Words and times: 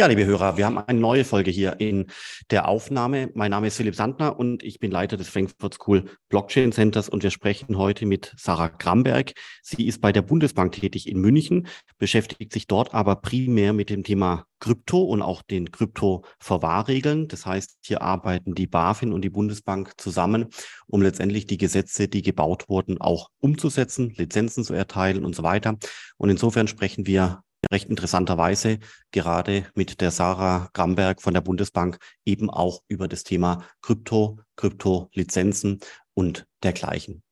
Ja, 0.00 0.06
liebe 0.06 0.24
Hörer, 0.24 0.56
wir 0.56 0.64
haben 0.64 0.78
eine 0.78 0.98
neue 0.98 1.26
Folge 1.26 1.50
hier 1.50 1.78
in 1.78 2.06
der 2.50 2.68
Aufnahme. 2.68 3.28
Mein 3.34 3.50
Name 3.50 3.66
ist 3.66 3.76
Philipp 3.76 3.94
Sandner 3.94 4.38
und 4.38 4.62
ich 4.62 4.78
bin 4.78 4.90
Leiter 4.90 5.18
des 5.18 5.28
Frankfurt 5.28 5.74
School 5.74 6.06
Blockchain 6.30 6.72
Centers 6.72 7.10
und 7.10 7.22
wir 7.22 7.30
sprechen 7.30 7.76
heute 7.76 8.06
mit 8.06 8.32
Sarah 8.38 8.68
Gramberg. 8.68 9.34
Sie 9.60 9.86
ist 9.86 10.00
bei 10.00 10.10
der 10.10 10.22
Bundesbank 10.22 10.72
tätig 10.72 11.06
in 11.06 11.20
München, 11.20 11.68
beschäftigt 11.98 12.50
sich 12.50 12.66
dort 12.66 12.94
aber 12.94 13.16
primär 13.16 13.74
mit 13.74 13.90
dem 13.90 14.02
Thema 14.02 14.46
Krypto 14.58 15.02
und 15.02 15.20
auch 15.20 15.42
den 15.42 15.70
Krypto-Verwahrregeln. 15.70 17.28
Das 17.28 17.44
heißt, 17.44 17.80
hier 17.82 18.00
arbeiten 18.00 18.54
die 18.54 18.68
BaFin 18.68 19.12
und 19.12 19.20
die 19.20 19.28
Bundesbank 19.28 20.00
zusammen, 20.00 20.46
um 20.86 21.02
letztendlich 21.02 21.46
die 21.46 21.58
Gesetze, 21.58 22.08
die 22.08 22.22
gebaut 22.22 22.70
wurden, 22.70 22.98
auch 23.02 23.28
umzusetzen, 23.38 24.14
Lizenzen 24.16 24.64
zu 24.64 24.72
erteilen 24.72 25.26
und 25.26 25.36
so 25.36 25.42
weiter. 25.42 25.76
Und 26.16 26.30
insofern 26.30 26.68
sprechen 26.68 27.06
wir 27.06 27.42
recht 27.70 27.88
interessanterweise 27.88 28.78
gerade 29.10 29.66
mit 29.74 30.00
der 30.00 30.10
Sarah 30.10 30.70
Gramberg 30.72 31.22
von 31.22 31.34
der 31.34 31.40
Bundesbank 31.40 31.98
eben 32.24 32.50
auch 32.50 32.82
über 32.88 33.08
das 33.08 33.24
Thema 33.24 33.64
Krypto, 33.82 34.38
Krypto-Lizenzen 34.56 35.80
und 36.14 36.46
dergleichen. 36.62 37.22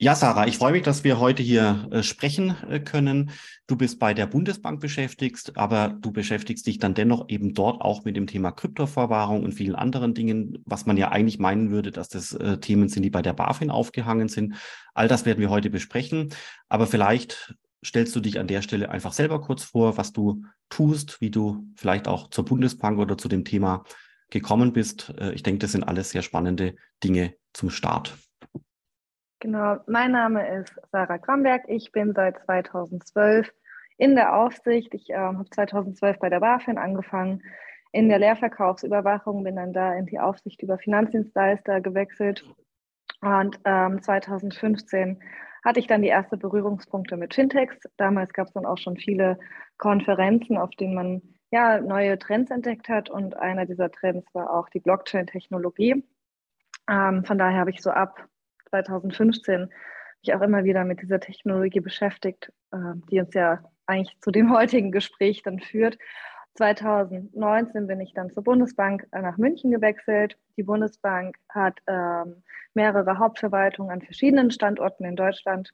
Ja, 0.00 0.14
Sarah, 0.14 0.46
ich 0.46 0.58
freue 0.58 0.70
mich, 0.70 0.84
dass 0.84 1.02
wir 1.02 1.18
heute 1.18 1.42
hier 1.42 1.88
äh, 1.90 2.04
sprechen 2.04 2.54
äh, 2.70 2.78
können. 2.78 3.32
Du 3.66 3.74
bist 3.74 3.98
bei 3.98 4.14
der 4.14 4.26
Bundesbank 4.26 4.78
beschäftigt, 4.78 5.56
aber 5.56 5.88
du 5.88 6.12
beschäftigst 6.12 6.68
dich 6.68 6.78
dann 6.78 6.94
dennoch 6.94 7.28
eben 7.28 7.52
dort 7.52 7.80
auch 7.80 8.04
mit 8.04 8.14
dem 8.14 8.28
Thema 8.28 8.52
Kryptoverwahrung 8.52 9.42
und 9.42 9.54
vielen 9.54 9.74
anderen 9.74 10.14
Dingen, 10.14 10.62
was 10.64 10.86
man 10.86 10.96
ja 10.96 11.08
eigentlich 11.10 11.40
meinen 11.40 11.72
würde, 11.72 11.90
dass 11.90 12.08
das 12.08 12.32
äh, 12.32 12.58
Themen 12.58 12.88
sind, 12.88 13.02
die 13.02 13.10
bei 13.10 13.22
der 13.22 13.32
BaFin 13.32 13.72
aufgehangen 13.72 14.28
sind. 14.28 14.54
All 14.94 15.08
das 15.08 15.26
werden 15.26 15.40
wir 15.40 15.50
heute 15.50 15.68
besprechen. 15.68 16.32
Aber 16.68 16.86
vielleicht 16.86 17.56
stellst 17.84 18.14
du 18.14 18.20
dich 18.20 18.38
an 18.38 18.46
der 18.46 18.62
Stelle 18.62 18.90
einfach 18.90 19.12
selber 19.12 19.40
kurz 19.40 19.64
vor, 19.64 19.96
was 19.96 20.12
du 20.12 20.44
tust, 20.68 21.20
wie 21.20 21.32
du 21.32 21.66
vielleicht 21.74 22.06
auch 22.06 22.30
zur 22.30 22.44
Bundesbank 22.44 23.00
oder 23.00 23.18
zu 23.18 23.26
dem 23.26 23.44
Thema 23.44 23.82
gekommen 24.30 24.72
bist. 24.72 25.12
Äh, 25.18 25.32
ich 25.32 25.42
denke, 25.42 25.58
das 25.58 25.72
sind 25.72 25.82
alles 25.82 26.10
sehr 26.10 26.22
spannende 26.22 26.76
Dinge 27.02 27.34
zum 27.52 27.70
Start. 27.70 28.16
Genau, 29.40 29.78
mein 29.86 30.10
Name 30.10 30.48
ist 30.58 30.74
Sarah 30.90 31.16
Gramberg. 31.16 31.62
Ich 31.68 31.92
bin 31.92 32.12
seit 32.12 32.40
2012 32.44 33.48
in 33.96 34.16
der 34.16 34.34
Aufsicht. 34.34 34.92
Ich 34.94 35.10
äh, 35.10 35.16
habe 35.16 35.48
2012 35.48 36.18
bei 36.18 36.28
der 36.28 36.40
BaFin 36.40 36.76
angefangen, 36.76 37.42
in 37.92 38.08
der 38.08 38.18
Leerverkaufsüberwachung, 38.18 39.44
bin 39.44 39.54
dann 39.54 39.72
da 39.72 39.94
in 39.94 40.06
die 40.06 40.18
Aufsicht 40.18 40.60
über 40.62 40.76
Finanzdienstleister 40.76 41.80
gewechselt. 41.80 42.44
Und 43.20 43.60
ähm, 43.64 44.02
2015 44.02 45.22
hatte 45.64 45.78
ich 45.78 45.86
dann 45.86 46.02
die 46.02 46.08
ersten 46.08 46.40
Berührungspunkte 46.40 47.16
mit 47.16 47.34
Fintechs. 47.34 47.76
Damals 47.96 48.32
gab 48.32 48.48
es 48.48 48.54
dann 48.54 48.66
auch 48.66 48.78
schon 48.78 48.96
viele 48.96 49.38
Konferenzen, 49.76 50.56
auf 50.56 50.70
denen 50.70 50.94
man 50.94 51.22
ja 51.52 51.80
neue 51.80 52.18
Trends 52.18 52.50
entdeckt 52.50 52.88
hat. 52.88 53.08
Und 53.08 53.36
einer 53.36 53.66
dieser 53.66 53.92
Trends 53.92 54.26
war 54.34 54.52
auch 54.52 54.68
die 54.68 54.80
Blockchain-Technologie. 54.80 56.04
Ähm, 56.90 57.24
von 57.24 57.38
daher 57.38 57.60
habe 57.60 57.70
ich 57.70 57.80
so 57.82 57.90
ab 57.90 58.28
2015 58.68 59.70
mich 60.22 60.34
auch 60.34 60.40
immer 60.40 60.64
wieder 60.64 60.84
mit 60.84 61.02
dieser 61.02 61.20
Technologie 61.20 61.80
beschäftigt, 61.80 62.52
äh, 62.72 62.94
die 63.10 63.20
uns 63.20 63.34
ja 63.34 63.62
eigentlich 63.86 64.18
zu 64.20 64.30
dem 64.30 64.52
heutigen 64.56 64.92
Gespräch 64.92 65.42
dann 65.42 65.60
führt. 65.60 65.98
2019 66.56 67.86
bin 67.86 68.00
ich 68.00 68.14
dann 68.14 68.32
zur 68.32 68.42
Bundesbank 68.42 69.06
nach 69.12 69.36
München 69.36 69.70
gewechselt. 69.70 70.36
Die 70.56 70.64
Bundesbank 70.64 71.36
hat 71.48 71.78
ähm, 71.86 72.42
mehrere 72.74 73.18
Hauptverwaltungen 73.18 73.92
an 73.92 74.02
verschiedenen 74.02 74.50
Standorten 74.50 75.04
in 75.04 75.14
Deutschland 75.14 75.70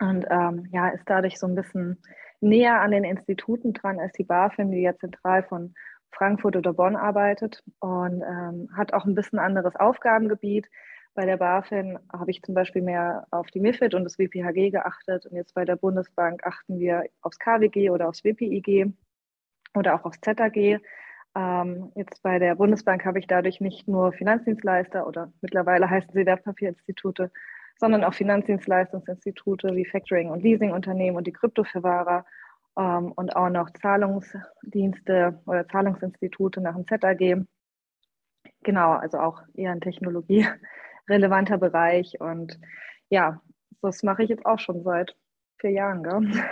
und 0.00 0.26
ähm, 0.28 0.68
ja, 0.72 0.88
ist 0.88 1.04
dadurch 1.06 1.38
so 1.38 1.46
ein 1.46 1.54
bisschen 1.54 2.02
näher 2.40 2.80
an 2.80 2.90
den 2.90 3.04
Instituten 3.04 3.72
dran 3.72 3.98
als 3.98 4.12
die 4.12 4.24
BaFin, 4.24 4.70
die 4.70 4.82
ja 4.82 4.94
zentral 4.96 5.42
von 5.44 5.74
Frankfurt 6.12 6.56
oder 6.56 6.72
Bonn 6.72 6.96
arbeitet 6.96 7.62
und 7.80 8.22
ähm, 8.22 8.68
hat 8.76 8.92
auch 8.92 9.04
ein 9.04 9.14
bisschen 9.14 9.38
anderes 9.38 9.74
Aufgabengebiet. 9.76 10.68
Bei 11.14 11.26
der 11.26 11.36
BaFin 11.36 11.98
habe 12.12 12.32
ich 12.32 12.42
zum 12.42 12.56
Beispiel 12.56 12.82
mehr 12.82 13.26
auf 13.30 13.46
die 13.46 13.60
MIFID 13.60 13.94
und 13.94 14.02
das 14.02 14.18
WPHG 14.18 14.70
geachtet. 14.70 15.26
Und 15.26 15.36
jetzt 15.36 15.54
bei 15.54 15.64
der 15.64 15.76
Bundesbank 15.76 16.44
achten 16.44 16.80
wir 16.80 17.04
aufs 17.22 17.38
KWG 17.38 17.90
oder 17.90 18.08
aufs 18.08 18.24
WPIG 18.24 18.92
oder 19.74 19.94
auch 19.94 20.04
aufs 20.04 20.20
ZAG. 20.20 20.80
Ähm, 21.36 21.92
jetzt 21.94 22.20
bei 22.22 22.40
der 22.40 22.56
Bundesbank 22.56 23.04
habe 23.04 23.20
ich 23.20 23.28
dadurch 23.28 23.60
nicht 23.60 23.86
nur 23.86 24.12
Finanzdienstleister 24.12 25.06
oder 25.06 25.32
mittlerweile 25.40 25.88
heißen 25.88 26.10
sie 26.12 26.26
Wertpapierinstitute, 26.26 27.30
sondern 27.78 28.02
auch 28.02 28.14
Finanzdienstleistungsinstitute 28.14 29.74
wie 29.76 29.84
Factoring- 29.84 30.30
und 30.30 30.42
Leasingunternehmen 30.42 31.16
und 31.16 31.28
die 31.28 31.32
Kryptoverwahrer 31.32 32.24
ähm, 32.76 33.12
und 33.12 33.36
auch 33.36 33.50
noch 33.50 33.70
Zahlungsdienste 33.70 35.40
oder 35.46 35.68
Zahlungsinstitute 35.68 36.60
nach 36.60 36.74
dem 36.74 36.86
ZAG. 36.88 37.46
Genau, 38.64 38.92
also 38.92 39.18
auch 39.18 39.42
eher 39.54 39.72
in 39.72 39.80
Technologie 39.80 40.44
relevanter 41.08 41.58
Bereich. 41.58 42.20
Und 42.20 42.58
ja, 43.10 43.40
das 43.82 44.02
mache 44.02 44.22
ich 44.22 44.30
jetzt 44.30 44.46
auch 44.46 44.58
schon 44.58 44.82
seit 44.82 45.16
vier 45.58 45.70
Jahren. 45.70 46.02
Gell? 46.02 46.44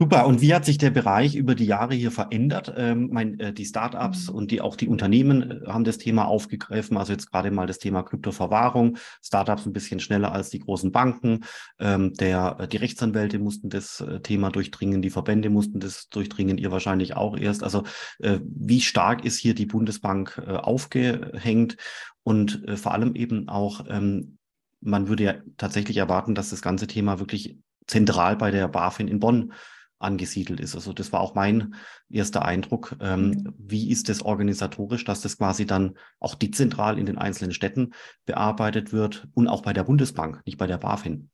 Super. 0.00 0.28
Und 0.28 0.40
wie 0.40 0.54
hat 0.54 0.64
sich 0.64 0.78
der 0.78 0.90
Bereich 0.90 1.34
über 1.34 1.56
die 1.56 1.64
Jahre 1.64 1.92
hier 1.92 2.12
verändert? 2.12 2.72
Ähm, 2.76 3.08
mein, 3.10 3.40
äh, 3.40 3.52
die 3.52 3.64
Startups 3.64 4.28
mhm. 4.28 4.34
und 4.36 4.50
die, 4.52 4.60
auch 4.60 4.76
die 4.76 4.86
Unternehmen 4.86 5.62
äh, 5.62 5.66
haben 5.66 5.82
das 5.82 5.98
Thema 5.98 6.26
aufgegriffen. 6.26 6.96
Also 6.96 7.12
jetzt 7.12 7.32
gerade 7.32 7.50
mal 7.50 7.66
das 7.66 7.80
Thema 7.80 8.04
Kryptoverwahrung. 8.04 8.98
Startups 9.24 9.66
ein 9.66 9.72
bisschen 9.72 9.98
schneller 9.98 10.30
als 10.30 10.50
die 10.50 10.60
großen 10.60 10.92
Banken. 10.92 11.40
Ähm, 11.80 12.14
der, 12.14 12.58
äh, 12.60 12.68
die 12.68 12.76
Rechtsanwälte 12.76 13.40
mussten 13.40 13.70
das 13.70 14.00
äh, 14.00 14.20
Thema 14.20 14.50
durchdringen. 14.50 15.02
Die 15.02 15.10
Verbände 15.10 15.50
mussten 15.50 15.80
das 15.80 16.08
durchdringen. 16.10 16.58
Ihr 16.58 16.70
wahrscheinlich 16.70 17.16
auch 17.16 17.36
erst. 17.36 17.64
Also 17.64 17.82
äh, 18.20 18.38
wie 18.44 18.80
stark 18.80 19.24
ist 19.24 19.40
hier 19.40 19.56
die 19.56 19.66
Bundesbank 19.66 20.40
äh, 20.46 20.52
aufgehängt? 20.52 21.76
Und 22.22 22.62
vor 22.74 22.92
allem 22.92 23.14
eben 23.14 23.48
auch, 23.48 23.86
ähm, 23.88 24.36
man 24.80 25.08
würde 25.08 25.24
ja 25.24 25.34
tatsächlich 25.56 25.96
erwarten, 25.96 26.34
dass 26.34 26.50
das 26.50 26.60
ganze 26.60 26.86
Thema 26.86 27.18
wirklich 27.20 27.56
zentral 27.86 28.36
bei 28.36 28.50
der 28.50 28.68
BaFin 28.68 29.08
in 29.08 29.18
Bonn 29.18 29.54
angesiedelt 29.98 30.60
ist. 30.60 30.74
Also 30.74 30.92
das 30.92 31.12
war 31.12 31.20
auch 31.20 31.34
mein 31.34 31.74
erster 32.08 32.44
Eindruck. 32.44 32.96
Ähm, 33.00 33.30
mhm. 33.30 33.54
Wie 33.58 33.90
ist 33.90 34.08
das 34.08 34.22
organisatorisch, 34.22 35.04
dass 35.04 35.20
das 35.20 35.38
quasi 35.38 35.66
dann 35.66 35.96
auch 36.20 36.34
dezentral 36.34 36.98
in 36.98 37.06
den 37.06 37.18
einzelnen 37.18 37.52
Städten 37.52 37.92
bearbeitet 38.26 38.92
wird 38.92 39.28
und 39.34 39.48
auch 39.48 39.62
bei 39.62 39.72
der 39.72 39.84
Bundesbank, 39.84 40.42
nicht 40.46 40.58
bei 40.58 40.66
der 40.66 40.78
BaFin? 40.78 41.30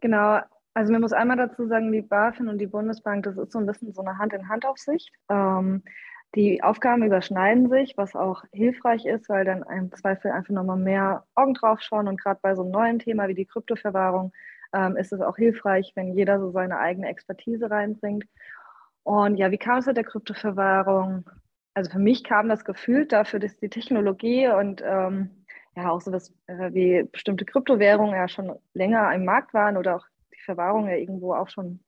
Genau. 0.00 0.40
Also 0.74 0.92
man 0.92 1.02
muss 1.02 1.12
einmal 1.12 1.36
dazu 1.36 1.66
sagen, 1.66 1.92
die 1.92 2.02
BaFin 2.02 2.48
und 2.48 2.58
die 2.58 2.66
Bundesbank, 2.66 3.24
das 3.24 3.36
ist 3.36 3.52
so 3.52 3.58
ein 3.58 3.66
bisschen 3.66 3.92
so 3.92 4.02
eine 4.02 4.18
Hand-in-Hand-Aufsicht. 4.18 5.12
Ähm, 5.28 5.82
die 6.34 6.62
Aufgaben 6.62 7.02
überschneiden 7.02 7.68
sich, 7.68 7.98
was 7.98 8.16
auch 8.16 8.44
hilfreich 8.52 9.04
ist, 9.04 9.28
weil 9.28 9.44
dann 9.44 9.62
im 9.64 9.92
Zweifel 9.92 10.30
einfach 10.30 10.54
nochmal 10.54 10.78
mehr 10.78 11.26
Augen 11.34 11.52
drauf 11.52 11.80
schauen 11.82 12.08
und 12.08 12.18
gerade 12.18 12.40
bei 12.42 12.54
so 12.54 12.62
einem 12.62 12.70
neuen 12.70 12.98
Thema 12.98 13.28
wie 13.28 13.34
die 13.34 13.44
Kryptoverwahrung 13.44 14.32
ähm, 14.72 14.96
ist 14.96 15.12
es 15.12 15.20
auch 15.20 15.36
hilfreich, 15.36 15.92
wenn 15.94 16.14
jeder 16.14 16.40
so 16.40 16.50
seine 16.50 16.78
eigene 16.78 17.08
Expertise 17.08 17.70
reinbringt. 17.70 18.24
Und 19.04 19.36
ja, 19.36 19.50
wie 19.50 19.58
kam 19.58 19.78
es 19.78 19.86
mit 19.86 19.96
der 19.96 20.04
Kryptoverwahrung? 20.04 21.28
Also 21.74 21.90
für 21.90 21.98
mich 21.98 22.24
kam 22.24 22.48
das 22.48 22.64
Gefühl 22.64 23.06
dafür, 23.06 23.40
dass 23.40 23.56
die 23.56 23.70
Technologie 23.70 24.48
und 24.48 24.82
ähm, 24.84 25.44
ja 25.76 25.90
auch 25.90 26.00
so 26.00 26.12
was 26.12 26.30
äh, 26.46 26.72
wie 26.72 27.04
bestimmte 27.10 27.44
Kryptowährungen 27.44 28.14
ja 28.14 28.28
schon 28.28 28.58
länger 28.74 29.12
im 29.14 29.24
Markt 29.24 29.54
waren 29.54 29.76
oder 29.76 29.96
auch 29.96 30.06
die 30.34 30.42
Verwahrung 30.44 30.88
ja 30.88 30.96
irgendwo 30.96 31.34
auch 31.34 31.48
schon 31.48 31.80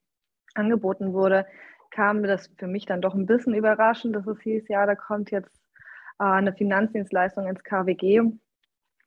angeboten 0.54 1.12
wurde, 1.12 1.46
kam 1.90 2.22
das 2.22 2.50
für 2.58 2.66
mich 2.66 2.86
dann 2.86 3.02
doch 3.02 3.14
ein 3.14 3.26
bisschen 3.26 3.54
überraschend, 3.54 4.16
dass 4.16 4.26
es 4.26 4.40
hieß, 4.40 4.68
ja, 4.68 4.86
da 4.86 4.94
kommt 4.94 5.30
jetzt 5.30 5.60
äh, 6.18 6.24
eine 6.24 6.52
Finanzdienstleistung 6.52 7.46
ins 7.46 7.62
KWG. 7.62 8.22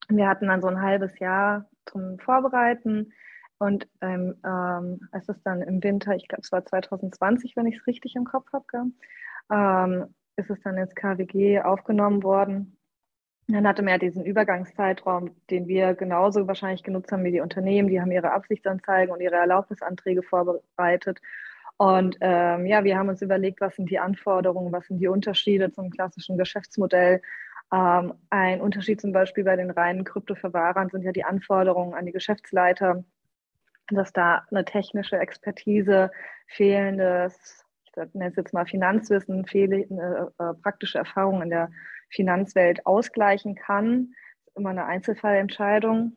Wir 0.10 0.28
hatten 0.28 0.48
dann 0.48 0.62
so 0.62 0.68
ein 0.68 0.82
halbes 0.82 1.18
Jahr 1.20 1.70
zum 1.86 2.20
Vorbereiten. 2.20 3.12
Und 3.60 3.88
ähm, 4.02 4.36
ähm, 4.46 5.00
es 5.12 5.28
ist 5.30 5.42
dann 5.44 5.62
im 5.62 5.84
Winter, 5.84 6.16
ich 6.16 6.28
glaube, 6.28 6.42
es 6.44 6.52
war 6.52 6.64
2020, 6.66 7.56
wenn 7.56 7.66
ich 7.66 7.78
es 7.78 7.88
richtig 7.88 8.16
im 8.16 8.26
Kopf 8.26 8.48
habe, 8.54 8.92
ähm, 9.52 10.14
ist 10.36 10.50
es 10.50 10.62
dann 10.62 10.78
ins 10.78 10.94
KWG 10.94 11.62
aufgenommen 11.62 12.24
worden. 12.24 12.78
Dann 13.48 13.68
hatte 13.68 13.82
man 13.82 13.94
ja 13.94 13.98
diesen 13.98 14.26
Übergangszeitraum, 14.26 15.32
den 15.50 15.68
wir 15.68 15.96
genauso 15.96 16.48
wahrscheinlich 16.48 16.84
genutzt 16.84 17.12
haben 17.12 17.24
wie 17.24 17.32
die 17.32 17.40
Unternehmen. 17.40 17.88
Die 17.88 18.02
haben 18.02 18.12
ihre 18.12 18.32
Absichtsanzeigen 18.32 19.14
und 19.14 19.22
ihre 19.22 19.36
Erlaubnisanträge 19.36 20.22
vorbereitet. 20.22 21.20
Und 21.78 22.18
ähm, 22.22 22.66
ja, 22.66 22.84
wir 22.84 22.98
haben 22.98 23.10
uns 23.10 23.22
überlegt, 23.22 23.62
was 23.62 23.76
sind 23.76 23.90
die 23.90 24.00
Anforderungen, 24.00 24.74
was 24.74 24.88
sind 24.88 25.00
die 25.00 25.08
Unterschiede 25.08 25.72
zum 25.72 25.92
klassischen 25.92 26.38
Geschäftsmodell. 26.38 27.22
Ähm, 27.72 28.14
ein 28.30 28.62
Unterschied 28.62 29.00
zum 29.00 29.14
Beispiel 29.14 29.44
bei 29.44 29.56
den 29.56 29.72
reinen 29.72 30.04
Kryptoverwahrern 30.04 30.90
sind 30.90 31.04
ja 31.04 31.12
die 31.12 31.24
Anforderungen 31.24 31.94
an 31.94 32.06
die 32.06 32.12
Geschäftsleiter, 32.12 33.04
dass 33.92 34.14
da 34.14 34.46
eine 34.52 34.66
technische 34.66 35.18
Expertise, 35.18 36.12
fehlendes, 36.48 37.66
ich 37.96 38.14
nenne 38.14 38.30
es 38.30 38.36
jetzt 38.36 38.54
mal 38.54 38.66
Finanzwissen, 38.66 39.46
fehlende 39.46 40.34
äh, 40.38 40.54
praktische 40.62 41.00
Erfahrung 41.00 41.42
in 41.42 41.50
der 41.50 41.70
Finanzwelt 42.10 42.86
ausgleichen 42.86 43.56
kann. 43.56 44.14
Immer 44.56 44.70
eine 44.70 44.86
Einzelfallentscheidung. 44.86 46.16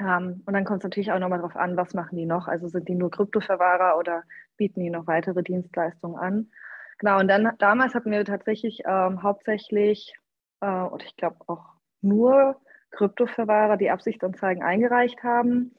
Ähm, 0.00 0.42
und 0.44 0.54
dann 0.54 0.64
kommt 0.64 0.80
es 0.80 0.84
natürlich 0.84 1.12
auch 1.12 1.18
nochmal 1.18 1.38
darauf 1.38 1.56
an, 1.56 1.76
was 1.76 1.94
machen 1.94 2.16
die 2.16 2.26
noch? 2.26 2.48
Also 2.48 2.68
sind 2.68 2.88
die 2.88 2.94
nur 2.94 3.10
Kryptoverwahrer 3.10 3.98
oder 3.98 4.24
bieten 4.56 4.80
die 4.80 4.90
noch 4.90 5.06
weitere 5.06 5.42
Dienstleistungen 5.42 6.16
an? 6.16 6.50
Genau, 6.98 7.18
und 7.18 7.28
dann 7.28 7.52
damals 7.58 7.94
hatten 7.94 8.10
wir 8.10 8.24
tatsächlich 8.24 8.82
ähm, 8.86 9.22
hauptsächlich, 9.22 10.14
äh, 10.60 10.66
und 10.66 11.02
ich 11.02 11.16
glaube 11.16 11.36
auch 11.46 11.74
nur 12.00 12.60
Kryptoverwahrer, 12.90 13.76
die 13.76 13.90
Absichtsanzeigen 13.90 14.62
eingereicht 14.62 15.22
haben. 15.22 15.74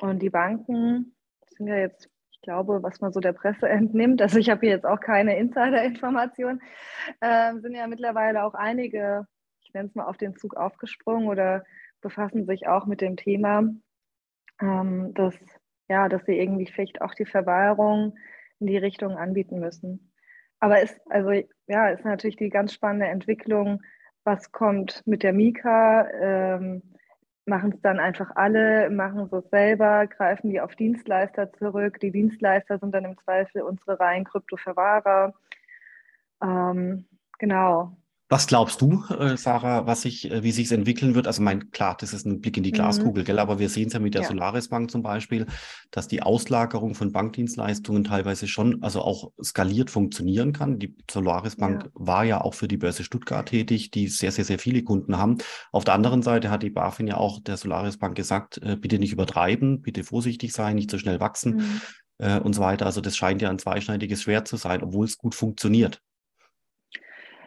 Und 0.00 0.20
die 0.20 0.30
Banken 0.30 1.16
sind 1.56 1.66
ja 1.66 1.76
jetzt, 1.76 2.08
ich 2.30 2.40
glaube, 2.42 2.82
was 2.82 3.00
man 3.00 3.12
so 3.12 3.20
der 3.20 3.32
Presse 3.32 3.68
entnimmt, 3.68 4.22
also 4.22 4.38
ich 4.38 4.50
habe 4.50 4.60
hier 4.60 4.70
jetzt 4.70 4.86
auch 4.86 5.00
keine 5.00 5.36
Insider-Information, 5.38 6.60
äh, 7.20 7.54
sind 7.58 7.74
ja 7.74 7.86
mittlerweile 7.86 8.44
auch 8.44 8.54
einige, 8.54 9.26
ich 9.62 9.72
nenne 9.74 9.88
es 9.88 9.94
mal, 9.94 10.06
auf 10.06 10.16
den 10.16 10.36
Zug 10.36 10.56
aufgesprungen 10.56 11.28
oder 11.28 11.64
befassen 12.00 12.46
sich 12.46 12.68
auch 12.68 12.86
mit 12.86 13.00
dem 13.00 13.16
Thema, 13.16 13.68
ähm, 14.60 15.12
dass, 15.14 15.34
ja, 15.88 16.08
dass 16.08 16.24
sie 16.26 16.38
irgendwie 16.38 16.66
vielleicht 16.66 17.00
auch 17.00 17.14
die 17.14 17.26
Verwahrung 17.26 18.16
in 18.60 18.66
die 18.66 18.78
Richtung 18.78 19.16
anbieten 19.16 19.58
müssen. 19.58 20.12
Aber 20.60 20.82
ist, 20.82 21.00
also, 21.10 21.30
ja, 21.66 21.88
ist 21.88 22.04
natürlich 22.04 22.36
die 22.36 22.50
ganz 22.50 22.72
spannende 22.72 23.06
Entwicklung, 23.06 23.80
was 24.24 24.50
kommt 24.52 25.02
mit 25.06 25.22
der 25.22 25.32
Mika, 25.32 26.08
ähm, 26.20 26.82
machen 27.48 27.72
es 27.74 27.80
dann 27.82 27.98
einfach 27.98 28.30
alle, 28.36 28.90
machen 28.90 29.28
es 29.32 29.50
selber, 29.50 30.06
greifen 30.06 30.50
die 30.50 30.60
auf 30.60 30.74
Dienstleister 30.76 31.52
zurück. 31.54 31.98
Die 32.00 32.12
Dienstleister 32.12 32.78
sind 32.78 32.94
dann 32.94 33.04
im 33.04 33.18
Zweifel 33.18 33.62
unsere 33.62 33.98
reinen 33.98 34.24
Kryptoverwahrer. 34.24 35.34
Ähm, 36.42 37.06
genau. 37.38 37.96
Was 38.30 38.46
glaubst 38.46 38.82
du, 38.82 39.04
äh, 39.08 39.38
Sarah, 39.38 39.86
was 39.86 40.02
sich, 40.02 40.30
äh, 40.30 40.42
wie 40.42 40.52
sich 40.52 40.66
es 40.66 40.72
entwickeln 40.72 41.14
wird? 41.14 41.26
Also 41.26 41.40
mein, 41.40 41.70
klar, 41.70 41.96
das 41.98 42.12
ist 42.12 42.26
ein 42.26 42.42
Blick 42.42 42.58
in 42.58 42.62
die 42.62 42.72
mhm. 42.72 42.74
Glaskugel, 42.74 43.22
mhm. 43.22 43.26
gell? 43.26 43.38
Aber 43.38 43.58
wir 43.58 43.70
sehen 43.70 43.86
es 43.86 43.94
ja 43.94 44.00
mit 44.00 44.12
der 44.12 44.22
ja. 44.22 44.28
Solaris 44.28 44.68
Bank 44.68 44.90
zum 44.90 45.02
Beispiel, 45.02 45.46
dass 45.90 46.08
die 46.08 46.20
Auslagerung 46.20 46.94
von 46.94 47.10
Bankdienstleistungen 47.10 48.04
teilweise 48.04 48.46
schon, 48.46 48.82
also 48.82 49.00
auch 49.00 49.32
skaliert 49.42 49.88
funktionieren 49.88 50.52
kann. 50.52 50.78
Die 50.78 50.94
Solaris 51.10 51.56
Bank 51.56 51.84
ja. 51.84 51.90
war 51.94 52.24
ja 52.24 52.42
auch 52.42 52.52
für 52.52 52.68
die 52.68 52.76
Börse 52.76 53.02
Stuttgart 53.02 53.48
tätig, 53.48 53.92
die 53.92 54.08
sehr, 54.08 54.30
sehr, 54.30 54.44
sehr 54.44 54.58
viele 54.58 54.82
Kunden 54.82 55.16
haben. 55.16 55.38
Auf 55.72 55.84
der 55.84 55.94
anderen 55.94 56.20
Seite 56.20 56.50
hat 56.50 56.62
die 56.62 56.70
BaFin 56.70 57.06
ja 57.06 57.16
auch 57.16 57.40
der 57.40 57.56
Solaris 57.56 57.96
Bank 57.96 58.14
gesagt, 58.14 58.58
äh, 58.58 58.76
bitte 58.76 58.98
nicht 58.98 59.12
übertreiben, 59.12 59.80
bitte 59.80 60.04
vorsichtig 60.04 60.52
sein, 60.52 60.76
nicht 60.76 60.90
so 60.90 60.98
schnell 60.98 61.18
wachsen. 61.20 61.56
Mhm. 61.56 61.80
Und 62.42 62.52
so 62.52 62.60
weiter. 62.60 62.84
Also 62.84 63.00
das 63.00 63.16
scheint 63.16 63.42
ja 63.42 63.48
ein 63.48 63.60
zweischneidiges 63.60 64.22
Schwert 64.22 64.48
zu 64.48 64.56
sein, 64.56 64.82
obwohl 64.82 65.04
es 65.04 65.18
gut 65.18 65.36
funktioniert. 65.36 66.02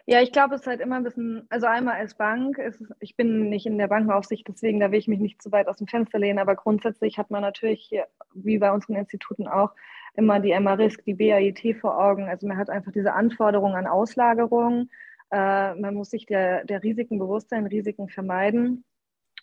Ja, 0.07 0.21
ich 0.21 0.31
glaube, 0.31 0.55
es 0.55 0.61
ist 0.61 0.67
halt 0.67 0.81
immer 0.81 0.95
ein 0.95 1.03
bisschen, 1.03 1.45
also 1.49 1.67
einmal 1.67 1.95
als 1.95 2.15
Bank, 2.15 2.57
ist, 2.57 2.81
ich 2.99 3.15
bin 3.15 3.49
nicht 3.49 3.65
in 3.65 3.77
der 3.77 3.87
Bankenaufsicht, 3.87 4.47
deswegen 4.47 4.79
da 4.79 4.91
will 4.91 4.99
ich 4.99 5.07
mich 5.07 5.19
nicht 5.19 5.41
zu 5.41 5.51
weit 5.51 5.67
aus 5.67 5.77
dem 5.77 5.87
Fenster 5.87 6.19
lehnen, 6.19 6.39
aber 6.39 6.55
grundsätzlich 6.55 7.17
hat 7.17 7.29
man 7.29 7.41
natürlich, 7.41 7.91
wie 8.33 8.57
bei 8.57 8.71
unseren 8.71 8.95
Instituten 8.95 9.47
auch, 9.47 9.71
immer 10.15 10.39
die 10.39 10.57
MA-Risk, 10.59 11.03
die 11.05 11.13
BAIT 11.13 11.77
vor 11.79 11.97
Augen. 11.97 12.27
Also 12.27 12.47
man 12.47 12.57
hat 12.57 12.69
einfach 12.69 12.91
diese 12.91 13.13
Anforderungen 13.13 13.75
an 13.75 13.87
Auslagerung. 13.87 14.89
Äh, 15.31 15.75
man 15.75 15.93
muss 15.95 16.09
sich 16.09 16.25
der, 16.25 16.65
der 16.65 16.83
Risiken 16.83 17.17
bewusst 17.17 17.49
sein, 17.49 17.65
Risiken 17.65 18.09
vermeiden. 18.09 18.83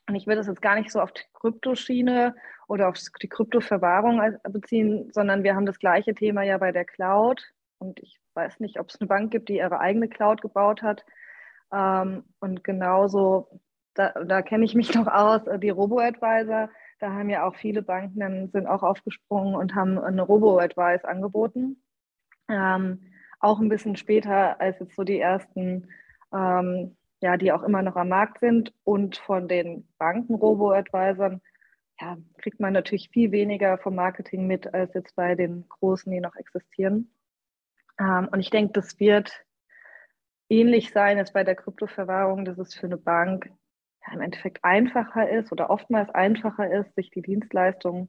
Und 0.08 0.14
ich 0.14 0.26
würde 0.26 0.38
das 0.38 0.46
jetzt 0.46 0.62
gar 0.62 0.75
nicht 0.75 0.90
so 0.90 1.00
auf 1.00 1.12
die 1.12 1.22
Kryptoschiene 1.34 2.34
oder 2.66 2.88
auf 2.88 2.96
die 3.22 3.28
Kryptoverwahrung 3.28 4.20
beziehen, 4.50 5.11
sondern 5.12 5.43
wir 5.43 5.54
haben 5.54 5.66
das 5.66 5.78
gleiche 5.78 6.14
Thema 6.14 6.43
ja 6.43 6.58
bei 6.58 6.72
der 6.72 6.84
Cloud. 6.84 7.43
Und 7.78 8.00
ich 8.00 8.20
weiß 8.34 8.60
nicht, 8.60 8.78
ob 8.80 8.88
es 8.88 9.00
eine 9.00 9.08
Bank 9.08 9.30
gibt, 9.30 9.48
die 9.48 9.56
ihre 9.56 9.80
eigene 9.80 10.08
Cloud 10.08 10.42
gebaut 10.42 10.82
hat. 10.82 11.04
Ähm, 11.72 12.25
und 12.40 12.64
genauso, 12.64 13.60
da, 13.94 14.10
da 14.25 14.42
kenne 14.42 14.64
ich 14.64 14.75
mich 14.75 14.94
noch 14.94 15.06
aus, 15.06 15.46
äh, 15.46 15.58
die 15.58 15.70
Robo-Advisor, 15.70 16.70
da 17.00 17.12
haben 17.12 17.30
ja 17.30 17.46
auch 17.46 17.54
viele 17.54 17.82
Banken 17.82 18.19
dann 18.20 18.50
sind 18.50 18.66
auch 18.66 18.82
aufgesprungen 18.82 19.54
und 19.54 19.75
haben 19.75 19.98
eine 19.98 20.22
Robo-Advice 20.22 21.04
angeboten. 21.04 21.82
Ähm, 22.48 23.12
auch 23.40 23.60
ein 23.60 23.69
bisschen 23.69 23.96
später 23.96 24.60
als 24.60 24.80
jetzt 24.80 24.96
so 24.96 25.04
die 25.04 25.20
ersten, 25.20 25.88
ähm, 26.32 26.96
ja, 27.20 27.36
die 27.36 27.52
auch 27.52 27.62
immer 27.62 27.82
noch 27.82 27.94
am 27.94 28.08
Markt 28.08 28.40
sind. 28.40 28.72
Und 28.82 29.19
von 29.19 29.46
den 29.46 29.88
Banken 29.98 30.34
Robo-Advisern 30.34 31.40
ja, 32.00 32.16
kriegt 32.38 32.58
man 32.58 32.72
natürlich 32.72 33.10
viel 33.10 33.30
weniger 33.30 33.78
vom 33.78 33.94
Marketing 33.94 34.46
mit 34.46 34.72
als 34.75 34.92
jetzt 34.94 35.14
bei 35.14 35.34
den 35.34 35.69
großen, 35.69 36.10
die 36.10 36.20
noch 36.20 36.34
existieren. 36.36 37.10
Ähm, 37.99 38.29
und 38.31 38.41
ich 38.41 38.50
denke, 38.50 38.73
das 38.73 38.99
wird 38.99 39.45
ähnlich 40.49 40.91
sein 40.91 41.19
als 41.19 41.33
bei 41.33 41.45
der 41.45 41.56
Kryptoverwahrung, 41.56 42.45
dass 42.45 42.59
es 42.59 42.75
für 42.75 42.87
eine 42.87 42.97
Bank 42.97 43.50
ja, 44.06 44.15
im 44.15 44.21
Endeffekt 44.21 44.65
einfacher 44.65 45.29
ist 45.29 45.53
oder 45.53 45.71
oftmals 45.71 46.11
einfacher 46.11 46.71
ist, 46.71 46.95
sich 46.95 47.11
die 47.11 47.23
Dienstleistungen 47.23 48.09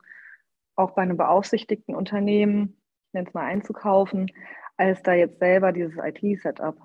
auch 0.76 0.92
bei 0.92 1.02
einem 1.02 1.18
beaufsichtigten 1.18 1.94
Unternehmen, 1.94 2.82
ich 3.08 3.14
nenne 3.14 3.28
es 3.28 3.34
mal, 3.34 3.46
einzukaufen, 3.46 4.32
als 4.78 5.04
da 5.04 5.14
jetzt 5.14 5.40
selber 5.40 5.74
dieses 5.74 5.98
IT-Setup 5.98 6.78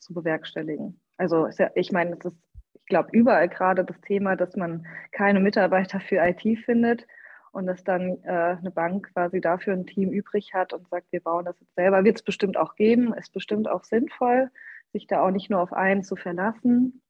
zu 0.00 0.14
bewerkstelligen. 0.14 1.00
Also 1.18 1.48
ich 1.74 1.92
meine, 1.92 2.16
es 2.16 2.24
ist, 2.24 2.36
ich 2.72 2.86
glaube, 2.86 3.10
überall 3.12 3.48
gerade 3.48 3.84
das 3.84 4.00
Thema, 4.00 4.36
dass 4.36 4.56
man 4.56 4.86
keine 5.12 5.40
Mitarbeiter 5.40 6.00
für 6.00 6.16
IT 6.16 6.58
findet 6.64 7.06
und 7.54 7.66
dass 7.66 7.84
dann 7.84 8.18
äh, 8.24 8.56
eine 8.58 8.70
Bank 8.70 9.12
quasi 9.12 9.40
dafür 9.40 9.74
ein 9.74 9.86
Team 9.86 10.10
übrig 10.10 10.54
hat 10.54 10.72
und 10.72 10.88
sagt, 10.88 11.12
wir 11.12 11.20
bauen 11.20 11.44
das 11.44 11.58
jetzt 11.60 11.74
selber, 11.76 12.02
wird 12.02 12.16
es 12.16 12.22
bestimmt 12.22 12.56
auch 12.56 12.74
geben, 12.74 13.14
ist 13.14 13.32
bestimmt 13.32 13.68
auch 13.68 13.84
sinnvoll, 13.84 14.50
sich 14.92 15.06
da 15.06 15.22
auch 15.22 15.30
nicht 15.30 15.50
nur 15.50 15.60
auf 15.60 15.72
einen 15.72 16.02
zu 16.02 16.16
verlassen. 16.16 17.00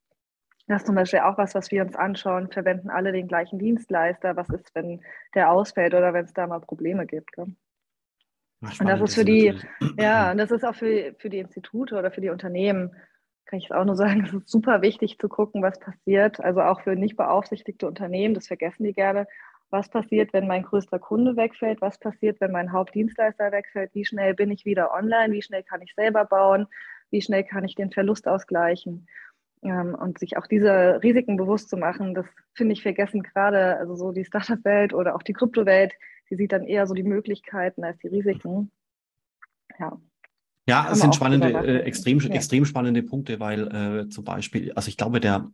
Das 0.67 0.81
ist 0.81 0.85
zum 0.85 0.95
Beispiel 0.95 1.19
auch 1.19 1.37
was, 1.37 1.55
was 1.55 1.71
wir 1.71 1.83
uns 1.83 1.95
anschauen, 1.95 2.51
verwenden 2.51 2.89
alle 2.89 3.11
den 3.11 3.27
gleichen 3.27 3.57
Dienstleister, 3.57 4.35
was 4.35 4.49
ist, 4.49 4.73
wenn 4.75 5.01
der 5.33 5.51
ausfällt 5.51 5.93
oder 5.95 6.13
wenn 6.13 6.25
es 6.25 6.33
da 6.33 6.45
mal 6.45 6.59
Probleme 6.59 7.07
gibt. 7.07 7.31
Gell? 7.33 7.47
Ach, 8.63 8.79
und 8.79 8.87
das 8.87 9.01
ist 9.01 9.15
für 9.15 9.25
die, 9.25 9.59
ja, 9.97 10.31
und 10.31 10.37
das 10.37 10.51
ist 10.51 10.63
auch 10.63 10.75
für, 10.75 11.15
für 11.17 11.29
die 11.29 11.39
Institute 11.39 11.95
oder 11.95 12.11
für 12.11 12.21
die 12.21 12.29
Unternehmen, 12.29 12.95
kann 13.45 13.59
ich 13.59 13.65
es 13.65 13.71
auch 13.71 13.85
nur 13.85 13.95
sagen, 13.95 14.23
es 14.25 14.33
ist 14.33 14.49
super 14.49 14.81
wichtig 14.83 15.17
zu 15.17 15.27
gucken, 15.27 15.63
was 15.63 15.79
passiert. 15.79 16.39
Also 16.39 16.61
auch 16.61 16.81
für 16.81 16.95
nicht 16.95 17.15
beaufsichtigte 17.15 17.87
Unternehmen, 17.87 18.35
das 18.35 18.47
vergessen 18.47 18.83
die 18.83 18.93
gerne, 18.93 19.27
was 19.69 19.89
passiert, 19.89 20.33
wenn 20.33 20.47
mein 20.47 20.63
größter 20.63 20.99
Kunde 20.99 21.35
wegfällt, 21.35 21.81
was 21.81 21.97
passiert, 21.97 22.39
wenn 22.41 22.51
mein 22.51 22.71
Hauptdienstleister 22.71 23.51
wegfällt, 23.51 23.93
wie 23.93 24.05
schnell 24.05 24.33
bin 24.33 24.51
ich 24.51 24.65
wieder 24.65 24.93
online, 24.93 25.33
wie 25.33 25.41
schnell 25.41 25.63
kann 25.63 25.81
ich 25.81 25.93
selber 25.95 26.25
bauen, 26.25 26.67
wie 27.09 27.21
schnell 27.21 27.43
kann 27.43 27.65
ich 27.65 27.75
den 27.75 27.91
Verlust 27.91 28.27
ausgleichen. 28.27 29.07
Ähm, 29.63 29.95
und 29.95 30.19
sich 30.19 30.37
auch 30.37 30.47
diese 30.47 31.01
Risiken 31.01 31.37
bewusst 31.37 31.69
zu 31.69 31.77
machen, 31.77 32.13
das 32.13 32.27
finde 32.53 32.73
ich 32.73 32.83
vergessen 32.83 33.23
gerade, 33.23 33.77
also 33.77 33.95
so 33.95 34.11
die 34.11 34.25
Startup-Welt 34.25 34.93
oder 34.93 35.15
auch 35.15 35.23
die 35.23 35.33
Kryptowelt, 35.33 35.93
die 36.29 36.35
sieht 36.35 36.51
dann 36.51 36.65
eher 36.65 36.87
so 36.87 36.93
die 36.93 37.03
Möglichkeiten 37.03 37.83
als 37.83 37.97
die 37.99 38.07
Risiken. 38.07 38.71
Ja. 39.79 39.99
Ja, 40.67 40.89
es 40.91 40.99
sind 40.99 41.13
spannende, 41.13 41.49
äh, 41.49 41.81
extrem, 41.81 42.19
ja. 42.19 42.31
extrem 42.31 42.65
spannende 42.65 43.03
Punkte, 43.03 43.39
weil 43.39 43.67
äh, 43.67 44.09
zum 44.09 44.23
Beispiel, 44.23 44.71
also 44.73 44.89
ich 44.89 44.97
glaube, 44.97 45.19
der 45.19 45.51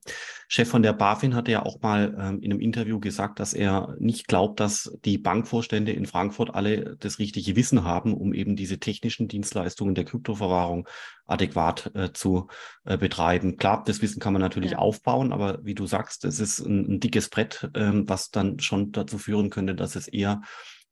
Chef 0.47 0.69
von 0.69 0.83
der 0.83 0.93
BaFin 0.93 1.35
hatte 1.35 1.51
ja 1.51 1.63
auch 1.63 1.81
mal 1.81 2.15
ähm, 2.17 2.39
in 2.39 2.51
einem 2.51 2.61
Interview 2.61 2.97
gesagt, 2.97 3.41
dass 3.41 3.53
er 3.53 3.93
nicht 3.99 4.29
glaubt, 4.29 4.61
dass 4.61 4.97
die 5.03 5.17
Bankvorstände 5.17 5.91
in 5.91 6.05
Frankfurt 6.05 6.55
alle 6.55 6.95
das 6.97 7.19
richtige 7.19 7.57
Wissen 7.57 7.83
haben, 7.83 8.13
um 8.13 8.33
eben 8.33 8.55
diese 8.55 8.79
technischen 8.79 9.27
Dienstleistungen 9.27 9.95
der 9.95 10.05
Kryptoverwahrung 10.05 10.87
adäquat 11.25 11.91
äh, 11.93 12.13
zu 12.13 12.47
äh, 12.85 12.97
betreiben. 12.97 13.57
Klar, 13.57 13.83
das 13.85 14.01
Wissen 14.01 14.21
kann 14.21 14.31
man 14.31 14.41
natürlich 14.41 14.71
ja. 14.71 14.77
aufbauen, 14.77 15.33
aber 15.33 15.59
wie 15.63 15.75
du 15.75 15.87
sagst, 15.87 16.23
es 16.23 16.39
ist 16.39 16.59
ein, 16.59 16.93
ein 16.93 16.99
dickes 17.01 17.27
Brett, 17.27 17.69
ähm, 17.75 18.07
was 18.07 18.31
dann 18.31 18.59
schon 18.59 18.93
dazu 18.93 19.17
führen 19.17 19.49
könnte, 19.49 19.75
dass 19.75 19.97
es 19.97 20.07
eher 20.07 20.41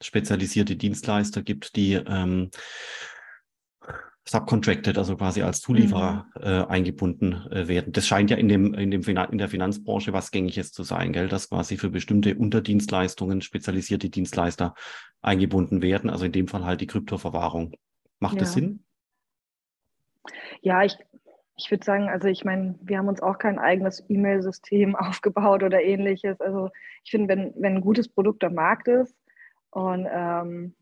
spezialisierte 0.01 0.75
Dienstleister 0.75 1.41
gibt, 1.41 1.77
die 1.77 1.93
ähm, 1.93 2.49
subcontracted, 4.29 4.97
also 4.97 5.15
quasi 5.17 5.41
als 5.41 5.61
Zulieferer 5.61 6.27
mhm. 6.35 6.41
äh, 6.43 6.65
eingebunden 6.67 7.47
äh, 7.51 7.67
werden. 7.67 7.91
Das 7.93 8.07
scheint 8.07 8.29
ja 8.29 8.37
in 8.37 8.47
dem, 8.47 8.73
in 8.73 8.91
dem 8.91 9.01
in 9.01 9.37
der 9.37 9.49
Finanzbranche 9.49 10.13
was 10.13 10.31
Gängiges 10.31 10.71
zu 10.71 10.83
sein, 10.83 11.13
gell? 11.13 11.27
dass 11.27 11.49
quasi 11.49 11.77
für 11.77 11.89
bestimmte 11.89 12.35
Unterdienstleistungen 12.35 13.41
spezialisierte 13.41 14.09
Dienstleister 14.09 14.75
eingebunden 15.21 15.81
werden. 15.81 16.09
Also 16.09 16.25
in 16.25 16.31
dem 16.31 16.47
Fall 16.47 16.65
halt 16.65 16.81
die 16.81 16.87
Kryptoverwahrung. 16.87 17.73
Macht 18.19 18.35
ja. 18.35 18.41
das 18.41 18.53
Sinn? 18.53 18.83
Ja, 20.61 20.83
ich, 20.83 20.95
ich 21.57 21.71
würde 21.71 21.83
sagen, 21.83 22.09
also 22.09 22.27
ich 22.27 22.45
meine, 22.45 22.77
wir 22.81 22.97
haben 22.97 23.07
uns 23.07 23.21
auch 23.21 23.37
kein 23.37 23.57
eigenes 23.57 24.03
E-Mail-System 24.09 24.95
aufgebaut 24.95 25.63
oder 25.63 25.81
ähnliches. 25.81 26.39
Also 26.39 26.69
ich 27.03 27.11
finde, 27.11 27.29
wenn, 27.29 27.53
wenn 27.55 27.77
ein 27.77 27.81
gutes 27.81 28.07
Produkt 28.07 28.43
am 28.43 28.53
Markt 28.53 28.87
ist 28.87 29.15
und 29.71 30.07
ähm, 30.11 30.75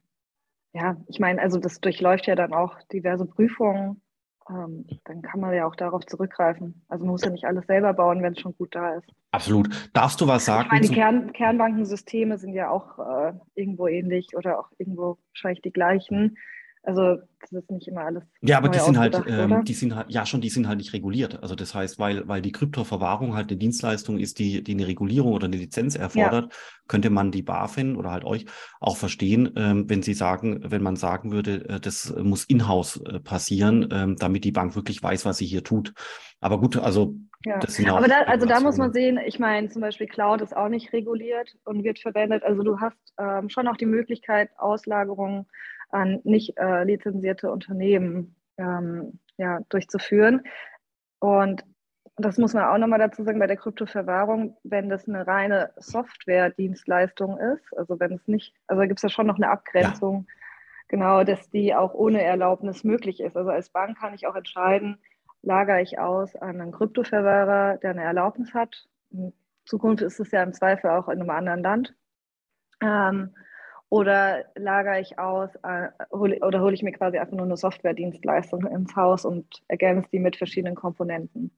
ja, 0.78 0.96
ich 1.08 1.20
meine, 1.20 1.42
also 1.42 1.60
das 1.60 1.82
durchläuft 1.82 2.28
ja 2.28 2.36
dann 2.36 2.54
auch 2.54 2.76
diverse 2.94 3.26
Prüfungen. 3.26 4.02
Ähm, 4.50 4.86
dann 5.06 5.22
kann 5.24 5.42
man 5.42 5.54
ja 5.54 5.66
auch 5.66 5.76
darauf 5.76 6.06
zurückgreifen. 6.06 6.86
Also 6.88 7.04
man 7.04 7.14
muss 7.14 7.24
ja 7.24 7.32
nicht 7.32 7.46
alles 7.46 7.66
selber 7.66 7.94
bauen, 7.94 8.22
wenn 8.22 8.34
es 8.34 8.40
schon 8.40 8.56
gut 8.56 8.76
da 8.76 8.94
ist. 8.94 9.10
Absolut. 9.32 9.68
Darfst 9.94 10.22
du 10.22 10.28
was 10.28 10.46
sagen? 10.46 10.68
Ich 10.68 10.72
meine, 10.72 10.88
die 10.88 10.94
Kern, 10.94 11.34
Kernbankensysteme 11.34 12.38
sind 12.38 12.54
ja 12.54 12.70
auch 12.70 13.00
äh, 13.00 13.34
irgendwo 13.56 13.88
ähnlich 13.88 14.38
oder 14.38 14.60
auch 14.60 14.70
irgendwo 14.78 15.18
wahrscheinlich 15.34 15.64
die 15.64 15.74
gleichen. 15.74 16.38
Also 16.88 17.18
das 17.42 17.52
ist 17.52 17.70
nicht 17.70 17.90
immer 17.90 18.06
alles. 18.06 18.24
Ja, 18.40 18.60
aber 18.60 18.70
die 18.70 18.80
sind 18.80 18.98
halt, 18.98 19.22
ähm, 19.28 19.66
die 19.66 19.74
sind 19.74 19.94
halt, 19.94 20.10
ja 20.10 20.26
schon, 20.26 20.40
die 20.40 20.50
sind 20.50 20.70
halt 20.70 20.78
nicht 20.78 20.94
reguliert. 20.94 21.44
Also 21.44 21.54
das 21.54 21.76
heißt, 21.76 22.00
weil, 22.00 22.26
weil 22.30 22.42
die 22.42 22.54
Kryptoverwahrung 22.54 23.36
halt 23.36 23.50
eine 23.50 23.58
Dienstleistung 23.58 24.18
ist, 24.18 24.40
die, 24.40 24.64
die 24.64 24.72
eine 24.72 24.88
Regulierung 24.88 25.34
oder 25.34 25.48
eine 25.48 25.58
Lizenz 25.58 25.98
erfordert, 25.98 26.46
ja. 26.46 26.60
könnte 26.88 27.10
man 27.10 27.32
die 27.32 27.42
BaFin 27.42 27.98
oder 27.98 28.12
halt 28.12 28.24
euch 28.24 28.46
auch 28.80 28.96
verstehen, 28.96 29.52
ähm, 29.58 29.90
wenn 29.90 30.02
sie 30.02 30.14
sagen, 30.14 30.62
wenn 30.64 30.82
man 30.82 30.96
sagen 30.96 31.34
würde, 31.34 31.68
äh, 31.68 31.80
das 31.82 32.16
muss 32.16 32.46
in-house 32.46 33.02
äh, 33.02 33.20
passieren, 33.20 33.90
ähm, 33.92 34.16
damit 34.18 34.46
die 34.46 34.54
Bank 34.54 34.78
wirklich 34.78 35.04
weiß, 35.04 35.26
was 35.26 35.40
sie 35.40 35.46
hier 35.46 35.66
tut. 35.66 35.94
Aber 36.40 36.58
gut, 36.58 36.78
also 36.78 37.16
ja. 37.46 37.60
Aber 37.96 38.08
da, 38.08 38.22
also 38.22 38.46
da 38.46 38.60
muss 38.62 38.78
man 38.78 38.94
sehen, 38.94 39.20
ich 39.26 39.40
meine, 39.40 39.70
zum 39.70 39.82
Beispiel 39.82 40.08
Cloud 40.08 40.42
ist 40.42 40.56
auch 40.56 40.70
nicht 40.70 40.92
reguliert 40.92 41.56
und 41.66 41.84
wird 41.84 42.00
verwendet. 42.00 42.44
Also 42.44 42.64
du 42.64 42.80
hast 42.80 42.98
ähm, 43.20 43.50
schon 43.50 43.68
auch 43.68 43.78
die 43.78 43.86
Möglichkeit, 43.86 44.50
Auslagerungen 44.58 45.46
an 45.98 46.22
nicht 46.24 46.58
äh, 46.58 46.84
lizenzierte 46.84 47.52
Unternehmen 47.52 48.36
ähm, 48.58 49.20
ja, 49.38 49.60
durchzuführen. 49.70 50.44
Und 51.20 51.64
das 52.16 52.38
muss 52.38 52.54
man 52.54 52.66
auch 52.66 52.78
nochmal 52.78 53.00
dazu 53.00 53.24
sagen, 53.24 53.40
bei 53.40 53.48
der 53.48 53.58
Kryptoverwahrung, 53.58 54.58
wenn 54.64 54.90
das 54.90 55.08
eine 55.08 55.26
reine 55.28 55.72
Software-Dienstleistung 55.78 57.38
ist, 57.38 57.78
also 57.78 58.00
wenn 58.00 58.14
es 58.14 58.28
nicht, 58.28 58.56
also 58.68 58.82
gibt 58.84 59.00
es 59.00 59.04
ja 59.04 59.10
schon 59.10 59.28
noch 59.28 59.36
eine 59.36 59.50
Abgrenzung, 59.50 60.26
ja. 60.28 60.34
genau, 60.88 61.24
dass 61.24 61.50
die 61.50 61.76
auch 61.76 61.94
ohne 61.94 62.24
Erlaubnis 62.24 62.84
möglich 62.84 63.20
ist. 63.20 63.38
Also 63.38 63.52
als 63.52 63.70
Bank 63.70 64.00
kann 64.00 64.16
ich 64.16 64.26
auch 64.26 64.36
entscheiden, 64.36 64.98
lagere 65.44 65.82
ich 65.82 66.00
aus 66.00 66.36
an 66.36 66.60
einen 66.62 66.72
Kryptoverwahrer, 66.72 67.78
der 67.78 67.92
eine 67.92 68.04
Erlaubnis 68.04 68.54
hat. 68.54 68.88
In 69.12 69.34
Zukunft 69.66 70.02
ist 70.02 70.20
es 70.20 70.32
ja 70.32 70.42
im 70.42 70.54
Zweifel 70.54 70.90
auch 70.90 71.10
in 71.10 71.20
einem 71.20 71.30
anderen 71.30 71.62
Land. 71.62 71.96
Ähm, 72.82 73.36
oder 73.90 74.46
lagere 74.56 75.00
ich 75.00 75.18
aus 75.18 75.50
äh, 75.64 75.90
hol, 76.12 76.34
oder 76.42 76.62
hole 76.62 76.74
ich 76.74 76.84
mir 76.84 76.92
quasi 76.92 77.18
einfach 77.18 77.36
nur 77.36 77.46
eine 77.46 77.58
Software-Dienstleistung 77.58 78.66
ins 78.66 78.96
Haus 78.96 79.26
und 79.26 79.64
ergänze 79.68 80.10
die 80.12 80.20
mit 80.20 80.36
verschiedenen 80.36 80.76
Komponenten. 80.76 81.52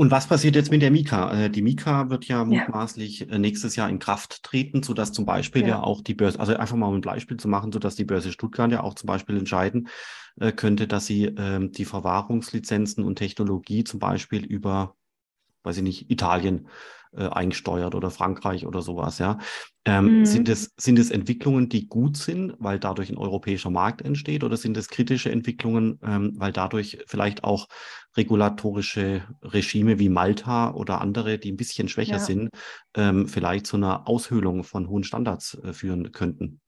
Und 0.00 0.10
was 0.10 0.26
passiert 0.26 0.56
jetzt 0.56 0.70
mit 0.70 0.80
der 0.80 0.90
Mika? 0.90 1.30
Äh, 1.44 1.50
die 1.50 1.60
Mika 1.60 2.08
wird 2.08 2.24
ja 2.24 2.42
mutmaßlich 2.42 3.20
ja. 3.20 3.26
Äh, 3.26 3.38
nächstes 3.38 3.76
Jahr 3.76 3.90
in 3.90 3.98
Kraft 3.98 4.42
treten, 4.42 4.82
sodass 4.82 5.12
zum 5.12 5.26
Beispiel 5.26 5.60
ja. 5.60 5.68
ja. 5.68 5.82
auch 5.82 6.00
die 6.00 6.14
Börse, 6.14 6.40
also 6.40 6.56
einfach 6.56 6.76
mal 6.76 6.86
um 6.86 6.94
ein 6.94 7.02
Beispiel 7.02 7.36
zu 7.36 7.48
machen, 7.48 7.70
sodass 7.70 7.96
die 7.96 8.06
Börse 8.06 8.32
Stuttgart 8.32 8.72
ja 8.72 8.82
auch 8.82 8.94
zum 8.94 9.08
Beispiel 9.08 9.36
entscheiden 9.36 9.88
äh, 10.40 10.52
könnte, 10.52 10.86
dass 10.86 11.04
sie 11.04 11.24
ähm, 11.24 11.72
die 11.72 11.84
Verwahrungslizenzen 11.84 13.04
und 13.04 13.16
Technologie 13.16 13.84
zum 13.84 14.00
Beispiel 14.00 14.42
über, 14.42 14.96
weiß 15.64 15.76
ich 15.76 15.82
nicht, 15.82 16.10
Italien 16.10 16.68
äh, 17.16 17.28
eingesteuert 17.28 17.94
oder 17.94 18.10
Frankreich 18.10 18.66
oder 18.66 18.82
sowas, 18.82 19.18
ja. 19.18 19.38
Ähm, 19.86 20.18
mhm. 20.20 20.26
sind, 20.26 20.48
es, 20.48 20.72
sind 20.76 20.98
es 20.98 21.10
Entwicklungen, 21.10 21.68
die 21.68 21.88
gut 21.88 22.16
sind, 22.16 22.54
weil 22.58 22.78
dadurch 22.78 23.10
ein 23.10 23.16
europäischer 23.16 23.70
Markt 23.70 24.02
entsteht, 24.02 24.44
oder 24.44 24.56
sind 24.56 24.76
es 24.76 24.88
kritische 24.88 25.30
Entwicklungen, 25.30 25.98
ähm, 26.02 26.32
weil 26.36 26.52
dadurch 26.52 26.98
vielleicht 27.06 27.44
auch 27.44 27.66
regulatorische 28.16 29.22
Regime 29.42 29.98
wie 29.98 30.08
Malta 30.08 30.72
oder 30.72 31.00
andere, 31.00 31.38
die 31.38 31.52
ein 31.52 31.56
bisschen 31.56 31.88
schwächer 31.88 32.12
ja. 32.14 32.18
sind, 32.18 32.50
ähm, 32.96 33.26
vielleicht 33.26 33.66
zu 33.66 33.76
einer 33.76 34.06
Aushöhlung 34.06 34.64
von 34.64 34.88
hohen 34.88 35.04
Standards 35.04 35.54
äh, 35.64 35.72
führen 35.72 36.12
könnten? 36.12 36.60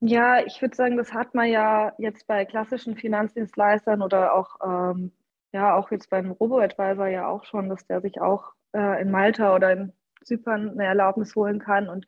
Ja, 0.00 0.44
ich 0.44 0.62
würde 0.62 0.76
sagen, 0.76 0.96
das 0.96 1.12
hat 1.12 1.34
man 1.34 1.48
ja 1.48 1.92
jetzt 1.98 2.26
bei 2.28 2.44
klassischen 2.44 2.96
Finanzdienstleistern 2.96 4.00
oder 4.00 4.34
auch, 4.34 4.56
ähm, 4.64 5.10
ja, 5.52 5.74
auch 5.74 5.90
jetzt 5.90 6.08
beim 6.08 6.30
Robo-Advisor 6.30 7.08
ja 7.08 7.26
auch 7.26 7.44
schon, 7.44 7.68
dass 7.68 7.84
der 7.86 8.00
sich 8.00 8.20
auch 8.20 8.52
äh, 8.72 9.02
in 9.02 9.10
Malta 9.10 9.54
oder 9.54 9.72
in 9.72 9.92
Zypern 10.24 10.70
eine 10.70 10.84
Erlaubnis 10.84 11.34
holen 11.34 11.58
kann. 11.58 11.88
Und 11.88 12.06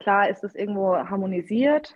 klar 0.00 0.28
ist 0.28 0.44
es 0.44 0.54
irgendwo 0.54 0.96
harmonisiert. 0.96 1.94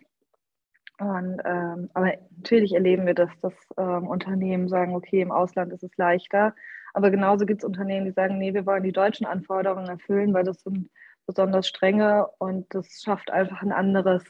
Und, 0.98 1.40
ähm, 1.44 1.90
aber 1.94 2.12
natürlich 2.36 2.74
erleben 2.74 3.06
wir, 3.06 3.14
dass 3.14 3.30
das 3.40 3.54
ähm, 3.76 4.06
Unternehmen 4.06 4.68
sagen, 4.68 4.94
okay, 4.94 5.20
im 5.20 5.32
Ausland 5.32 5.72
ist 5.72 5.82
es 5.82 5.96
leichter. 5.96 6.54
Aber 6.94 7.10
genauso 7.10 7.46
gibt 7.46 7.62
es 7.62 7.66
Unternehmen, 7.66 8.04
die 8.04 8.12
sagen, 8.12 8.38
nee, 8.38 8.54
wir 8.54 8.66
wollen 8.66 8.82
die 8.82 8.92
deutschen 8.92 9.26
Anforderungen 9.26 9.88
erfüllen, 9.88 10.34
weil 10.34 10.44
das 10.44 10.62
sind 10.62 10.90
besonders 11.26 11.66
strenge 11.66 12.28
und 12.38 12.72
das 12.74 13.02
schafft 13.02 13.30
einfach 13.30 13.62
ein 13.62 13.72
anderes 13.72 14.24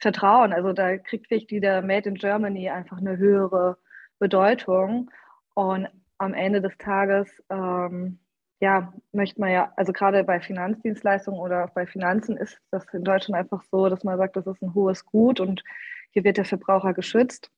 Vertrauen. 0.00 0.52
Also 0.52 0.72
da 0.72 0.98
kriegt 0.98 1.28
vielleicht 1.28 1.50
wieder 1.50 1.82
Made 1.82 2.08
in 2.08 2.16
Germany 2.16 2.70
einfach 2.70 2.98
eine 2.98 3.16
höhere 3.16 3.78
Bedeutung. 4.18 5.10
Und 5.54 5.88
am 6.18 6.34
Ende 6.34 6.60
des 6.60 6.76
Tages 6.78 7.28
ähm, 7.50 8.18
ja, 8.60 8.92
möchte 9.12 9.40
man 9.40 9.50
ja, 9.50 9.72
also 9.76 9.92
gerade 9.92 10.24
bei 10.24 10.40
Finanzdienstleistungen 10.40 11.40
oder 11.40 11.70
bei 11.74 11.86
Finanzen 11.86 12.36
ist 12.36 12.58
das 12.70 12.84
in 12.92 13.04
Deutschland 13.04 13.38
einfach 13.38 13.62
so, 13.70 13.88
dass 13.88 14.04
man 14.04 14.18
sagt, 14.18 14.36
das 14.36 14.46
ist 14.46 14.62
ein 14.62 14.74
hohes 14.74 15.04
Gut 15.04 15.40
und 15.40 15.62
hier 16.10 16.24
wird 16.24 16.38
der 16.38 16.44
Verbraucher 16.44 16.94
geschützt. 16.94 17.50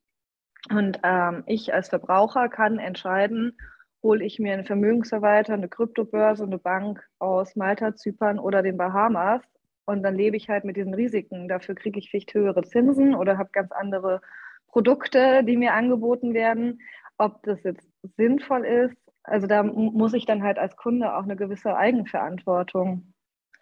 Und 0.69 1.01
ähm, 1.03 1.43
ich 1.47 1.73
als 1.73 1.89
Verbraucher 1.89 2.51
kann 2.51 2.79
entscheiden, 2.79 3.57
hole 4.03 4.25
ich 4.25 4.39
mir 4.39 4.53
einen 4.53 4.67
Vermögensverwalter, 4.67 5.55
eine 5.55 5.69
Kryptobörse, 5.69 6.45
eine 6.45 6.59
Bank 6.59 7.03
aus 7.19 7.57
Malta, 7.57 7.95
Zypern 7.95 8.39
oder 8.39 8.63
den 8.63 8.77
Bahamas 8.77 9.43
und 9.87 10.03
dann 10.03 10.15
lebe 10.15 10.37
ich 10.37 10.49
halt 10.49 10.65
mit 10.65 10.77
diesen 10.77 10.95
Risiken. 10.95 11.49
Dafür 11.49 11.75
kriege 11.75 11.99
ich 11.99 12.11
vielleicht 12.11 12.35
höhere 12.35 12.63
Zinsen 12.63 13.15
oder 13.15 13.39
habe 13.39 13.51
ganz 13.53 13.73
andere 13.73 14.21
Produkte, 14.69 15.43
die 15.45 15.57
mir 15.57 15.75
angeboten 15.75 16.35
werden. 16.35 16.81
Ob 17.19 17.43
das 17.43 17.63
jetzt 17.65 17.89
sinnvoll 18.17 18.65
ist, 18.65 18.97
also 19.31 19.47
da 19.47 19.63
muss 19.63 20.13
ich 20.13 20.27
dann 20.27 20.43
halt 20.43 20.59
als 20.59 20.77
Kunde 20.77 21.15
auch 21.15 21.23
eine 21.23 21.37
gewisse 21.37 21.77
Eigenverantwortung 21.77 23.15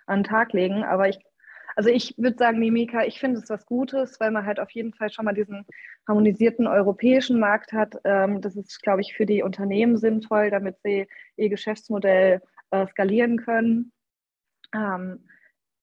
an 0.06 0.20
den 0.20 0.24
Tag 0.24 0.52
legen. 0.52 0.82
Aber 0.82 1.08
ich, 1.08 1.18
also 1.76 1.90
ich 1.90 2.14
würde 2.16 2.38
sagen, 2.38 2.58
Mimika, 2.58 3.04
ich 3.04 3.20
finde 3.20 3.38
es 3.38 3.50
was 3.50 3.66
Gutes, 3.66 4.18
weil 4.18 4.30
man 4.30 4.46
halt 4.46 4.60
auf 4.60 4.70
jeden 4.70 4.94
Fall 4.94 5.10
schon 5.10 5.26
mal 5.26 5.34
diesen 5.34 5.66
harmonisierten 6.08 6.66
europäischen 6.66 7.38
Markt 7.38 7.72
hat. 7.72 7.96
Ähm, 8.04 8.40
das 8.40 8.56
ist, 8.56 8.82
glaube 8.82 9.02
ich, 9.02 9.14
für 9.14 9.26
die 9.26 9.42
Unternehmen 9.42 9.98
sinnvoll, 9.98 10.50
damit 10.50 10.76
sie 10.82 11.06
ihr 11.36 11.48
Geschäftsmodell 11.50 12.40
äh, 12.70 12.86
skalieren 12.88 13.36
können. 13.36 13.92
Ähm, 14.74 15.28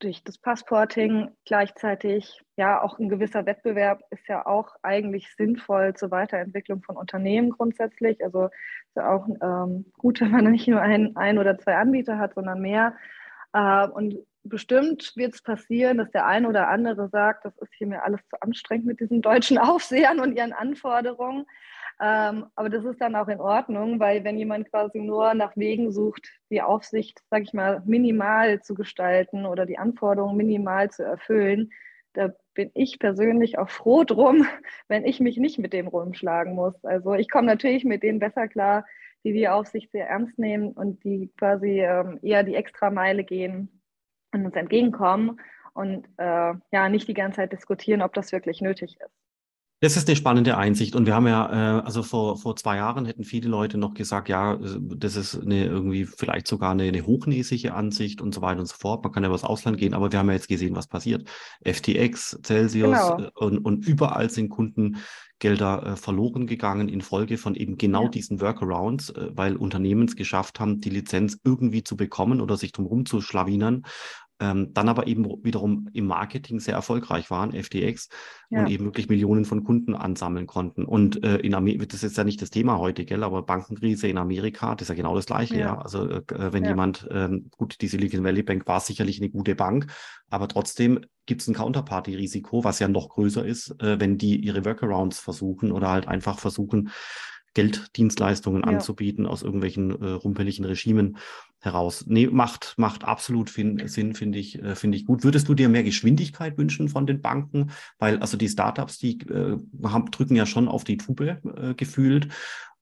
durch 0.05 0.24
das 0.24 0.38
Passporting 0.38 1.31
gleichzeitig, 1.45 2.39
ja, 2.57 2.79
auch 2.81 3.00
ein 3.00 3.09
gewisser 3.09 3.47
Wettbewerb 3.47 4.03
ist 4.12 4.27
ja 4.27 4.45
auch 4.45 4.69
eigentlich 4.83 5.33
sinnvoll 5.35 5.95
zur 5.95 6.12
Weiterentwicklung 6.12 6.83
von 6.83 6.95
Unternehmen 6.95 7.50
grundsätzlich. 7.50 8.24
Also 8.24 8.45
ist 8.45 8.95
ja 8.95 9.12
auch 9.12 9.27
ähm, 9.27 9.85
gut, 9.97 10.21
wenn 10.21 10.29
man 10.29 10.51
nicht 10.51 10.67
nur 10.67 10.79
ein, 10.79 11.15
ein 11.15 11.39
oder 11.39 11.57
zwei 11.57 11.75
Anbieter 11.75 12.19
hat, 12.19 12.35
sondern 12.35 12.62
mehr. 12.62 12.95
Äh, 13.53 13.88
und 13.88 14.15
bestimmt 14.43 15.12
wird 15.15 15.33
es 15.33 15.41
passieren, 15.41 15.97
dass 15.97 16.12
der 16.12 16.27
eine 16.27 16.47
oder 16.47 16.69
andere 16.69 17.09
sagt, 17.09 17.45
das 17.45 17.57
ist 17.57 17.74
hier 17.74 17.88
mir 17.88 18.03
alles 18.03 18.21
zu 18.29 18.39
anstrengend 18.41 18.85
mit 18.85 19.00
diesen 19.00 19.24
deutschen 19.24 19.57
Aufsehern 19.57 20.19
und 20.19 20.35
ihren 20.35 20.53
Anforderungen. 20.53 21.47
Ähm, 22.01 22.47
aber 22.55 22.69
das 22.69 22.83
ist 22.83 22.99
dann 22.99 23.15
auch 23.15 23.29
in 23.29 23.39
Ordnung, 23.39 23.99
weil 23.99 24.23
wenn 24.23 24.37
jemand 24.37 24.69
quasi 24.69 24.99
nur 24.99 25.33
nach 25.33 25.55
Wegen 25.55 25.91
sucht, 25.91 26.29
die 26.49 26.61
Aufsicht, 26.61 27.21
sage 27.29 27.43
ich 27.43 27.53
mal, 27.53 27.81
minimal 27.85 28.61
zu 28.61 28.75
gestalten 28.75 29.45
oder 29.45 29.65
die 29.65 29.77
Anforderungen 29.77 30.35
minimal 30.35 30.89
zu 30.91 31.03
erfüllen, 31.03 31.71
da 32.13 32.33
bin 32.53 32.71
ich 32.73 32.99
persönlich 32.99 33.57
auch 33.57 33.69
froh 33.69 34.03
drum, 34.03 34.45
wenn 34.87 35.05
ich 35.05 35.19
mich 35.19 35.37
nicht 35.37 35.57
mit 35.59 35.73
dem 35.73 35.87
rumschlagen 35.87 36.53
muss. 36.53 36.83
Also 36.83 37.13
ich 37.13 37.29
komme 37.29 37.47
natürlich 37.47 37.85
mit 37.85 38.03
denen 38.03 38.19
besser 38.19 38.47
klar, 38.47 38.85
die 39.23 39.33
die 39.33 39.47
Aufsicht 39.47 39.91
sehr 39.91 40.07
ernst 40.07 40.37
nehmen 40.37 40.71
und 40.73 41.03
die 41.03 41.31
quasi 41.37 41.81
ähm, 41.81 42.19
eher 42.21 42.43
die 42.43 42.55
Extrameile 42.55 43.23
gehen 43.23 43.81
und 44.33 44.45
uns 44.45 44.55
entgegenkommen 44.55 45.39
und 45.73 46.07
äh, 46.17 46.53
ja 46.71 46.89
nicht 46.89 47.07
die 47.07 47.13
ganze 47.13 47.37
Zeit 47.37 47.53
diskutieren, 47.53 48.01
ob 48.01 48.13
das 48.13 48.31
wirklich 48.31 48.61
nötig 48.61 48.97
ist. 48.99 49.25
Das 49.82 49.98
ist 49.98 50.08
eine 50.08 50.15
spannende 50.15 50.58
Einsicht. 50.58 50.96
Und 50.96 51.05
wir 51.05 51.13
haben 51.13 51.27
ja, 51.27 51.79
äh, 51.79 51.82
also 51.82 52.01
vor, 52.01 52.38
vor 52.38 52.55
zwei 52.55 52.77
Jahren 52.77 53.05
hätten 53.05 53.25
viele 53.25 53.50
Leute 53.50 53.77
noch 53.77 53.94
gesagt, 53.94 54.29
ja, 54.29 54.53
äh, 54.53 54.79
das 54.79 55.17
ist 55.17 55.36
eine 55.36 55.65
irgendwie 55.65 56.05
vielleicht 56.05 56.48
sogar 56.48 56.72
eine, 56.72 56.84
eine 56.84 57.05
hochnäsige 57.05 57.74
Ansicht 57.74 58.22
und 58.22 58.34
so 58.34 58.41
weiter 58.41 58.62
und 58.62 58.67
so 58.67 58.75
fort. 58.79 59.03
Man 59.03 59.12
kann 59.12 59.24
ja 59.24 59.29
übers 59.29 59.44
Ausland 59.44 59.77
gehen, 59.77 59.94
aber 59.94 60.12
wir 60.12 60.20
haben 60.20 60.27
ja 60.27 60.34
jetzt 60.34 60.48
gesehen, 60.48 60.75
was 60.75 60.88
passiert. 60.88 61.27
FTX, 61.65 62.39
Celsius 62.44 62.98
genau. 62.98 63.20
Äh, 63.20 63.32
und, 63.36 63.60
und 63.60 63.86
überall 63.86 64.29
sind 64.29 64.48
Kundengelder 64.48 65.86
äh, 65.86 65.96
verloren 65.98 66.48
gegangen 66.48 66.88
infolge 66.88 67.38
von 67.38 67.53
eben 67.55 67.77
genau 67.77 68.03
ja. 68.03 68.10
diesen 68.10 68.39
Workarounds, 68.39 69.10
äh, 69.10 69.32
weil 69.34 69.58
Unternehmen 69.58 70.08
es 70.08 70.15
geschafft 70.15 70.62
haben, 70.62 70.79
die 70.79 70.89
Lizenz 70.89 71.38
irgendwie 71.44 71.84
zu 71.84 71.98
bekommen 71.98 72.39
oder 72.39 72.55
sich 72.55 72.72
drum 72.72 73.05
zu 73.05 73.20
schlawinern 73.20 73.84
ähm, 74.39 74.73
dann 74.73 74.89
aber 74.89 75.07
eben 75.07 75.25
wiederum 75.43 75.89
im 75.93 76.07
Marketing 76.07 76.59
sehr 76.59 76.73
erfolgreich 76.73 77.31
waren, 77.31 77.51
FTX, 77.51 78.09
ja. 78.49 78.59
und 78.59 78.69
eben 78.69 78.85
wirklich 78.85 79.07
Millionen 79.07 79.45
von 79.45 79.63
Kunden 79.63 79.95
ansammeln 79.95 80.45
konnten. 80.47 80.85
Und 80.85 81.23
äh, 81.23 81.37
in 81.37 81.53
Amerika, 81.53 81.85
das 81.85 82.03
ist 82.03 82.17
ja 82.17 82.23
nicht 82.23 82.41
das 82.41 82.49
Thema 82.49 82.77
heute, 82.77 83.05
gell, 83.05 83.23
aber 83.23 83.43
Bankenkrise 83.43 84.07
in 84.07 84.17
Amerika, 84.17 84.75
das 84.75 84.83
ist 84.83 84.89
ja 84.89 84.95
genau 84.95 85.15
das 85.15 85.25
Gleiche, 85.25 85.55
ja. 85.55 85.59
ja. 85.59 85.77
Also 85.77 86.09
äh, 86.09 86.23
wenn 86.27 86.63
ja. 86.63 86.71
jemand, 86.71 87.07
ähm, 87.11 87.49
gut, 87.55 87.81
die 87.81 87.87
Silicon 87.87 88.23
Valley 88.23 88.43
Bank 88.43 88.67
war 88.67 88.79
sicherlich 88.79 89.21
eine 89.21 89.29
gute 89.29 89.55
Bank, 89.55 89.87
aber 90.29 90.47
trotzdem 90.47 90.99
gibt 91.25 91.41
es 91.41 91.47
ein 91.47 91.55
Counterparty-Risiko, 91.55 92.63
was 92.63 92.79
ja 92.79 92.87
noch 92.87 93.09
größer 93.09 93.45
ist, 93.45 93.81
äh, 93.81 93.99
wenn 93.99 94.17
die 94.17 94.37
ihre 94.37 94.65
Workarounds 94.65 95.19
versuchen 95.19 95.71
oder 95.71 95.89
halt 95.89 96.07
einfach 96.07 96.39
versuchen, 96.39 96.91
Gelddienstleistungen 97.55 98.61
ja. 98.63 98.67
anzubieten 98.67 99.25
aus 99.25 99.41
irgendwelchen 99.41 99.89
äh, 100.01 100.09
rumpeligen 100.11 100.65
Regimen 100.65 101.17
heraus. 101.59 102.05
Nee, 102.07 102.27
macht, 102.27 102.75
macht 102.77 103.03
absolut 103.03 103.50
fin 103.50 103.88
Sinn, 103.88 104.13
finde 104.13 104.39
ich, 104.39 104.62
äh, 104.62 104.75
finde 104.75 104.97
ich 104.97 105.05
gut. 105.05 105.24
Würdest 105.24 105.50
du 105.50 105.53
dir 105.53 105.69
mehr 105.69 105.83
Geschwindigkeit 105.83 106.57
wünschen 106.57 106.89
von 106.89 107.07
den 107.07 107.21
Banken? 107.21 107.71
Weil 107.97 108.19
also 108.19 108.38
die 108.38 108.50
Startups, 108.50 108.97
die 109.00 109.19
äh, 109.21 109.57
haben, 109.83 110.12
drücken 110.12 110.35
ja 110.35 110.45
schon 110.45 110.67
auf 110.67 110.83
die 110.83 110.97
Tube 110.97 111.21
äh, 111.21 111.74
gefühlt. 111.75 112.29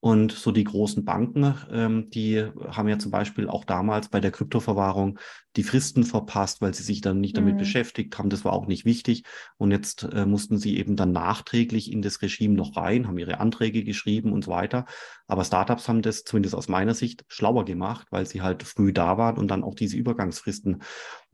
Und 0.03 0.33
so 0.33 0.51
die 0.51 0.65
großen 0.65 1.05
Banken, 1.05 1.55
ähm, 1.72 2.10
die 2.10 2.43
haben 2.67 2.89
ja 2.89 3.00
zum 3.00 3.10
Beispiel 3.10 3.48
auch 3.48 3.63
damals 3.63 4.10
bei 4.10 4.19
der 4.19 4.31
Kryptoverwahrung 4.31 5.17
die 5.55 5.63
Fristen 5.63 6.03
verpasst, 6.03 6.60
weil 6.60 6.74
sie 6.74 6.83
sich 6.83 7.00
dann 7.00 7.22
nicht 7.22 7.38
damit 7.38 7.53
mhm. 7.53 7.60
beschäftigt 7.60 8.17
haben. 8.17 8.29
Das 8.29 8.43
war 8.43 8.51
auch 8.51 8.67
nicht 8.67 8.83
wichtig. 8.83 9.24
Und 9.55 9.72
jetzt 9.72 10.03
äh, 10.03 10.25
mussten 10.25 10.57
sie 10.57 10.77
eben 10.77 10.98
dann 10.98 11.13
nachträglich 11.13 11.89
in 11.89 12.01
das 12.01 12.22
Regime 12.22 12.53
noch 12.53 12.75
rein, 12.75 13.07
haben 13.07 13.17
ihre 13.17 13.39
Anträge 13.39 13.86
geschrieben 13.86 14.33
und 14.33 14.43
so 14.43 14.51
weiter. 14.51 14.88
Aber 15.25 15.45
Startups 15.45 15.88
haben 15.88 16.01
das 16.01 16.25
zumindest 16.25 16.55
aus 16.55 16.67
meiner 16.67 16.95
Sicht 16.95 17.24
schlauer 17.29 17.63
gemacht, 17.63 18.07
weil 18.12 18.25
sie 18.25 18.41
halt 18.41 18.63
früh 18.63 18.91
da 18.91 19.17
waren 19.17 19.38
und 19.38 19.48
dann 19.50 19.63
auch 19.63 19.74
diese 19.74 19.95
Übergangsfristen 19.95 20.83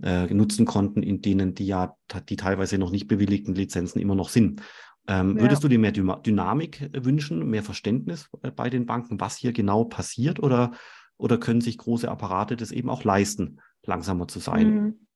äh, 0.04 0.32
nutzen 0.32 0.68
konnten, 0.68 1.02
in 1.02 1.24
denen 1.24 1.56
die 1.56 1.66
ja 1.66 1.96
die 2.30 2.36
teilweise 2.36 2.78
noch 2.78 2.92
nicht 2.92 3.08
bewilligten 3.08 3.56
Lizenzen 3.56 4.00
immer 4.00 4.14
noch 4.14 4.30
sind. 4.30 4.62
Ähm, 5.08 5.38
ja. 5.38 5.44
Würdest 5.44 5.64
du 5.64 5.68
dir 5.68 5.80
mehr 5.80 5.92
Dynamik 5.92 6.82
äh, 6.82 7.06
wünschen, 7.06 7.50
mehr 7.50 7.64
Verständnis 7.64 8.30
äh, 8.44 8.52
bei 8.52 8.70
den 8.70 8.86
Banken, 8.86 9.20
was 9.20 9.38
hier 9.38 9.54
genau 9.54 9.86
passiert? 9.86 10.42
Oder, 10.42 10.72
oder 11.18 11.38
können 11.38 11.62
sich 11.62 11.78
große 11.78 12.10
Apparate 12.10 12.56
das 12.56 12.72
eben 12.72 12.90
auch 12.90 13.04
leisten, 13.04 13.60
langsamer 13.84 14.28
zu 14.28 14.40
sein? 14.40 14.70
Mhm. 14.70 15.08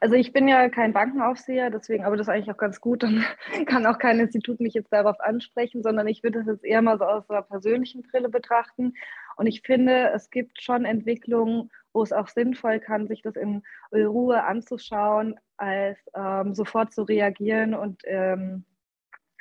Also 0.00 0.14
ich 0.14 0.32
bin 0.32 0.46
ja 0.46 0.68
kein 0.68 0.92
Bankenaufseher, 0.92 1.70
deswegen, 1.70 2.04
aber 2.04 2.16
das 2.16 2.28
ist 2.28 2.32
eigentlich 2.32 2.50
auch 2.50 2.58
ganz 2.58 2.80
gut. 2.80 3.02
Dann 3.02 3.24
kann 3.66 3.86
auch 3.86 3.98
kein 3.98 4.20
Institut 4.20 4.60
mich 4.60 4.74
jetzt 4.74 4.92
darauf 4.92 5.18
ansprechen, 5.20 5.82
sondern 5.82 6.06
ich 6.06 6.22
würde 6.22 6.40
das 6.40 6.46
jetzt 6.46 6.64
eher 6.64 6.82
mal 6.82 6.98
so 6.98 7.04
aus 7.04 7.28
einer 7.30 7.42
persönlichen 7.42 8.02
Brille 8.02 8.28
betrachten. 8.28 8.94
Und 9.36 9.46
ich 9.46 9.62
finde, 9.62 10.10
es 10.14 10.30
gibt 10.30 10.62
schon 10.62 10.84
Entwicklungen, 10.84 11.70
wo 11.92 12.02
es 12.02 12.12
auch 12.12 12.28
sinnvoll 12.28 12.80
kann, 12.80 13.08
sich 13.08 13.22
das 13.22 13.36
in 13.36 13.62
Ruhe 13.92 14.44
anzuschauen, 14.44 15.36
als 15.56 15.98
ähm, 16.14 16.54
sofort 16.54 16.92
zu 16.92 17.02
reagieren 17.02 17.74
und 17.74 18.02
ähm, 18.04 18.64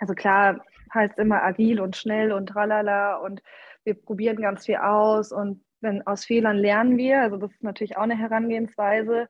also 0.04 0.16
klar 0.16 0.66
heißt 0.94 1.18
immer 1.18 1.44
agil 1.44 1.80
und 1.80 1.96
schnell 1.96 2.34
und 2.34 2.48
tralala 2.48 3.16
und 3.16 3.42
wir 3.86 3.94
probieren 3.94 4.36
ganz 4.36 4.66
viel 4.66 4.76
aus 4.76 5.32
und 5.32 5.64
wenn 5.80 6.06
aus 6.06 6.26
Fehlern 6.26 6.58
lernen 6.58 6.98
wir, 6.98 7.22
also 7.22 7.38
das 7.38 7.54
ist 7.54 7.64
natürlich 7.64 7.96
auch 7.96 8.04
eine 8.04 8.18
Herangehensweise. 8.18 9.30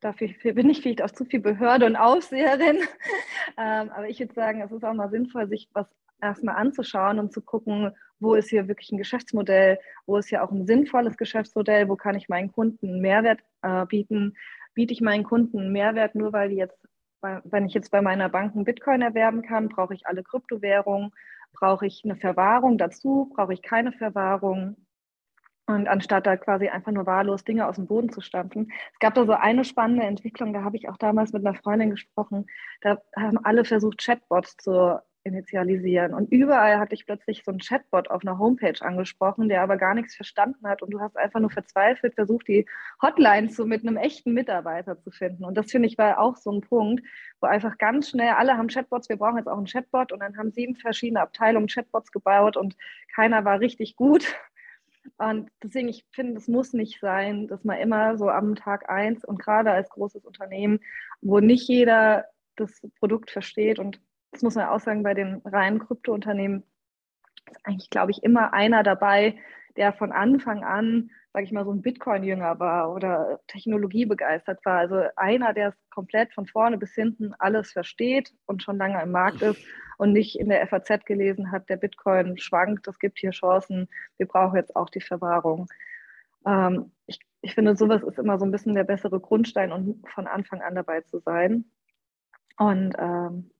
Dafür 0.00 0.28
bin 0.54 0.70
ich 0.70 0.80
vielleicht 0.80 1.02
auch 1.02 1.10
zu 1.10 1.24
viel 1.24 1.40
Behörde 1.40 1.86
und 1.86 1.96
Aufseherin. 1.96 2.76
ähm, 3.58 3.90
aber 3.90 4.08
ich 4.08 4.20
würde 4.20 4.34
sagen, 4.34 4.60
es 4.60 4.70
ist 4.70 4.84
auch 4.84 4.94
mal 4.94 5.10
sinnvoll, 5.10 5.48
sich 5.48 5.68
was 5.72 5.92
erstmal 6.22 6.54
anzuschauen 6.54 7.18
und 7.18 7.32
zu 7.32 7.40
gucken, 7.40 7.90
wo 8.20 8.34
ist 8.34 8.50
hier 8.50 8.68
wirklich 8.68 8.92
ein 8.92 8.98
Geschäftsmodell, 8.98 9.80
wo 10.06 10.18
ist 10.18 10.28
hier 10.28 10.44
auch 10.44 10.52
ein 10.52 10.66
sinnvolles 10.68 11.16
Geschäftsmodell, 11.16 11.88
wo 11.88 11.96
kann 11.96 12.14
ich 12.14 12.28
meinen 12.28 12.52
Kunden 12.52 13.00
Mehrwert 13.00 13.40
äh, 13.62 13.86
bieten, 13.86 14.36
biete 14.74 14.92
ich 14.92 15.00
meinen 15.00 15.24
Kunden 15.24 15.72
Mehrwert 15.72 16.14
nur, 16.14 16.32
weil 16.32 16.50
die 16.50 16.56
jetzt 16.56 16.85
wenn 17.44 17.66
ich 17.66 17.74
jetzt 17.74 17.90
bei 17.90 18.00
meiner 18.00 18.28
Bank 18.28 18.54
einen 18.54 18.64
Bitcoin 18.64 19.02
erwerben 19.02 19.42
kann, 19.42 19.68
brauche 19.68 19.94
ich 19.94 20.06
alle 20.06 20.22
Kryptowährungen, 20.22 21.12
brauche 21.52 21.86
ich 21.86 22.02
eine 22.04 22.16
Verwahrung 22.16 22.78
dazu, 22.78 23.32
brauche 23.34 23.54
ich 23.54 23.62
keine 23.62 23.92
Verwahrung. 23.92 24.76
Und 25.68 25.88
anstatt 25.88 26.26
da 26.26 26.36
quasi 26.36 26.68
einfach 26.68 26.92
nur 26.92 27.06
wahllos 27.06 27.42
Dinge 27.42 27.66
aus 27.66 27.74
dem 27.74 27.88
Boden 27.88 28.10
zu 28.10 28.20
stampfen. 28.20 28.70
Es 28.92 28.98
gab 29.00 29.14
da 29.14 29.26
so 29.26 29.32
eine 29.32 29.64
spannende 29.64 30.04
Entwicklung, 30.04 30.52
da 30.52 30.62
habe 30.62 30.76
ich 30.76 30.88
auch 30.88 30.96
damals 30.96 31.32
mit 31.32 31.44
einer 31.44 31.56
Freundin 31.56 31.90
gesprochen. 31.90 32.46
Da 32.82 32.98
haben 33.16 33.38
alle 33.44 33.64
versucht, 33.64 33.98
Chatbots 33.98 34.56
zu 34.58 35.00
initialisieren. 35.26 36.14
Und 36.14 36.32
überall 36.32 36.78
hatte 36.78 36.94
ich 36.94 37.04
plötzlich 37.04 37.42
so 37.44 37.50
einen 37.50 37.60
Chatbot 37.60 38.08
auf 38.10 38.22
einer 38.22 38.38
Homepage 38.38 38.80
angesprochen, 38.80 39.48
der 39.48 39.62
aber 39.62 39.76
gar 39.76 39.94
nichts 39.94 40.14
verstanden 40.14 40.66
hat. 40.66 40.82
Und 40.82 40.90
du 40.90 41.00
hast 41.00 41.16
einfach 41.16 41.40
nur 41.40 41.50
verzweifelt 41.50 42.14
versucht, 42.14 42.48
die 42.48 42.66
Hotline 43.02 43.48
zu 43.48 43.66
mit 43.66 43.82
einem 43.82 43.96
echten 43.96 44.32
Mitarbeiter 44.32 44.98
zu 45.00 45.10
finden. 45.10 45.44
Und 45.44 45.56
das 45.56 45.70
finde 45.70 45.88
ich 45.88 45.98
war 45.98 46.18
auch 46.18 46.36
so 46.36 46.52
ein 46.52 46.60
Punkt, 46.60 47.04
wo 47.40 47.46
einfach 47.46 47.76
ganz 47.78 48.10
schnell, 48.10 48.30
alle 48.30 48.56
haben 48.56 48.68
Chatbots, 48.68 49.08
wir 49.08 49.16
brauchen 49.16 49.38
jetzt 49.38 49.48
auch 49.48 49.58
einen 49.58 49.66
Chatbot. 49.66 50.12
Und 50.12 50.20
dann 50.20 50.36
haben 50.36 50.52
sieben 50.52 50.76
verschiedene 50.76 51.20
Abteilungen 51.20 51.66
Chatbots 51.68 52.12
gebaut 52.12 52.56
und 52.56 52.76
keiner 53.14 53.44
war 53.44 53.60
richtig 53.60 53.96
gut. 53.96 54.34
Und 55.18 55.50
deswegen, 55.62 55.88
ich 55.88 56.04
finde, 56.12 56.38
es 56.38 56.48
muss 56.48 56.72
nicht 56.72 57.00
sein, 57.00 57.48
dass 57.48 57.64
man 57.64 57.78
immer 57.78 58.18
so 58.18 58.28
am 58.28 58.54
Tag 58.54 58.90
eins 58.90 59.24
und 59.24 59.38
gerade 59.38 59.70
als 59.70 59.88
großes 59.90 60.24
Unternehmen, 60.24 60.80
wo 61.20 61.40
nicht 61.40 61.68
jeder 61.68 62.26
das 62.56 62.80
Produkt 62.98 63.30
versteht 63.30 63.78
und 63.78 64.00
das 64.36 64.42
muss 64.42 64.54
man 64.54 64.68
auch 64.68 64.80
sagen, 64.80 65.02
bei 65.02 65.14
den 65.14 65.40
reinen 65.46 65.78
Kryptounternehmen 65.78 66.62
ist 67.50 67.64
eigentlich, 67.64 67.88
glaube 67.88 68.10
ich, 68.10 68.22
immer 68.22 68.52
einer 68.52 68.82
dabei, 68.82 69.38
der 69.76 69.94
von 69.94 70.12
Anfang 70.12 70.62
an, 70.62 71.10
sage 71.32 71.46
ich 71.46 71.52
mal, 71.52 71.64
so 71.64 71.72
ein 71.72 71.80
Bitcoin-Jünger 71.80 72.58
war 72.60 72.92
oder 72.92 73.40
technologiebegeistert 73.46 74.62
war. 74.66 74.76
Also 74.76 75.04
einer, 75.16 75.54
der 75.54 75.68
es 75.68 75.74
komplett 75.88 76.34
von 76.34 76.46
vorne 76.46 76.76
bis 76.76 76.94
hinten 76.94 77.32
alles 77.38 77.72
versteht 77.72 78.34
und 78.44 78.62
schon 78.62 78.76
lange 78.76 79.02
im 79.02 79.10
Markt 79.10 79.40
ist 79.40 79.64
und 79.96 80.12
nicht 80.12 80.38
in 80.38 80.50
der 80.50 80.66
FAZ 80.66 81.06
gelesen 81.06 81.50
hat, 81.50 81.70
der 81.70 81.78
Bitcoin 81.78 82.36
schwankt, 82.36 82.86
es 82.88 82.98
gibt 82.98 83.18
hier 83.18 83.30
Chancen, 83.30 83.88
wir 84.18 84.26
brauchen 84.26 84.56
jetzt 84.56 84.76
auch 84.76 84.90
die 84.90 85.00
Verwahrung. 85.00 85.66
Ähm, 86.44 86.92
ich, 87.06 87.20
ich 87.40 87.54
finde, 87.54 87.74
sowas 87.74 88.02
ist 88.02 88.18
immer 88.18 88.38
so 88.38 88.44
ein 88.44 88.52
bisschen 88.52 88.74
der 88.74 88.84
bessere 88.84 89.18
Grundstein, 89.18 89.72
um 89.72 90.02
von 90.12 90.26
Anfang 90.26 90.60
an 90.60 90.74
dabei 90.74 91.00
zu 91.00 91.20
sein. 91.20 91.64
Und 92.58 92.94
ähm, 92.98 93.50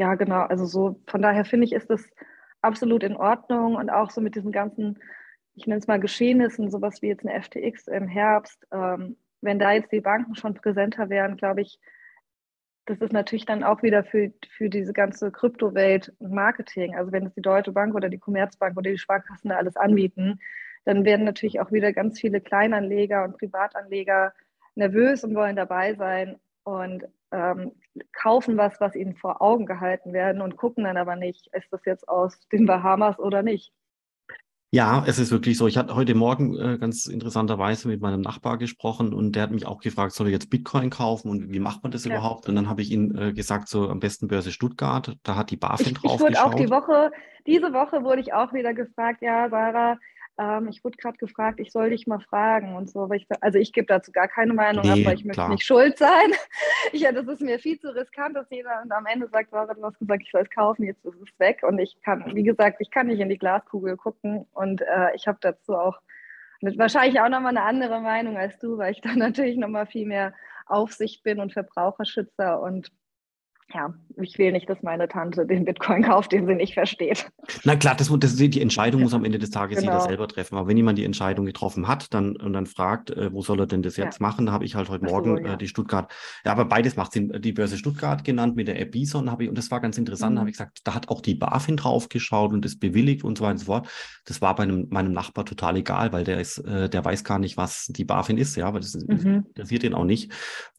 ja, 0.00 0.14
genau. 0.14 0.40
Also 0.44 0.64
so, 0.64 0.98
von 1.06 1.20
daher 1.20 1.44
finde 1.44 1.66
ich, 1.66 1.74
ist 1.74 1.90
das 1.90 2.08
absolut 2.62 3.02
in 3.02 3.16
Ordnung 3.16 3.74
und 3.74 3.90
auch 3.90 4.10
so 4.10 4.22
mit 4.22 4.34
diesen 4.34 4.50
ganzen, 4.50 4.98
ich 5.54 5.66
nenne 5.66 5.78
es 5.78 5.88
mal 5.88 6.00
Geschehnissen, 6.00 6.70
sowas 6.70 7.02
wie 7.02 7.08
jetzt 7.08 7.26
eine 7.26 7.38
FTX 7.42 7.86
im 7.86 8.08
Herbst, 8.08 8.66
ähm, 8.72 9.18
wenn 9.42 9.58
da 9.58 9.72
jetzt 9.72 9.92
die 9.92 10.00
Banken 10.00 10.34
schon 10.36 10.54
präsenter 10.54 11.10
wären, 11.10 11.36
glaube 11.36 11.60
ich, 11.60 11.78
das 12.86 12.98
ist 13.02 13.12
natürlich 13.12 13.44
dann 13.44 13.62
auch 13.62 13.82
wieder 13.82 14.02
für, 14.02 14.32
für 14.56 14.70
diese 14.70 14.94
ganze 14.94 15.30
Kryptowelt 15.30 16.14
Marketing. 16.18 16.96
Also 16.96 17.12
wenn 17.12 17.26
es 17.26 17.34
die 17.34 17.42
Deutsche 17.42 17.72
Bank 17.72 17.94
oder 17.94 18.08
die 18.08 18.18
Commerzbank 18.18 18.78
oder 18.78 18.90
die 18.90 18.98
Sparkassen 18.98 19.50
da 19.50 19.56
alles 19.56 19.76
anbieten, 19.76 20.40
dann 20.86 21.04
werden 21.04 21.26
natürlich 21.26 21.60
auch 21.60 21.72
wieder 21.72 21.92
ganz 21.92 22.18
viele 22.18 22.40
Kleinanleger 22.40 23.22
und 23.24 23.36
Privatanleger 23.36 24.32
nervös 24.76 25.24
und 25.24 25.34
wollen 25.34 25.56
dabei 25.56 25.94
sein. 25.94 26.40
Und 26.64 27.04
ähm, 27.32 27.72
kaufen 28.12 28.56
was, 28.56 28.80
was 28.80 28.94
ihnen 28.94 29.16
vor 29.16 29.40
Augen 29.40 29.66
gehalten 29.66 30.12
werden 30.12 30.42
und 30.42 30.56
gucken 30.56 30.84
dann 30.84 30.96
aber 30.96 31.16
nicht, 31.16 31.48
ist 31.52 31.72
das 31.72 31.84
jetzt 31.84 32.08
aus 32.08 32.38
den 32.52 32.66
Bahamas 32.66 33.18
oder 33.18 33.42
nicht. 33.42 33.72
Ja, 34.72 35.02
es 35.04 35.18
ist 35.18 35.32
wirklich 35.32 35.58
so. 35.58 35.66
Ich 35.66 35.76
hatte 35.76 35.96
heute 35.96 36.14
Morgen 36.14 36.56
äh, 36.56 36.78
ganz 36.78 37.06
interessanterweise 37.06 37.88
mit 37.88 38.00
meinem 38.00 38.20
Nachbar 38.20 38.56
gesprochen 38.56 39.12
und 39.12 39.34
der 39.34 39.42
hat 39.42 39.50
mich 39.50 39.66
auch 39.66 39.80
gefragt, 39.80 40.12
soll 40.12 40.28
ich 40.28 40.32
jetzt 40.32 40.48
Bitcoin 40.48 40.90
kaufen 40.90 41.28
und 41.28 41.52
wie 41.52 41.58
macht 41.58 41.82
man 41.82 41.90
das 41.90 42.04
ja. 42.04 42.12
überhaupt? 42.12 42.48
Und 42.48 42.54
dann 42.54 42.68
habe 42.68 42.80
ich 42.80 42.92
ihm 42.92 43.16
äh, 43.16 43.32
gesagt, 43.32 43.68
so 43.68 43.88
am 43.88 43.98
besten 43.98 44.28
Börse 44.28 44.52
Stuttgart, 44.52 45.16
da 45.24 45.34
hat 45.34 45.50
die 45.50 45.56
BaFin 45.56 45.94
drauf 45.94 46.14
Ich 46.14 46.20
wurde 46.20 46.44
auch 46.44 46.54
die 46.54 46.70
Woche, 46.70 47.10
diese 47.48 47.72
Woche 47.72 48.04
wurde 48.04 48.20
ich 48.20 48.32
auch 48.32 48.52
wieder 48.52 48.72
gefragt, 48.72 49.22
ja, 49.22 49.50
Sarah, 49.50 49.98
ähm, 50.40 50.68
ich 50.68 50.82
wurde 50.82 50.96
gerade 50.96 51.18
gefragt, 51.18 51.60
ich 51.60 51.70
soll 51.70 51.90
dich 51.90 52.06
mal 52.06 52.18
fragen 52.18 52.74
und 52.74 52.88
so. 52.88 53.10
Ich, 53.12 53.26
also 53.42 53.58
ich 53.58 53.74
gebe 53.74 53.86
dazu 53.86 54.10
gar 54.10 54.26
keine 54.26 54.54
Meinung 54.54 54.82
nee, 54.82 54.90
ab, 54.90 54.98
weil 55.04 55.14
ich 55.16 55.24
möchte 55.26 55.48
nicht 55.50 55.64
schuld 55.64 55.98
sein. 55.98 56.32
Ich, 56.92 57.00
ja, 57.02 57.12
das 57.12 57.28
ist 57.28 57.42
mir 57.42 57.58
viel 57.58 57.78
zu 57.78 57.94
riskant, 57.94 58.34
dass 58.34 58.48
jeder 58.48 58.80
und 58.82 58.90
am 58.90 59.04
Ende 59.04 59.28
sagt, 59.28 59.50
Sarah, 59.50 59.74
du 59.74 59.84
hast 59.84 59.98
gesagt, 59.98 60.22
ich 60.22 60.30
soll 60.30 60.40
es 60.40 60.50
kaufen, 60.50 60.84
jetzt 60.84 61.04
ist 61.04 61.20
es 61.20 61.38
weg. 61.38 61.62
Und 61.62 61.78
ich 61.78 62.00
kann, 62.02 62.24
wie 62.34 62.42
gesagt, 62.42 62.78
ich 62.80 62.90
kann 62.90 63.08
nicht 63.08 63.20
in 63.20 63.28
die 63.28 63.36
Glaskugel 63.36 63.98
gucken 63.98 64.46
und 64.52 64.80
äh, 64.80 65.14
ich 65.14 65.28
habe 65.28 65.38
dazu 65.42 65.74
auch 65.74 66.00
mit 66.62 66.78
wahrscheinlich 66.78 67.20
auch 67.20 67.28
nochmal 67.28 67.56
eine 67.56 67.62
andere 67.62 68.00
Meinung 68.00 68.38
als 68.38 68.58
du, 68.58 68.78
weil 68.78 68.92
ich 68.92 69.02
da 69.02 69.10
natürlich 69.16 69.58
nochmal 69.58 69.86
viel 69.86 70.06
mehr 70.06 70.32
Aufsicht 70.64 71.22
bin 71.22 71.38
und 71.38 71.52
Verbraucherschützer 71.52 72.62
und 72.62 72.90
ja, 73.74 73.94
ich 74.16 74.38
will 74.38 74.52
nicht, 74.52 74.68
dass 74.68 74.82
meine 74.82 75.08
Tante 75.08 75.46
den 75.46 75.64
Bitcoin 75.64 76.02
kauft, 76.02 76.32
den 76.32 76.46
sie 76.46 76.54
nicht 76.54 76.74
versteht. 76.74 77.30
Na 77.64 77.76
klar, 77.76 77.94
das, 77.94 78.12
das, 78.18 78.36
die 78.36 78.60
Entscheidung 78.60 79.02
muss 79.02 79.14
am 79.14 79.24
Ende 79.24 79.38
des 79.38 79.50
Tages 79.50 79.78
genau. 79.78 79.92
jeder 79.92 80.04
selber 80.04 80.28
treffen. 80.28 80.56
Aber 80.56 80.68
wenn 80.68 80.76
jemand 80.76 80.98
die 80.98 81.04
Entscheidung 81.04 81.46
getroffen 81.46 81.88
hat 81.88 82.12
dann, 82.12 82.36
und 82.36 82.52
dann 82.52 82.66
fragt, 82.66 83.10
äh, 83.10 83.32
wo 83.32 83.42
soll 83.42 83.60
er 83.60 83.66
denn 83.66 83.82
das 83.82 83.96
jetzt 83.96 84.20
ja. 84.20 84.26
machen, 84.26 84.46
da 84.46 84.52
habe 84.52 84.64
ich 84.64 84.74
halt 84.74 84.88
heute 84.88 85.04
Morgen 85.04 85.36
so, 85.36 85.42
ja. 85.42 85.54
äh, 85.54 85.58
die 85.58 85.68
Stuttgart, 85.68 86.10
ja, 86.44 86.52
aber 86.52 86.64
beides 86.64 86.96
macht 86.96 87.12
Sinn, 87.12 87.32
die 87.40 87.52
Börse 87.52 87.78
Stuttgart 87.78 88.24
genannt 88.24 88.56
mit 88.56 88.68
der 88.68 88.80
App 88.80 88.90
Bison, 88.90 89.30
habe 89.30 89.44
ich, 89.44 89.48
und 89.48 89.56
das 89.56 89.70
war 89.70 89.80
ganz 89.80 89.98
interessant, 89.98 90.34
mhm. 90.34 90.40
habe 90.40 90.50
ich 90.50 90.56
gesagt, 90.56 90.80
da 90.84 90.94
hat 90.94 91.08
auch 91.08 91.20
die 91.20 91.34
BaFin 91.34 91.76
drauf 91.76 92.08
geschaut 92.08 92.52
und 92.52 92.64
das 92.64 92.76
bewilligt 92.76 93.24
und 93.24 93.38
so 93.38 93.44
weiter 93.44 93.52
und 93.52 93.58
so 93.58 93.66
fort. 93.66 93.88
Das 94.26 94.42
war 94.42 94.54
bei 94.54 94.64
einem, 94.64 94.88
meinem 94.90 95.12
Nachbar 95.12 95.44
total 95.44 95.76
egal, 95.76 96.12
weil 96.12 96.24
der 96.24 96.40
ist, 96.40 96.58
äh, 96.58 96.88
der 96.88 97.04
weiß 97.04 97.24
gar 97.24 97.38
nicht, 97.38 97.56
was 97.56 97.86
die 97.86 98.04
BaFin 98.04 98.38
ist, 98.38 98.56
ja, 98.56 98.72
weil 98.72 98.80
das 98.80 98.94
mhm. 98.94 99.46
interessiert 99.48 99.84
ihn 99.84 99.94
auch 99.94 100.04
nicht. 100.04 100.32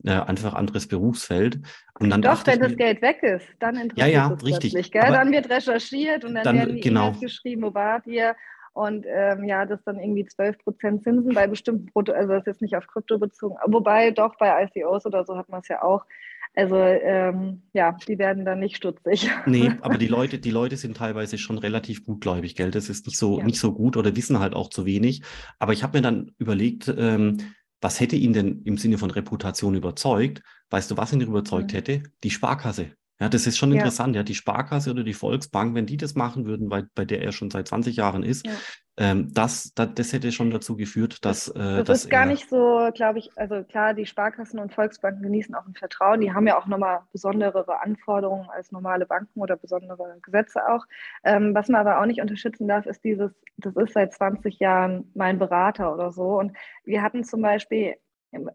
Äh, 0.03 0.11
einfach 0.11 0.53
anderes 0.53 0.87
Berufsfeld. 0.87 1.61
Und 2.01 2.09
dann 2.09 2.21
Doch, 2.21 2.45
wenn 2.47 2.59
das 2.59 2.75
Geld 2.75 3.01
weg 3.01 3.21
ist, 3.21 3.45
dann 3.59 3.75
interessiert 3.75 4.13
ja, 4.13 4.29
ja, 4.29 4.33
es 4.33 4.43
richtig. 4.43 4.91
Gell? 4.91 5.01
Dann 5.01 5.31
wird 5.31 5.49
recherchiert 5.49 6.25
und 6.25 6.33
dann, 6.33 6.43
dann 6.43 6.57
werden 6.57 6.75
die 6.75 6.81
genau. 6.81 7.07
E-Mails 7.09 7.19
geschrieben, 7.19 7.61
wo 7.61 7.73
wart 7.73 8.07
ihr? 8.07 8.35
Und 8.73 9.05
ähm, 9.07 9.43
ja, 9.43 9.65
das 9.65 9.83
dann 9.83 9.99
irgendwie 9.99 10.23
12% 10.23 11.03
Zinsen 11.03 11.33
bei 11.33 11.45
bestimmten 11.45 11.87
Produkten, 11.87 12.21
also 12.21 12.33
das 12.33 12.41
ist 12.41 12.47
jetzt 12.47 12.61
nicht 12.61 12.75
auf 12.75 12.87
Krypto 12.87 13.19
bezogen, 13.19 13.55
wobei 13.67 14.11
doch 14.11 14.35
bei 14.37 14.63
ICOs 14.63 15.05
oder 15.05 15.25
so 15.25 15.37
hat 15.37 15.49
man 15.49 15.59
es 15.59 15.67
ja 15.67 15.83
auch. 15.83 16.05
Also 16.53 16.75
ähm, 16.75 17.61
ja, 17.73 17.97
die 18.07 18.17
werden 18.17 18.43
dann 18.43 18.59
nicht 18.59 18.75
stutzig. 18.75 19.29
Nee, 19.45 19.71
aber 19.81 19.97
die 19.97 20.07
Leute, 20.07 20.37
die 20.37 20.51
Leute 20.51 20.75
sind 20.75 20.97
teilweise 20.97 21.37
schon 21.37 21.57
relativ 21.57 22.05
gutgläubig, 22.05 22.55
gell? 22.55 22.71
Das 22.71 22.89
ist 22.89 23.05
nicht 23.05 23.17
so, 23.17 23.39
ja. 23.39 23.45
nicht 23.45 23.59
so 23.59 23.73
gut 23.73 23.95
oder 23.95 24.15
wissen 24.15 24.39
halt 24.39 24.53
auch 24.53 24.69
zu 24.69 24.85
wenig. 24.85 25.21
Aber 25.59 25.71
ich 25.71 25.83
habe 25.83 25.97
mir 25.97 26.01
dann 26.01 26.31
überlegt, 26.39 26.93
ähm, 26.97 27.37
was 27.81 27.99
hätte 27.99 28.15
ihn 28.15 28.33
denn 28.33 28.61
im 28.63 28.77
Sinne 28.77 28.97
von 28.97 29.11
Reputation 29.11 29.75
überzeugt? 29.75 30.41
Weißt 30.69 30.89
du, 30.91 30.97
was 30.97 31.11
ihn 31.11 31.21
überzeugt 31.21 31.71
mhm. 31.71 31.75
hätte? 31.75 32.03
Die 32.23 32.29
Sparkasse. 32.29 32.91
Ja, 33.21 33.29
das 33.29 33.45
ist 33.45 33.59
schon 33.59 33.69
ja. 33.71 33.77
interessant. 33.77 34.15
Ja, 34.15 34.23
die 34.23 34.33
Sparkasse 34.33 34.89
oder 34.89 35.03
die 35.03 35.13
Volksbank, 35.13 35.75
wenn 35.75 35.85
die 35.85 35.95
das 35.95 36.15
machen 36.15 36.47
würden, 36.47 36.71
weil, 36.71 36.87
bei 36.95 37.05
der 37.05 37.21
er 37.21 37.31
schon 37.31 37.51
seit 37.51 37.67
20 37.67 37.95
Jahren 37.95 38.23
ist, 38.23 38.47
ja. 38.47 38.53
ähm, 38.97 39.31
das, 39.31 39.73
das, 39.75 39.89
das, 39.93 40.11
hätte 40.11 40.31
schon 40.31 40.49
dazu 40.49 40.75
geführt, 40.75 41.23
dass. 41.23 41.47
Äh, 41.49 41.53
das 41.59 41.85
dass 41.85 42.03
ist 42.05 42.09
gar 42.09 42.25
nicht 42.25 42.49
so, 42.49 42.89
glaube 42.95 43.19
ich, 43.19 43.29
also 43.35 43.63
klar, 43.63 43.93
die 43.93 44.07
Sparkassen 44.07 44.59
und 44.59 44.73
Volksbanken 44.73 45.21
genießen 45.21 45.53
auch 45.53 45.67
ein 45.67 45.75
Vertrauen. 45.75 46.19
Die 46.21 46.33
haben 46.33 46.47
ja 46.47 46.57
auch 46.57 46.65
nochmal 46.65 47.01
besondere 47.11 47.79
Anforderungen 47.79 48.49
als 48.49 48.71
normale 48.71 49.05
Banken 49.05 49.39
oder 49.39 49.55
besondere 49.55 50.17
Gesetze 50.23 50.67
auch. 50.67 50.87
Ähm, 51.23 51.53
was 51.53 51.69
man 51.69 51.81
aber 51.81 52.01
auch 52.01 52.07
nicht 52.07 52.21
unterschätzen 52.21 52.67
darf, 52.67 52.87
ist 52.87 53.03
dieses, 53.03 53.31
das 53.57 53.75
ist 53.75 53.93
seit 53.93 54.13
20 54.13 54.57
Jahren 54.57 55.11
mein 55.13 55.37
Berater 55.37 55.93
oder 55.93 56.11
so. 56.11 56.39
Und 56.39 56.57
wir 56.85 57.03
hatten 57.03 57.23
zum 57.23 57.43
Beispiel 57.43 57.97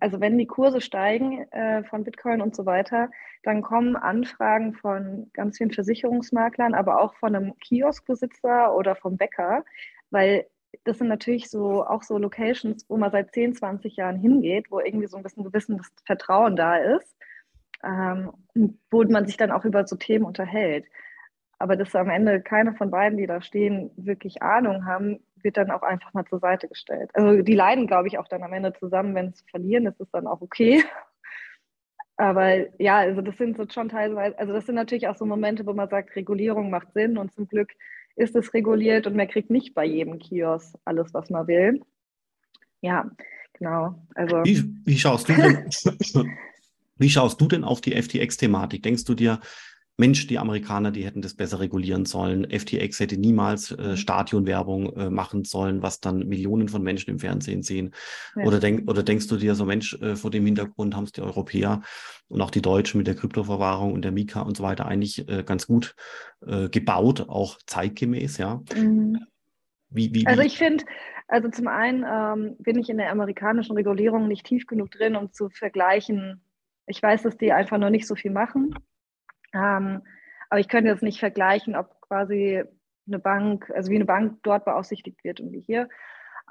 also 0.00 0.20
wenn 0.20 0.38
die 0.38 0.46
Kurse 0.46 0.80
steigen 0.80 1.42
äh, 1.52 1.84
von 1.84 2.04
Bitcoin 2.04 2.40
und 2.40 2.56
so 2.56 2.66
weiter, 2.66 3.10
dann 3.42 3.62
kommen 3.62 3.96
Anfragen 3.96 4.74
von 4.74 5.30
ganz 5.34 5.58
vielen 5.58 5.70
Versicherungsmaklern, 5.70 6.74
aber 6.74 7.00
auch 7.00 7.14
von 7.16 7.34
einem 7.34 7.58
Kioskbesitzer 7.58 8.74
oder 8.74 8.96
vom 8.96 9.16
Bäcker, 9.16 9.64
weil 10.10 10.46
das 10.84 10.98
sind 10.98 11.08
natürlich 11.08 11.48
so 11.50 11.84
auch 11.86 12.02
so 12.02 12.18
Locations, 12.18 12.84
wo 12.88 12.96
man 12.96 13.10
seit 13.10 13.32
10, 13.32 13.54
20 13.54 13.96
Jahren 13.96 14.16
hingeht, 14.16 14.70
wo 14.70 14.80
irgendwie 14.80 15.06
so 15.06 15.16
ein 15.16 15.22
bisschen 15.22 15.44
gewisses 15.44 15.76
Vertrauen 16.04 16.56
da 16.56 16.76
ist, 16.76 17.16
ähm, 17.82 18.32
wo 18.90 19.02
man 19.04 19.26
sich 19.26 19.36
dann 19.36 19.52
auch 19.52 19.64
über 19.64 19.86
so 19.86 19.96
Themen 19.96 20.24
unterhält. 20.24 20.86
Aber 21.58 21.76
dass 21.76 21.94
am 21.94 22.10
Ende 22.10 22.42
keine 22.42 22.74
von 22.74 22.90
beiden, 22.90 23.16
die 23.16 23.26
da 23.26 23.40
stehen, 23.40 23.90
wirklich 23.96 24.42
Ahnung 24.42 24.84
haben, 24.84 25.20
wird 25.46 25.56
dann 25.56 25.70
auch 25.70 25.82
einfach 25.82 26.12
mal 26.12 26.26
zur 26.26 26.40
Seite 26.40 26.66
gestellt. 26.66 27.10
Also 27.14 27.40
die 27.40 27.54
leiden, 27.54 27.86
glaube 27.86 28.08
ich, 28.08 28.18
auch 28.18 28.26
dann 28.26 28.42
am 28.42 28.52
Ende 28.52 28.72
zusammen, 28.72 29.14
wenn 29.14 29.32
sie 29.32 29.44
verlieren, 29.48 29.84
das 29.84 29.98
ist 30.00 30.12
dann 30.12 30.26
auch 30.26 30.40
okay. 30.40 30.82
Aber 32.16 32.80
ja, 32.82 32.96
also 32.96 33.20
das 33.20 33.36
sind 33.36 33.56
so 33.56 33.64
schon 33.68 33.88
teilweise, 33.88 34.36
also 34.38 34.52
das 34.52 34.66
sind 34.66 34.74
natürlich 34.74 35.06
auch 35.06 35.16
so 35.16 35.24
Momente, 35.24 35.64
wo 35.66 35.72
man 35.72 35.88
sagt, 35.88 36.16
Regulierung 36.16 36.70
macht 36.70 36.92
Sinn 36.94 37.16
und 37.16 37.32
zum 37.32 37.46
Glück 37.46 37.70
ist 38.16 38.34
es 38.34 38.54
reguliert 38.54 39.06
und 39.06 39.14
man 39.14 39.28
kriegt 39.28 39.50
nicht 39.50 39.74
bei 39.74 39.84
jedem 39.84 40.18
Kiosk 40.18 40.74
alles, 40.84 41.14
was 41.14 41.30
man 41.30 41.46
will. 41.46 41.82
Ja, 42.80 43.10
genau. 43.52 44.02
Also 44.14 44.42
wie, 44.44 44.64
wie 44.84 44.98
schaust 44.98 45.28
du 45.28 45.34
denn, 45.34 45.68
wie 46.96 47.10
schaust 47.10 47.40
du 47.40 47.46
denn 47.46 47.62
auf 47.62 47.80
die 47.80 47.94
FTX-Thematik? 47.94 48.82
Denkst 48.82 49.04
du 49.04 49.14
dir, 49.14 49.40
Mensch, 49.98 50.26
die 50.26 50.38
Amerikaner, 50.38 50.90
die 50.90 51.04
hätten 51.04 51.22
das 51.22 51.34
besser 51.34 51.58
regulieren 51.58 52.04
sollen. 52.04 52.46
FTX 52.50 53.00
hätte 53.00 53.16
niemals 53.16 53.70
äh, 53.70 53.90
mhm. 53.90 53.96
Stadionwerbung 53.96 54.94
äh, 54.96 55.10
machen 55.10 55.44
sollen, 55.44 55.82
was 55.82 56.00
dann 56.00 56.28
Millionen 56.28 56.68
von 56.68 56.82
Menschen 56.82 57.10
im 57.10 57.18
Fernsehen 57.18 57.62
sehen. 57.62 57.94
Ja. 58.36 58.44
Oder, 58.44 58.60
denk, 58.60 58.90
oder 58.90 59.02
denkst 59.02 59.26
du 59.28 59.36
dir 59.36 59.54
so, 59.54 59.64
Mensch, 59.64 59.94
äh, 60.02 60.16
vor 60.16 60.30
dem 60.30 60.44
Hintergrund 60.44 60.94
haben 60.94 61.04
es 61.04 61.12
die 61.12 61.22
Europäer 61.22 61.80
und 62.28 62.42
auch 62.42 62.50
die 62.50 62.62
Deutschen 62.62 62.98
mit 62.98 63.06
der 63.06 63.14
Kryptoverwahrung 63.14 63.92
und 63.92 64.02
der 64.02 64.12
Mika 64.12 64.42
und 64.42 64.56
so 64.56 64.62
weiter 64.62 64.86
eigentlich 64.86 65.28
äh, 65.28 65.42
ganz 65.44 65.66
gut 65.66 65.94
äh, 66.46 66.68
gebaut, 66.68 67.28
auch 67.28 67.58
zeitgemäß, 67.66 68.36
ja? 68.36 68.62
Mhm. 68.74 69.20
Wie, 69.88 70.12
wie, 70.12 70.26
also 70.26 70.42
ich 70.42 70.58
finde, 70.58 70.84
also 71.28 71.48
zum 71.48 71.68
einen 71.68 72.04
ähm, 72.06 72.56
bin 72.58 72.78
ich 72.78 72.90
in 72.90 72.98
der 72.98 73.10
amerikanischen 73.10 73.76
Regulierung 73.76 74.28
nicht 74.28 74.44
tief 74.44 74.66
genug 74.66 74.90
drin, 74.90 75.16
um 75.16 75.32
zu 75.32 75.48
vergleichen. 75.48 76.42
Ich 76.86 77.02
weiß, 77.02 77.22
dass 77.22 77.36
die 77.36 77.52
einfach 77.52 77.78
noch 77.78 77.90
nicht 77.90 78.06
so 78.06 78.14
viel 78.14 78.30
machen. 78.30 78.74
Ähm, 79.56 80.02
aber 80.50 80.60
ich 80.60 80.68
könnte 80.68 80.90
jetzt 80.90 81.02
nicht 81.02 81.18
vergleichen, 81.18 81.74
ob 81.74 82.00
quasi 82.02 82.62
eine 83.06 83.18
Bank, 83.18 83.70
also 83.74 83.90
wie 83.90 83.96
eine 83.96 84.04
Bank 84.04 84.38
dort 84.42 84.64
beaufsichtigt 84.64 85.24
wird 85.24 85.40
und 85.40 85.52
wie 85.52 85.60
hier. 85.60 85.88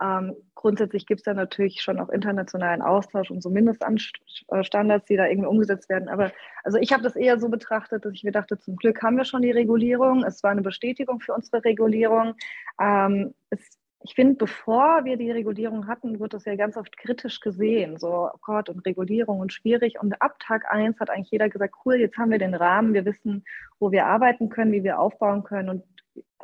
Ähm, 0.02 0.36
grundsätzlich 0.56 1.06
gibt 1.06 1.22
es 1.22 1.24
da 1.24 1.34
natürlich 1.34 1.82
schon 1.82 2.00
auch 2.00 2.10
internationalen 2.10 2.82
Austausch 2.82 3.32
und 3.32 3.42
so 3.42 3.50
Mindeststandards, 3.50 5.06
die 5.06 5.16
da 5.16 5.26
irgendwie 5.26 5.48
umgesetzt 5.48 5.88
werden. 5.88 6.10
Aber 6.10 6.34
also 6.66 6.78
ich 6.80 6.92
habe 6.92 7.04
das 7.04 7.16
eher 7.16 7.40
so 7.40 7.48
betrachtet, 7.48 8.04
dass 8.04 8.14
ich 8.14 8.24
mir 8.24 8.34
dachte, 8.34 8.58
zum 8.60 8.76
Glück 8.76 9.02
haben 9.02 9.16
wir 9.16 9.24
schon 9.24 9.42
die 9.42 9.52
Regulierung. 9.52 10.24
Es 10.26 10.44
war 10.44 10.52
eine 10.52 10.62
Bestätigung 10.62 11.22
für 11.22 11.34
unsere 11.34 11.64
Regulierung. 11.64 12.36
Ähm, 12.82 13.34
es 13.52 13.78
ich 14.06 14.14
finde, 14.14 14.36
bevor 14.36 15.04
wir 15.04 15.18
die 15.18 15.32
Regulierung 15.32 15.88
hatten, 15.88 16.20
wird 16.20 16.36
das 16.36 16.46
ja 16.46 16.56
ganz 16.56 16.78
oft 16.78 16.96
kritisch 16.96 17.40
gesehen. 17.40 17.98
So, 17.98 18.30
oh 18.32 18.38
Gott, 18.42 18.70
und 18.70 18.86
Regulierung 18.86 19.40
und 19.40 19.52
schwierig. 19.52 20.00
Und 20.00 20.22
ab 20.22 20.38
Tag 20.38 20.72
1 20.72 21.00
hat 21.00 21.10
eigentlich 21.10 21.32
jeder 21.32 21.50
gesagt, 21.50 21.74
cool, 21.84 21.96
jetzt 21.96 22.16
haben 22.16 22.30
wir 22.30 22.38
den 22.38 22.54
Rahmen, 22.54 22.94
wir 22.94 23.04
wissen, 23.04 23.44
wo 23.80 23.92
wir 23.92 24.06
arbeiten 24.06 24.50
können, 24.50 24.72
wie 24.72 24.84
wir 24.84 25.00
aufbauen 25.00 25.44
können. 25.44 25.70
Und 25.70 25.84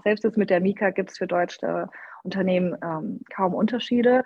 selbst 0.04 0.24
jetzt 0.24 0.40
mit 0.40 0.50
der 0.50 0.60
Mika 0.60 0.90
gibt 0.90 1.12
es 1.12 1.20
für 1.20 1.28
deutsche 1.28 1.88
Unternehmen 2.24 2.76
ähm, 2.84 3.22
kaum 3.32 3.54
Unterschiede. 3.54 4.24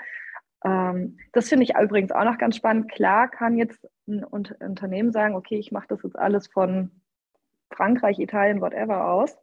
Ähm, 0.63 1.17
das 1.33 1.49
finde 1.49 1.65
ich 1.65 1.75
übrigens 1.75 2.13
auch 2.13 2.23
noch 2.23 2.37
ganz 2.37 2.55
spannend. 2.55 2.89
Klar 2.89 3.27
kann 3.27 3.57
jetzt 3.57 3.85
ein 4.07 4.23
Unternehmen 4.23 5.11
sagen, 5.11 5.35
okay, 5.35 5.57
ich 5.57 5.73
mache 5.73 5.87
das 5.89 6.03
jetzt 6.03 6.17
alles 6.17 6.47
von 6.47 6.89
Frankreich, 7.69 8.17
Italien, 8.17 8.61
whatever 8.61 9.07
aus. 9.07 9.37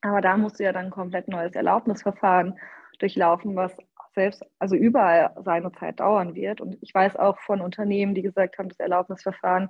Aber 0.00 0.20
da 0.20 0.36
musst 0.36 0.60
du 0.60 0.64
ja 0.64 0.72
dann 0.72 0.86
ein 0.86 0.90
komplett 0.92 1.26
neues 1.26 1.56
Erlaubnisverfahren 1.56 2.54
durchlaufen, 3.02 3.56
was 3.56 3.76
selbst, 4.14 4.44
also 4.58 4.76
überall 4.76 5.30
seine 5.44 5.72
Zeit 5.72 6.00
dauern 6.00 6.34
wird. 6.34 6.60
Und 6.60 6.78
ich 6.80 6.94
weiß 6.94 7.16
auch 7.16 7.38
von 7.40 7.60
Unternehmen, 7.60 8.14
die 8.14 8.22
gesagt 8.22 8.58
haben, 8.58 8.68
das 8.68 8.80
Erlaubnisverfahren 8.80 9.68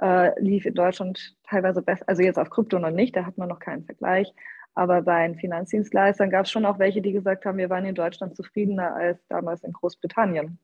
äh, 0.00 0.38
lief 0.40 0.66
in 0.66 0.74
Deutschland 0.74 1.36
teilweise 1.44 1.82
besser, 1.82 2.04
also 2.08 2.22
jetzt 2.22 2.38
auf 2.38 2.50
Krypto 2.50 2.78
noch 2.78 2.90
nicht, 2.90 3.16
da 3.16 3.24
hat 3.26 3.38
man 3.38 3.48
noch 3.48 3.58
keinen 3.58 3.84
Vergleich. 3.84 4.32
Aber 4.74 5.02
bei 5.02 5.26
den 5.26 5.36
Finanzdienstleistern 5.36 6.30
gab 6.30 6.46
es 6.46 6.50
schon 6.50 6.64
auch 6.64 6.78
welche, 6.78 7.02
die 7.02 7.12
gesagt 7.12 7.44
haben, 7.44 7.58
wir 7.58 7.68
waren 7.68 7.84
in 7.84 7.94
Deutschland 7.94 8.36
zufriedener 8.36 8.94
als 8.94 9.26
damals 9.28 9.62
in 9.64 9.72
Großbritannien. 9.72 10.58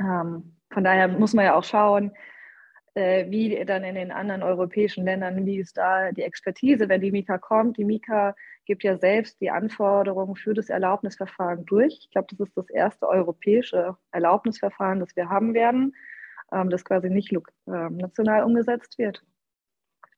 Ähm, 0.00 0.56
von 0.70 0.84
daher 0.84 1.08
muss 1.08 1.34
man 1.34 1.44
ja 1.44 1.54
auch 1.54 1.64
schauen, 1.64 2.12
äh, 2.94 3.30
wie 3.30 3.64
dann 3.64 3.84
in 3.84 3.94
den 3.94 4.12
anderen 4.12 4.42
europäischen 4.42 5.04
Ländern, 5.04 5.46
wie 5.46 5.58
ist 5.58 5.76
da 5.76 6.12
die 6.12 6.22
Expertise, 6.22 6.88
wenn 6.88 7.00
die 7.00 7.12
Mika 7.12 7.38
kommt. 7.38 7.78
Die 7.78 7.84
Mika 7.84 8.34
gibt 8.66 8.82
ja 8.84 8.98
selbst 8.98 9.40
die 9.40 9.50
Anforderungen 9.50 10.36
für 10.36 10.54
das 10.54 10.68
Erlaubnisverfahren 10.68 11.64
durch. 11.64 11.98
Ich 12.00 12.10
glaube, 12.10 12.28
das 12.30 12.48
ist 12.48 12.56
das 12.56 12.70
erste 12.70 13.08
europäische 13.08 13.96
Erlaubnisverfahren, 14.10 15.00
das 15.00 15.16
wir 15.16 15.28
haben 15.28 15.54
werden, 15.54 15.94
ähm, 16.52 16.70
das 16.70 16.84
quasi 16.84 17.08
nicht 17.08 17.32
ähm, 17.32 17.96
national 17.96 18.44
umgesetzt 18.44 18.98
wird. 18.98 19.22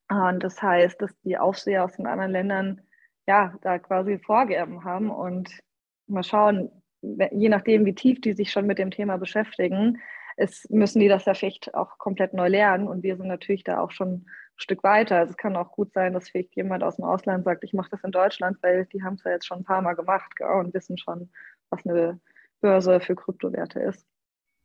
Und 0.08 0.42
das 0.42 0.60
heißt, 0.60 1.00
dass 1.00 1.18
die 1.22 1.38
Aufseher 1.38 1.84
aus 1.84 1.96
den 1.96 2.06
anderen 2.06 2.32
Ländern 2.32 2.80
ja 3.26 3.54
da 3.62 3.78
quasi 3.78 4.18
Vorgaben 4.18 4.84
haben 4.84 5.10
und 5.10 5.60
mal 6.06 6.24
schauen, 6.24 6.70
je 7.00 7.48
nachdem, 7.48 7.84
wie 7.86 7.94
tief 7.94 8.20
die 8.20 8.32
sich 8.32 8.50
schon 8.50 8.66
mit 8.66 8.78
dem 8.78 8.90
Thema 8.90 9.16
beschäftigen, 9.16 9.98
ist, 10.36 10.70
müssen 10.70 11.00
die 11.00 11.08
das 11.08 11.24
ja 11.24 11.34
vielleicht 11.34 11.74
auch 11.74 11.98
komplett 11.98 12.34
neu 12.34 12.48
lernen. 12.48 12.88
Und 12.88 13.02
wir 13.02 13.16
sind 13.16 13.28
natürlich 13.28 13.64
da 13.64 13.80
auch 13.80 13.90
schon 13.90 14.26
Stück 14.56 14.84
weiter. 14.84 15.18
Also 15.18 15.32
es 15.32 15.36
kann 15.36 15.56
auch 15.56 15.72
gut 15.72 15.92
sein, 15.92 16.12
dass 16.12 16.28
vielleicht 16.28 16.54
jemand 16.56 16.82
aus 16.82 16.96
dem 16.96 17.04
Ausland 17.04 17.44
sagt, 17.44 17.64
ich 17.64 17.72
mache 17.72 17.90
das 17.90 18.04
in 18.04 18.12
Deutschland, 18.12 18.58
weil 18.62 18.86
die 18.86 19.02
haben 19.02 19.14
es 19.14 19.24
ja 19.24 19.32
jetzt 19.32 19.46
schon 19.46 19.58
ein 19.58 19.64
paar 19.64 19.82
Mal 19.82 19.94
gemacht 19.94 20.36
gell, 20.36 20.48
und 20.48 20.74
wissen 20.74 20.98
schon, 20.98 21.30
was 21.70 21.84
eine 21.86 22.20
Börse 22.60 23.00
für 23.00 23.16
Kryptowerte 23.16 23.80
ist. 23.80 24.06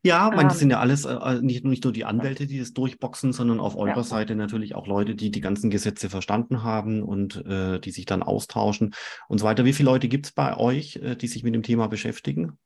Ja, 0.02 0.32
ähm, 0.32 0.48
das 0.48 0.58
sind 0.58 0.70
ja 0.70 0.80
alles 0.80 1.04
äh, 1.04 1.12
äh, 1.12 1.42
nicht, 1.42 1.64
nicht 1.64 1.84
nur 1.84 1.92
die 1.92 2.06
Anwälte, 2.06 2.46
die 2.46 2.58
das 2.58 2.72
durchboxen, 2.72 3.32
sondern 3.32 3.60
auf 3.60 3.76
eurer 3.76 3.96
ja. 3.96 4.02
Seite 4.02 4.34
natürlich 4.34 4.74
auch 4.74 4.86
Leute, 4.86 5.14
die 5.14 5.30
die 5.30 5.42
ganzen 5.42 5.68
Gesetze 5.70 6.08
verstanden 6.08 6.62
haben 6.62 7.02
und 7.02 7.44
äh, 7.44 7.78
die 7.80 7.90
sich 7.90 8.06
dann 8.06 8.22
austauschen 8.22 8.94
und 9.28 9.38
so 9.38 9.44
weiter. 9.44 9.64
Wie 9.66 9.74
viele 9.74 9.90
Leute 9.90 10.08
gibt 10.08 10.26
es 10.26 10.32
bei 10.32 10.56
euch, 10.56 10.96
äh, 10.96 11.16
die 11.16 11.28
sich 11.28 11.42
mit 11.42 11.54
dem 11.54 11.62
Thema 11.62 11.88
beschäftigen? 11.88 12.58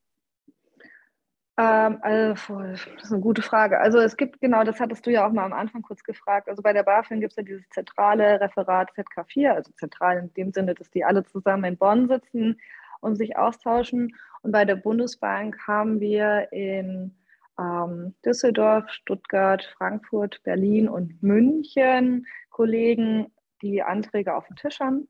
Ähm, 1.56 1.98
also, 2.02 2.58
das 2.58 3.04
ist 3.04 3.12
eine 3.12 3.20
gute 3.20 3.42
Frage. 3.42 3.78
Also 3.78 3.98
es 3.98 4.16
gibt, 4.16 4.40
genau, 4.40 4.64
das 4.64 4.80
hattest 4.80 5.06
du 5.06 5.10
ja 5.10 5.26
auch 5.26 5.32
mal 5.32 5.44
am 5.44 5.52
Anfang 5.52 5.82
kurz 5.82 6.02
gefragt. 6.02 6.48
Also 6.48 6.62
bei 6.62 6.72
der 6.72 6.82
BaFin 6.82 7.20
gibt 7.20 7.32
es 7.32 7.36
ja 7.36 7.42
dieses 7.44 7.68
zentrale 7.70 8.40
Referat 8.40 8.90
ZK4, 8.92 9.50
also 9.50 9.72
zentral 9.72 10.18
in 10.18 10.34
dem 10.34 10.52
Sinne, 10.52 10.74
dass 10.74 10.90
die 10.90 11.04
alle 11.04 11.24
zusammen 11.24 11.64
in 11.64 11.78
Bonn 11.78 12.08
sitzen 12.08 12.60
und 13.00 13.16
sich 13.16 13.36
austauschen. 13.36 14.16
Und 14.42 14.52
bei 14.52 14.64
der 14.64 14.76
Bundesbank 14.76 15.56
haben 15.66 16.00
wir 16.00 16.48
in 16.52 17.14
ähm, 17.58 18.14
Düsseldorf, 18.24 18.90
Stuttgart, 18.90 19.62
Frankfurt, 19.76 20.42
Berlin 20.42 20.88
und 20.88 21.22
München 21.22 22.26
Kollegen, 22.50 23.32
die 23.62 23.82
Anträge 23.82 24.34
auf 24.34 24.46
dem 24.46 24.56
Tisch 24.56 24.80
haben. 24.80 25.08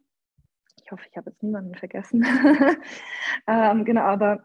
Ich 0.83 0.91
hoffe, 0.91 1.05
ich 1.11 1.17
habe 1.17 1.31
jetzt 1.31 1.43
niemanden 1.43 1.75
vergessen. 1.75 2.25
ähm, 3.47 3.85
genau, 3.85 4.03
aber 4.03 4.45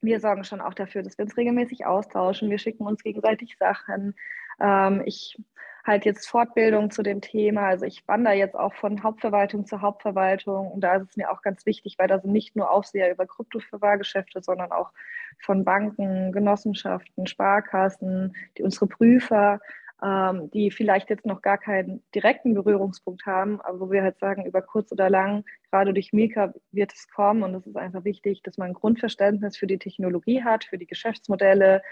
wir 0.00 0.20
sorgen 0.20 0.44
schon 0.44 0.60
auch 0.60 0.74
dafür, 0.74 1.02
dass 1.02 1.18
wir 1.18 1.24
uns 1.24 1.36
regelmäßig 1.36 1.86
austauschen. 1.86 2.50
Wir 2.50 2.58
schicken 2.58 2.86
uns 2.86 3.02
gegenseitig 3.02 3.56
Sachen. 3.58 4.14
Ähm, 4.60 5.02
ich 5.04 5.36
halte 5.84 6.08
jetzt 6.08 6.26
Fortbildung 6.28 6.90
zu 6.90 7.02
dem 7.02 7.20
Thema. 7.20 7.62
Also 7.68 7.84
ich 7.86 8.06
wandere 8.08 8.34
jetzt 8.34 8.56
auch 8.56 8.74
von 8.74 9.02
Hauptverwaltung 9.02 9.66
zu 9.66 9.80
Hauptverwaltung. 9.80 10.70
Und 10.72 10.80
da 10.80 10.96
ist 10.96 11.10
es 11.10 11.16
mir 11.16 11.30
auch 11.30 11.42
ganz 11.42 11.64
wichtig, 11.64 11.98
weil 11.98 12.08
da 12.08 12.18
sind 12.18 12.32
nicht 12.32 12.56
nur 12.56 12.70
Aufseher 12.70 13.10
über 13.10 13.26
Kryptoverwahrgeschäfte, 13.26 14.42
sondern 14.42 14.72
auch 14.72 14.92
von 15.38 15.64
Banken, 15.64 16.32
Genossenschaften, 16.32 17.26
Sparkassen, 17.26 18.34
die 18.58 18.62
unsere 18.62 18.86
Prüfer. 18.86 19.60
Ähm, 20.02 20.50
die 20.50 20.70
vielleicht 20.70 21.08
jetzt 21.08 21.24
noch 21.24 21.40
gar 21.40 21.58
keinen 21.58 22.02
direkten 22.14 22.54
Berührungspunkt 22.54 23.24
haben, 23.24 23.60
aber 23.62 23.80
wo 23.80 23.90
wir 23.90 24.02
halt 24.02 24.18
sagen, 24.18 24.44
über 24.44 24.60
kurz 24.60 24.92
oder 24.92 25.08
lang, 25.08 25.44
gerade 25.70 25.94
durch 25.94 26.12
Mika 26.12 26.52
wird 26.70 26.92
es 26.92 27.08
kommen 27.08 27.42
und 27.42 27.54
es 27.54 27.66
ist 27.66 27.76
einfach 27.76 28.04
wichtig, 28.04 28.42
dass 28.42 28.58
man 28.58 28.68
ein 28.68 28.74
Grundverständnis 28.74 29.56
für 29.56 29.66
die 29.66 29.78
Technologie 29.78 30.44
hat, 30.44 30.64
für 30.64 30.78
die 30.78 30.86
Geschäftsmodelle 30.86 31.82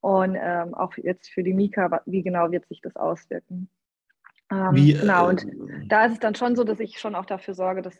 und 0.00 0.36
ähm, 0.38 0.74
auch 0.74 0.92
jetzt 0.96 1.30
für 1.30 1.42
die 1.42 1.54
Mika, 1.54 2.02
wie 2.04 2.22
genau 2.22 2.50
wird 2.50 2.66
sich 2.66 2.82
das 2.82 2.96
auswirken. 2.96 3.70
Ähm, 4.52 4.74
wie, 4.74 4.92
genau, 4.92 5.28
und 5.28 5.44
äh, 5.44 5.86
da 5.86 6.04
ist 6.04 6.12
es 6.12 6.18
dann 6.18 6.34
schon 6.34 6.56
so, 6.56 6.64
dass 6.64 6.80
ich 6.80 6.98
schon 6.98 7.14
auch 7.14 7.24
dafür 7.24 7.54
sorge, 7.54 7.80
dass 7.80 7.96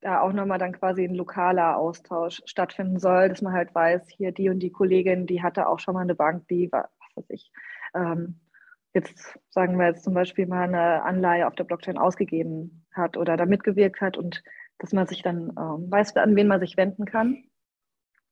da 0.00 0.20
auch 0.20 0.32
nochmal 0.32 0.58
dann 0.58 0.72
quasi 0.72 1.04
ein 1.04 1.14
lokaler 1.14 1.76
Austausch 1.76 2.40
stattfinden 2.46 2.98
soll, 2.98 3.28
dass 3.28 3.42
man 3.42 3.52
halt 3.52 3.74
weiß, 3.74 4.08
hier 4.08 4.32
die 4.32 4.48
und 4.48 4.60
die 4.60 4.70
Kollegin, 4.70 5.26
die 5.26 5.42
hatte 5.42 5.68
auch 5.68 5.78
schon 5.78 5.94
mal 5.94 6.00
eine 6.00 6.14
Bank, 6.14 6.46
die, 6.48 6.70
was 6.70 6.88
weiß 7.16 7.30
ich, 7.30 7.52
ähm, 7.94 8.40
jetzt 8.94 9.38
sagen 9.50 9.78
wir 9.78 9.86
jetzt 9.86 10.04
zum 10.04 10.14
Beispiel 10.14 10.46
mal 10.46 10.64
eine 10.64 11.02
Anleihe 11.02 11.46
auf 11.46 11.54
der 11.54 11.64
Blockchain 11.64 11.98
ausgegeben 11.98 12.86
hat 12.92 13.16
oder 13.16 13.36
da 13.36 13.46
mitgewirkt 13.46 14.00
hat 14.00 14.16
und 14.16 14.42
dass 14.78 14.92
man 14.92 15.06
sich 15.06 15.22
dann 15.22 15.52
ähm, 15.58 15.90
weiß, 15.90 16.16
an 16.16 16.36
wen 16.36 16.48
man 16.48 16.60
sich 16.60 16.76
wenden 16.76 17.04
kann. 17.04 17.44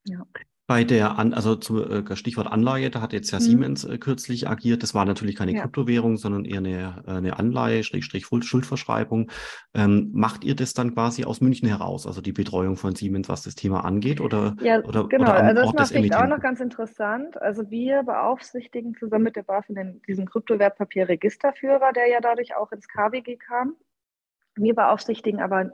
Ja. 0.05 0.27
Bei 0.69 0.85
der, 0.85 1.19
An 1.19 1.33
also 1.33 1.57
zu, 1.57 1.83
äh, 1.83 2.15
Stichwort 2.15 2.47
Anleihe, 2.47 2.91
da 2.91 3.01
hat 3.01 3.15
jetzt 3.15 3.31
ja 3.31 3.39
mhm. 3.39 3.43
Siemens 3.43 3.85
äh, 3.85 3.97
kürzlich 3.97 4.51
agiert. 4.51 4.83
Das 4.83 4.95
war 4.95 5.07
natürlich 5.07 5.35
keine 5.35 5.55
ja. 5.55 5.63
Kryptowährung, 5.63 6.19
sondern 6.19 6.45
eher 6.45 6.59
eine, 6.59 7.05
äh, 7.07 7.11
eine 7.13 7.39
Anleihe, 7.39 7.83
Schrägstrich 7.83 8.27
Schuldverschreibung. 8.27 9.31
Ähm, 9.73 10.11
macht 10.13 10.45
ihr 10.45 10.55
das 10.55 10.75
dann 10.75 10.93
quasi 10.93 11.25
aus 11.25 11.41
München 11.41 11.67
heraus, 11.69 12.07
also 12.07 12.21
die 12.21 12.33
Betreuung 12.33 12.77
von 12.77 12.95
Siemens, 12.95 13.31
was 13.31 13.45
das 13.45 13.55
Thema 13.55 13.87
angeht? 13.87 14.21
Oder, 14.21 14.57
ja, 14.61 14.85
oder, 14.85 15.09
genau. 15.09 15.31
Oder 15.31 15.43
also 15.43 15.73
das 15.73 15.95
macht 15.95 16.15
auch 16.15 16.27
noch 16.27 16.41
ganz 16.41 16.61
interessant. 16.61 17.41
Also 17.41 17.71
wir 17.71 18.03
beaufsichtigen 18.03 18.95
zusammen 18.95 19.25
mit 19.25 19.37
der 19.37 19.45
BaFin 19.45 20.03
diesen 20.07 20.27
Kryptowertpapierregisterführer, 20.27 21.95
der 21.95 22.09
ja 22.09 22.21
dadurch 22.21 22.55
auch 22.55 22.73
ins 22.73 22.89
KWG 22.89 23.39
kam. 23.39 23.75
Wir 24.55 24.75
beaufsichtigen 24.75 25.41
aber 25.41 25.73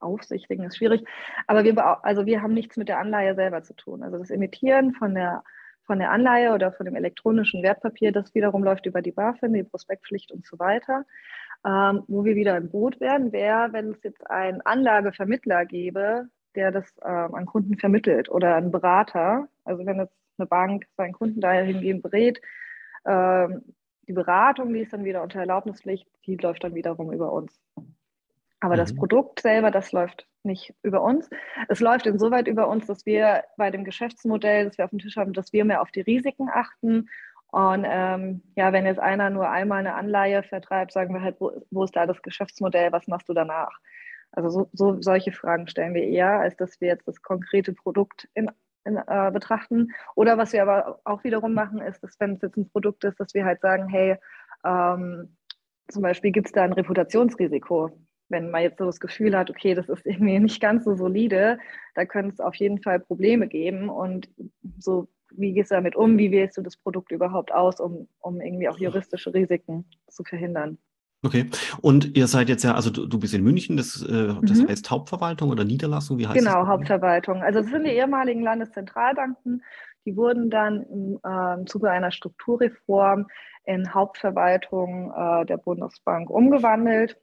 aufsichtigen 0.00 0.64
ist 0.64 0.76
schwierig. 0.76 1.06
Aber 1.46 1.64
wir, 1.64 2.04
also 2.04 2.26
wir 2.26 2.42
haben 2.42 2.54
nichts 2.54 2.76
mit 2.76 2.88
der 2.88 2.98
Anleihe 2.98 3.34
selber 3.34 3.62
zu 3.62 3.74
tun. 3.74 4.02
Also 4.02 4.18
das 4.18 4.30
Emittieren 4.30 4.92
von 4.92 5.14
der, 5.14 5.42
von 5.84 5.98
der 5.98 6.10
Anleihe 6.10 6.52
oder 6.52 6.72
von 6.72 6.86
dem 6.86 6.96
elektronischen 6.96 7.62
Wertpapier, 7.62 8.12
das 8.12 8.34
wiederum 8.34 8.64
läuft 8.64 8.86
über 8.86 9.02
die 9.02 9.12
BaFin, 9.12 9.52
die 9.52 9.62
Prospektpflicht 9.62 10.32
und 10.32 10.44
so 10.44 10.58
weiter. 10.58 11.04
Ähm, 11.64 12.04
wo 12.06 12.24
wir 12.24 12.36
wieder 12.36 12.56
im 12.56 12.70
Boot 12.70 13.00
werden, 13.00 13.32
wäre, 13.32 13.72
wenn 13.72 13.90
es 13.90 14.02
jetzt 14.02 14.28
einen 14.30 14.60
Anlagevermittler 14.60 15.64
gäbe, 15.64 16.28
der 16.54 16.70
das 16.70 16.92
ähm, 17.04 17.34
an 17.34 17.46
Kunden 17.46 17.76
vermittelt 17.76 18.28
oder 18.28 18.54
einen 18.54 18.70
Berater. 18.70 19.48
Also 19.64 19.84
wenn 19.84 19.98
jetzt 19.98 20.14
eine 20.38 20.46
Bank 20.46 20.86
seinen 20.96 21.12
Kunden 21.12 21.40
dahingehend 21.40 22.02
berät, 22.02 22.40
ähm, 23.06 23.62
die 24.08 24.12
Beratung, 24.12 24.72
die 24.72 24.80
ist 24.80 24.92
dann 24.92 25.04
wieder 25.04 25.22
unter 25.22 25.40
Erlaubnispflicht, 25.40 26.06
die 26.26 26.36
läuft 26.36 26.62
dann 26.64 26.74
wiederum 26.74 27.12
über 27.12 27.32
uns. 27.32 27.60
Aber 28.60 28.74
mhm. 28.74 28.78
das 28.78 28.94
Produkt 28.94 29.40
selber, 29.40 29.70
das 29.70 29.92
läuft 29.92 30.26
nicht 30.42 30.74
über 30.82 31.02
uns. 31.02 31.28
Es 31.68 31.80
läuft 31.80 32.06
insoweit 32.06 32.46
über 32.46 32.68
uns, 32.68 32.86
dass 32.86 33.04
wir 33.04 33.44
bei 33.56 33.70
dem 33.70 33.84
Geschäftsmodell, 33.84 34.64
das 34.64 34.78
wir 34.78 34.84
auf 34.84 34.90
dem 34.90 35.00
Tisch 35.00 35.16
haben, 35.16 35.32
dass 35.32 35.52
wir 35.52 35.64
mehr 35.64 35.82
auf 35.82 35.90
die 35.90 36.00
Risiken 36.00 36.48
achten. 36.52 37.08
Und 37.48 37.86
ähm, 37.88 38.42
ja, 38.54 38.72
wenn 38.72 38.86
jetzt 38.86 39.00
einer 39.00 39.30
nur 39.30 39.48
einmal 39.48 39.80
eine 39.80 39.94
Anleihe 39.94 40.42
vertreibt, 40.42 40.92
sagen 40.92 41.14
wir 41.14 41.22
halt, 41.22 41.36
wo, 41.40 41.52
wo 41.70 41.84
ist 41.84 41.94
da 41.94 42.06
das 42.06 42.22
Geschäftsmodell, 42.22 42.92
was 42.92 43.06
machst 43.06 43.28
du 43.28 43.34
danach? 43.34 43.78
Also 44.32 44.50
so, 44.50 44.68
so, 44.72 45.00
solche 45.00 45.32
Fragen 45.32 45.66
stellen 45.68 45.94
wir 45.94 46.04
eher, 46.04 46.40
als 46.40 46.56
dass 46.56 46.80
wir 46.80 46.88
jetzt 46.88 47.06
das 47.08 47.22
konkrete 47.22 47.72
Produkt 47.72 48.28
in, 48.34 48.50
in, 48.84 48.96
äh, 48.96 49.30
betrachten. 49.32 49.92
Oder 50.14 50.38
was 50.38 50.52
wir 50.52 50.62
aber 50.62 51.00
auch 51.04 51.24
wiederum 51.24 51.54
machen, 51.54 51.80
ist, 51.80 52.02
dass 52.02 52.18
wenn 52.20 52.34
es 52.34 52.42
jetzt 52.42 52.56
ein 52.56 52.68
Produkt 52.68 53.04
ist, 53.04 53.18
dass 53.18 53.32
wir 53.34 53.44
halt 53.44 53.60
sagen, 53.60 53.88
hey, 53.88 54.16
ähm, 54.64 55.36
zum 55.88 56.02
Beispiel 56.02 56.32
gibt 56.32 56.48
es 56.48 56.52
da 56.52 56.64
ein 56.64 56.72
Reputationsrisiko 56.72 57.96
wenn 58.28 58.50
man 58.50 58.62
jetzt 58.62 58.78
so 58.78 58.84
das 58.84 59.00
Gefühl 59.00 59.36
hat, 59.36 59.50
okay, 59.50 59.74
das 59.74 59.88
ist 59.88 60.04
irgendwie 60.06 60.38
nicht 60.40 60.60
ganz 60.60 60.84
so 60.84 60.94
solide, 60.94 61.58
da 61.94 62.04
könnte 62.04 62.34
es 62.34 62.40
auf 62.40 62.54
jeden 62.56 62.82
Fall 62.82 63.00
Probleme 63.00 63.48
geben. 63.48 63.88
Und 63.88 64.28
so, 64.78 65.08
wie 65.30 65.52
gehst 65.52 65.70
du 65.70 65.74
damit 65.74 65.96
um? 65.96 66.18
Wie 66.18 66.30
wählst 66.30 66.56
du 66.56 66.62
das 66.62 66.76
Produkt 66.76 67.12
überhaupt 67.12 67.52
aus, 67.52 67.80
um, 67.80 68.08
um 68.20 68.40
irgendwie 68.40 68.68
auch 68.68 68.78
juristische 68.78 69.32
Risiken 69.32 69.84
zu 70.08 70.24
verhindern? 70.24 70.78
Okay. 71.22 71.46
Und 71.80 72.16
ihr 72.16 72.26
seid 72.26 72.48
jetzt 72.48 72.62
ja, 72.62 72.74
also 72.74 72.90
du, 72.90 73.06
du 73.06 73.18
bist 73.18 73.34
in 73.34 73.42
München, 73.42 73.76
das, 73.76 74.02
äh, 74.02 74.34
das 74.42 74.58
mhm. 74.58 74.68
heißt 74.68 74.90
Hauptverwaltung 74.90 75.50
oder 75.50 75.64
Niederlassung, 75.64 76.18
wie 76.18 76.26
heißt 76.26 76.38
genau, 76.38 76.50
das? 76.50 76.60
Genau, 76.60 76.68
Hauptverwaltung. 76.68 77.42
Also 77.42 77.60
das 77.60 77.70
sind 77.70 77.84
die 77.84 77.90
ehemaligen 77.90 78.42
Landeszentralbanken, 78.42 79.62
die 80.04 80.16
wurden 80.16 80.50
dann 80.50 80.82
im 80.82 81.18
äh, 81.24 81.64
Zuge 81.66 81.90
einer 81.90 82.12
Strukturreform 82.12 83.26
in 83.64 83.92
Hauptverwaltung 83.92 85.12
äh, 85.16 85.46
der 85.46 85.56
Bundesbank 85.56 86.30
umgewandelt. 86.30 87.18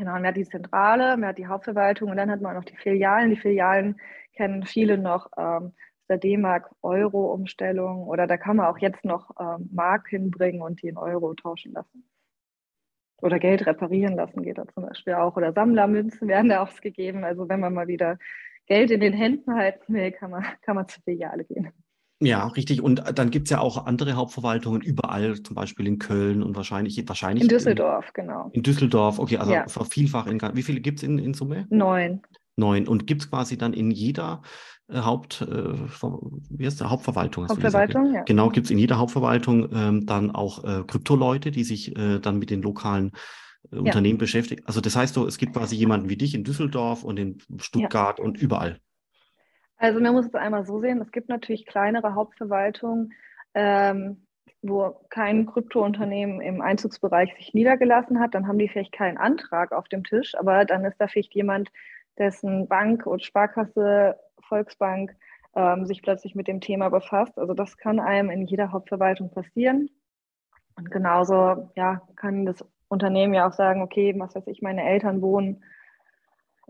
Genau, 0.00 0.14
und 0.14 0.22
mehr 0.22 0.32
die 0.32 0.48
Zentrale, 0.48 1.18
mehr 1.18 1.34
die 1.34 1.46
Hauptverwaltung 1.46 2.08
und 2.10 2.16
dann 2.16 2.30
hat 2.30 2.40
man 2.40 2.52
auch 2.52 2.60
noch 2.60 2.64
die 2.64 2.76
Filialen. 2.78 3.28
Die 3.28 3.36
Filialen 3.36 4.00
kennen 4.32 4.64
viele 4.64 4.96
noch 4.96 5.28
ähm, 5.36 5.74
der 6.08 6.16
D-Mark-Euro-Umstellung 6.16 8.04
oder 8.04 8.26
da 8.26 8.38
kann 8.38 8.56
man 8.56 8.64
auch 8.66 8.78
jetzt 8.78 9.04
noch 9.04 9.30
ähm, 9.38 9.68
Mark 9.70 10.08
hinbringen 10.08 10.62
und 10.62 10.80
die 10.80 10.88
in 10.88 10.96
Euro 10.96 11.34
tauschen 11.34 11.74
lassen. 11.74 12.08
Oder 13.20 13.38
Geld 13.38 13.66
reparieren 13.66 14.16
lassen 14.16 14.42
geht 14.42 14.56
da 14.56 14.66
zum 14.68 14.84
Beispiel 14.86 15.12
auch. 15.12 15.36
Oder 15.36 15.52
Sammlermünzen 15.52 16.28
werden 16.28 16.48
da 16.48 16.62
ausgegeben. 16.62 17.22
Also 17.22 17.50
wenn 17.50 17.60
man 17.60 17.74
mal 17.74 17.86
wieder 17.86 18.18
Geld 18.64 18.90
in 18.90 19.00
den 19.00 19.12
Händen 19.12 19.54
halten 19.54 19.92
will, 19.92 20.12
kann 20.12 20.30
man, 20.30 20.46
kann 20.62 20.76
man 20.76 20.88
zur 20.88 21.02
Filiale 21.02 21.44
gehen. 21.44 21.70
Ja, 22.22 22.46
richtig. 22.48 22.82
Und 22.82 23.06
äh, 23.06 23.14
dann 23.14 23.30
gibt 23.30 23.46
es 23.46 23.50
ja 23.50 23.60
auch 23.60 23.86
andere 23.86 24.12
Hauptverwaltungen 24.12 24.82
überall, 24.82 25.42
zum 25.42 25.54
Beispiel 25.54 25.86
in 25.86 25.98
Köln 25.98 26.42
und 26.42 26.54
wahrscheinlich, 26.54 27.02
wahrscheinlich 27.08 27.44
in 27.44 27.48
Düsseldorf, 27.48 28.06
in, 28.08 28.24
genau. 28.24 28.50
In 28.52 28.62
Düsseldorf, 28.62 29.18
okay, 29.18 29.38
also 29.38 29.52
ja. 29.52 29.66
vielfach 29.90 30.26
in 30.26 30.40
wie 30.54 30.62
viele 30.62 30.80
gibt 30.80 30.98
es 30.98 31.02
in, 31.02 31.18
in 31.18 31.32
Summe? 31.32 31.66
Neun. 31.70 32.20
Neun. 32.56 32.86
Und 32.86 33.06
gibt 33.06 33.22
es 33.22 33.30
quasi 33.30 33.56
dann 33.56 33.72
in 33.72 33.90
jeder 33.90 34.42
äh, 34.88 35.00
Haupt, 35.00 35.40
äh, 35.40 35.72
wie 36.50 36.66
heißt 36.66 36.80
der? 36.80 36.90
Hauptverwaltung? 36.90 37.48
Hauptverwaltung, 37.48 38.12
ja. 38.12 38.22
Genau, 38.24 38.50
gibt 38.50 38.66
es 38.66 38.70
in 38.70 38.78
jeder 38.78 38.98
Hauptverwaltung 38.98 39.70
ähm, 39.72 40.04
dann 40.04 40.30
auch 40.30 40.62
äh, 40.64 40.84
Kryptoleute, 40.86 41.50
die 41.50 41.64
sich 41.64 41.96
äh, 41.96 42.18
dann 42.18 42.38
mit 42.38 42.50
den 42.50 42.60
lokalen 42.60 43.12
äh, 43.72 43.76
Unternehmen 43.76 44.18
ja. 44.18 44.20
beschäftigen. 44.20 44.66
Also 44.66 44.82
das 44.82 44.94
heißt 44.94 45.14
so, 45.14 45.26
es 45.26 45.38
gibt 45.38 45.54
quasi 45.54 45.74
jemanden 45.74 46.10
wie 46.10 46.16
dich 46.16 46.34
in 46.34 46.44
Düsseldorf 46.44 47.02
und 47.02 47.18
in 47.18 47.38
Stuttgart 47.58 48.20
und 48.20 48.36
überall. 48.36 48.78
Also 49.80 49.98
man 49.98 50.12
muss 50.12 50.26
es 50.26 50.34
einmal 50.34 50.66
so 50.66 50.78
sehen, 50.78 51.00
es 51.00 51.10
gibt 51.10 51.30
natürlich 51.30 51.64
kleinere 51.64 52.14
Hauptverwaltungen, 52.14 53.14
ähm, 53.54 54.26
wo 54.60 54.94
kein 55.08 55.46
Kryptounternehmen 55.46 56.42
im 56.42 56.60
Einzugsbereich 56.60 57.34
sich 57.36 57.54
niedergelassen 57.54 58.20
hat, 58.20 58.34
dann 58.34 58.46
haben 58.46 58.58
die 58.58 58.68
vielleicht 58.68 58.92
keinen 58.92 59.16
Antrag 59.16 59.72
auf 59.72 59.88
dem 59.88 60.04
Tisch, 60.04 60.34
aber 60.34 60.66
dann 60.66 60.84
ist 60.84 61.00
da 61.00 61.08
vielleicht 61.08 61.34
jemand, 61.34 61.70
dessen 62.18 62.68
Bank 62.68 63.06
oder 63.06 63.24
Sparkasse, 63.24 64.20
Volksbank 64.46 65.16
ähm, 65.56 65.86
sich 65.86 66.02
plötzlich 66.02 66.34
mit 66.34 66.46
dem 66.46 66.60
Thema 66.60 66.90
befasst. 66.90 67.38
Also 67.38 67.54
das 67.54 67.78
kann 67.78 68.00
einem 68.00 68.28
in 68.28 68.46
jeder 68.46 68.72
Hauptverwaltung 68.72 69.30
passieren. 69.30 69.88
Und 70.76 70.90
genauso 70.90 71.70
ja, 71.74 72.02
kann 72.16 72.44
das 72.44 72.62
Unternehmen 72.88 73.32
ja 73.32 73.48
auch 73.48 73.54
sagen, 73.54 73.80
okay, 73.80 74.14
was 74.18 74.34
weiß 74.34 74.46
ich, 74.48 74.60
meine 74.60 74.84
Eltern 74.84 75.22
wohnen 75.22 75.64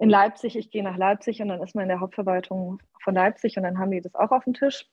in 0.01 0.09
Leipzig, 0.09 0.57
ich 0.57 0.71
gehe 0.71 0.83
nach 0.83 0.97
Leipzig 0.97 1.43
und 1.43 1.49
dann 1.49 1.63
ist 1.63 1.75
man 1.75 1.83
in 1.83 1.91
der 1.91 2.01
Hauptverwaltung 2.01 2.83
von 3.03 3.15
Leipzig 3.15 3.59
und 3.59 3.65
dann 3.65 3.79
haben 3.79 3.91
die 3.91 4.01
das 4.01 4.15
auch 4.15 4.31
auf 4.31 4.45
dem 4.45 4.55
Tisch. 4.55 4.87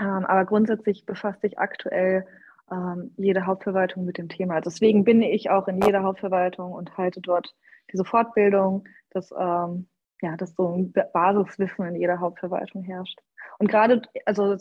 Ähm, 0.00 0.26
aber 0.26 0.44
grundsätzlich 0.44 1.06
befasst 1.06 1.40
sich 1.42 1.60
aktuell 1.60 2.26
ähm, 2.70 3.14
jede 3.16 3.46
Hauptverwaltung 3.46 4.04
mit 4.04 4.18
dem 4.18 4.28
Thema. 4.28 4.60
Deswegen 4.60 5.04
bin 5.04 5.22
ich 5.22 5.48
auch 5.50 5.68
in 5.68 5.80
jeder 5.80 6.02
Hauptverwaltung 6.02 6.72
und 6.72 6.98
halte 6.98 7.20
dort 7.20 7.54
diese 7.92 8.04
Fortbildung, 8.04 8.88
dass, 9.10 9.30
ähm, 9.30 9.86
ja, 10.20 10.36
dass 10.36 10.56
so 10.56 10.74
ein 10.74 10.92
Basiswissen 10.92 11.86
in 11.86 11.94
jeder 11.94 12.18
Hauptverwaltung 12.18 12.82
herrscht. 12.82 13.20
Und 13.58 13.68
gerade, 13.68 14.02
also 14.24 14.56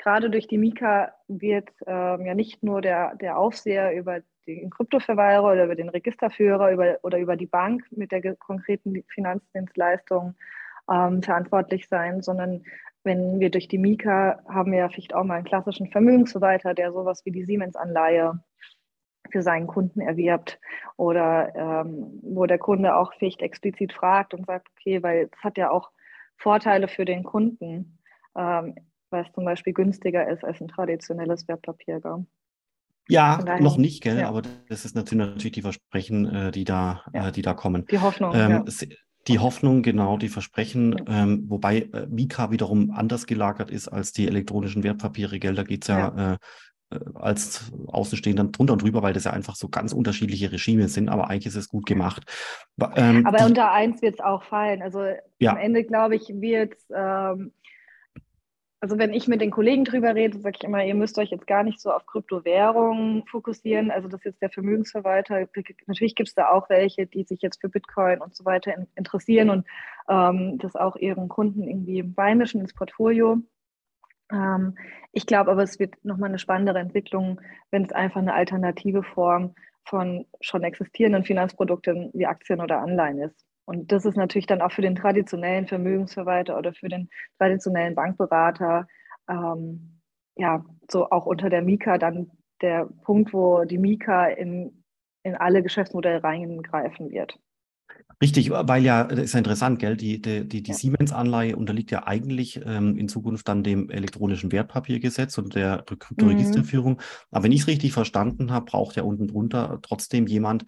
gerade 0.00 0.30
durch 0.30 0.48
die 0.48 0.58
Mika 0.58 1.12
wird 1.28 1.68
ähm, 1.86 2.24
ja 2.24 2.34
nicht 2.34 2.62
nur 2.62 2.80
der, 2.80 3.14
der 3.16 3.38
Aufseher 3.38 3.94
über 3.94 4.20
den 4.46 4.70
Kryptoverwalter 4.70 5.44
oder 5.44 5.64
über 5.64 5.76
den 5.76 5.90
Registerführer 5.90 6.72
über, 6.72 6.98
oder 7.02 7.18
über 7.18 7.36
die 7.36 7.46
Bank 7.46 7.84
mit 7.90 8.10
der 8.10 8.34
konkreten 8.36 9.04
Finanzdienstleistung 9.08 10.34
ähm, 10.90 11.22
verantwortlich 11.22 11.86
sein, 11.88 12.22
sondern 12.22 12.64
wenn 13.04 13.40
wir 13.40 13.50
durch 13.50 13.68
die 13.68 13.78
Mika 13.78 14.42
haben 14.48 14.72
wir 14.72 14.80
ja 14.80 14.88
vielleicht 14.88 15.14
auch 15.14 15.24
mal 15.24 15.36
einen 15.36 15.44
klassischen 15.44 15.90
Vermögensverwalter, 15.90 16.74
der 16.74 16.92
sowas 16.92 17.24
wie 17.24 17.30
die 17.30 17.44
Siemens-Anleihe 17.44 18.42
für 19.30 19.42
seinen 19.42 19.66
Kunden 19.66 20.00
erwirbt 20.00 20.58
oder 20.96 21.54
ähm, 21.54 22.20
wo 22.22 22.46
der 22.46 22.58
Kunde 22.58 22.96
auch 22.96 23.12
vielleicht 23.14 23.42
explizit 23.42 23.92
fragt 23.92 24.34
und 24.34 24.46
sagt, 24.46 24.68
okay, 24.72 25.02
weil 25.02 25.28
es 25.30 25.44
hat 25.44 25.58
ja 25.58 25.70
auch 25.70 25.90
Vorteile 26.36 26.88
für 26.88 27.04
den 27.04 27.22
Kunden, 27.22 27.98
ähm, 28.36 28.74
weil 29.10 29.24
es 29.24 29.32
zum 29.32 29.44
Beispiel 29.44 29.72
günstiger 29.72 30.28
ist 30.28 30.44
als 30.44 30.60
ein 30.60 30.68
traditionelles 30.68 31.48
Wertpapier. 31.48 32.00
Gell? 32.00 32.26
Ja, 33.08 33.58
noch 33.60 33.76
nicht, 33.76 34.02
gell? 34.02 34.18
Ja. 34.18 34.28
aber 34.28 34.42
das 34.68 34.84
ist 34.84 34.94
natürlich 34.94 35.52
die 35.52 35.62
Versprechen, 35.62 36.26
äh, 36.26 36.50
die, 36.52 36.64
da, 36.64 37.02
ja. 37.12 37.28
äh, 37.28 37.32
die 37.32 37.42
da 37.42 37.54
kommen. 37.54 37.86
Die 37.90 37.98
Hoffnung. 37.98 38.32
Ähm, 38.34 38.64
ja. 38.66 38.86
Die 39.28 39.38
Hoffnung, 39.38 39.82
genau, 39.82 40.16
die 40.16 40.28
Versprechen, 40.28 41.04
ähm, 41.06 41.44
wobei 41.48 41.80
äh, 41.92 42.06
Mika 42.08 42.50
wiederum 42.50 42.90
anders 42.90 43.26
gelagert 43.26 43.70
ist 43.70 43.88
als 43.88 44.12
die 44.12 44.26
elektronischen 44.26 44.82
Wertpapiere, 44.82 45.38
gell? 45.38 45.54
Da 45.54 45.62
geht 45.62 45.82
es 45.82 45.88
ja, 45.88 46.32
äh, 46.32 46.38
als 47.14 47.70
Außenstehender 47.86 48.44
drunter 48.44 48.72
und 48.72 48.82
drüber, 48.82 49.02
weil 49.02 49.12
das 49.12 49.24
ja 49.24 49.32
einfach 49.32 49.54
so 49.54 49.68
ganz 49.68 49.92
unterschiedliche 49.92 50.50
Regime 50.50 50.88
sind, 50.88 51.08
aber 51.08 51.30
eigentlich 51.30 51.46
ist 51.46 51.56
es 51.56 51.68
gut 51.68 51.86
gemacht. 51.86 52.24
Ähm, 52.96 53.26
aber 53.26 53.44
unter 53.46 53.70
eins 53.70 54.02
wird 54.02 54.14
es 54.14 54.20
auch 54.20 54.42
fallen. 54.42 54.82
Also 54.82 55.04
ja. 55.38 55.52
am 55.52 55.58
Ende, 55.58 55.84
glaube 55.84 56.16
ich, 56.16 56.28
wird 56.28 56.74
ähm, 56.94 57.52
also 58.80 58.98
wenn 58.98 59.12
ich 59.12 59.28
mit 59.28 59.42
den 59.42 59.50
Kollegen 59.50 59.84
drüber 59.84 60.14
rede, 60.14 60.38
sage 60.38 60.56
ich 60.58 60.64
immer, 60.64 60.82
ihr 60.82 60.94
müsst 60.94 61.18
euch 61.18 61.30
jetzt 61.30 61.46
gar 61.46 61.62
nicht 61.62 61.80
so 61.80 61.92
auf 61.92 62.06
Kryptowährungen 62.06 63.26
fokussieren. 63.26 63.90
Also 63.90 64.08
das 64.08 64.20
ist 64.20 64.24
jetzt 64.24 64.42
der 64.42 64.50
Vermögensverwalter. 64.50 65.46
Natürlich 65.86 66.14
gibt 66.14 66.30
es 66.30 66.34
da 66.34 66.48
auch 66.48 66.70
welche, 66.70 67.06
die 67.06 67.24
sich 67.24 67.42
jetzt 67.42 67.60
für 67.60 67.68
Bitcoin 67.68 68.20
und 68.22 68.34
so 68.34 68.46
weiter 68.46 68.74
interessieren 68.94 69.50
und 69.50 69.66
ähm, 70.08 70.56
das 70.58 70.76
auch 70.76 70.96
ihren 70.96 71.28
Kunden 71.28 71.68
irgendwie 71.68 72.02
beimischen 72.02 72.62
ins 72.62 72.72
Portfolio. 72.72 73.42
Ähm, 74.32 74.78
ich 75.12 75.26
glaube 75.26 75.50
aber, 75.50 75.62
es 75.62 75.78
wird 75.78 76.02
nochmal 76.02 76.30
eine 76.30 76.38
spannendere 76.38 76.78
Entwicklung, 76.78 77.38
wenn 77.70 77.84
es 77.84 77.92
einfach 77.92 78.20
eine 78.20 78.32
alternative 78.32 79.02
Form 79.02 79.54
von 79.84 80.24
schon 80.40 80.62
existierenden 80.62 81.24
Finanzprodukten 81.24 82.10
wie 82.14 82.26
Aktien 82.26 82.62
oder 82.62 82.80
Anleihen 82.80 83.18
ist. 83.20 83.44
Und 83.70 83.92
das 83.92 84.04
ist 84.04 84.16
natürlich 84.16 84.48
dann 84.48 84.62
auch 84.62 84.72
für 84.72 84.82
den 84.82 84.96
traditionellen 84.96 85.68
Vermögensverwalter 85.68 86.58
oder 86.58 86.74
für 86.74 86.88
den 86.88 87.08
traditionellen 87.38 87.94
Bankberater, 87.94 88.88
ähm, 89.28 90.00
ja, 90.34 90.64
so 90.90 91.08
auch 91.10 91.24
unter 91.24 91.50
der 91.50 91.62
Mika 91.62 91.96
dann 91.96 92.32
der 92.62 92.88
Punkt, 93.04 93.32
wo 93.32 93.62
die 93.62 93.78
Mika 93.78 94.26
in, 94.26 94.82
in 95.22 95.36
alle 95.36 95.62
Geschäftsmodelle 95.62 96.20
reingreifen 96.20 97.10
wird. 97.10 97.38
Richtig, 98.20 98.50
weil 98.50 98.82
ja, 98.82 99.04
das 99.04 99.20
ist 99.20 99.32
ja 99.34 99.38
interessant, 99.38 99.78
gell? 99.78 99.96
Die, 99.96 100.20
die, 100.20 100.48
die, 100.48 100.64
die 100.64 100.72
ja. 100.72 100.76
Siemens-Anleihe 100.76 101.54
unterliegt 101.54 101.92
ja 101.92 102.08
eigentlich 102.08 102.60
ähm, 102.66 102.98
in 102.98 103.08
Zukunft 103.08 103.46
dann 103.46 103.62
dem 103.62 103.88
elektronischen 103.88 104.50
Wertpapiergesetz 104.50 105.38
und 105.38 105.54
der 105.54 105.84
Kryptoregisterführung. 105.86 106.94
Mhm. 106.94 107.00
Aber 107.30 107.44
wenn 107.44 107.52
ich 107.52 107.60
es 107.60 107.66
richtig 107.68 107.92
verstanden 107.92 108.50
habe, 108.50 108.64
braucht 108.64 108.96
ja 108.96 109.04
unten 109.04 109.28
drunter 109.28 109.78
trotzdem 109.80 110.26
jemand, 110.26 110.64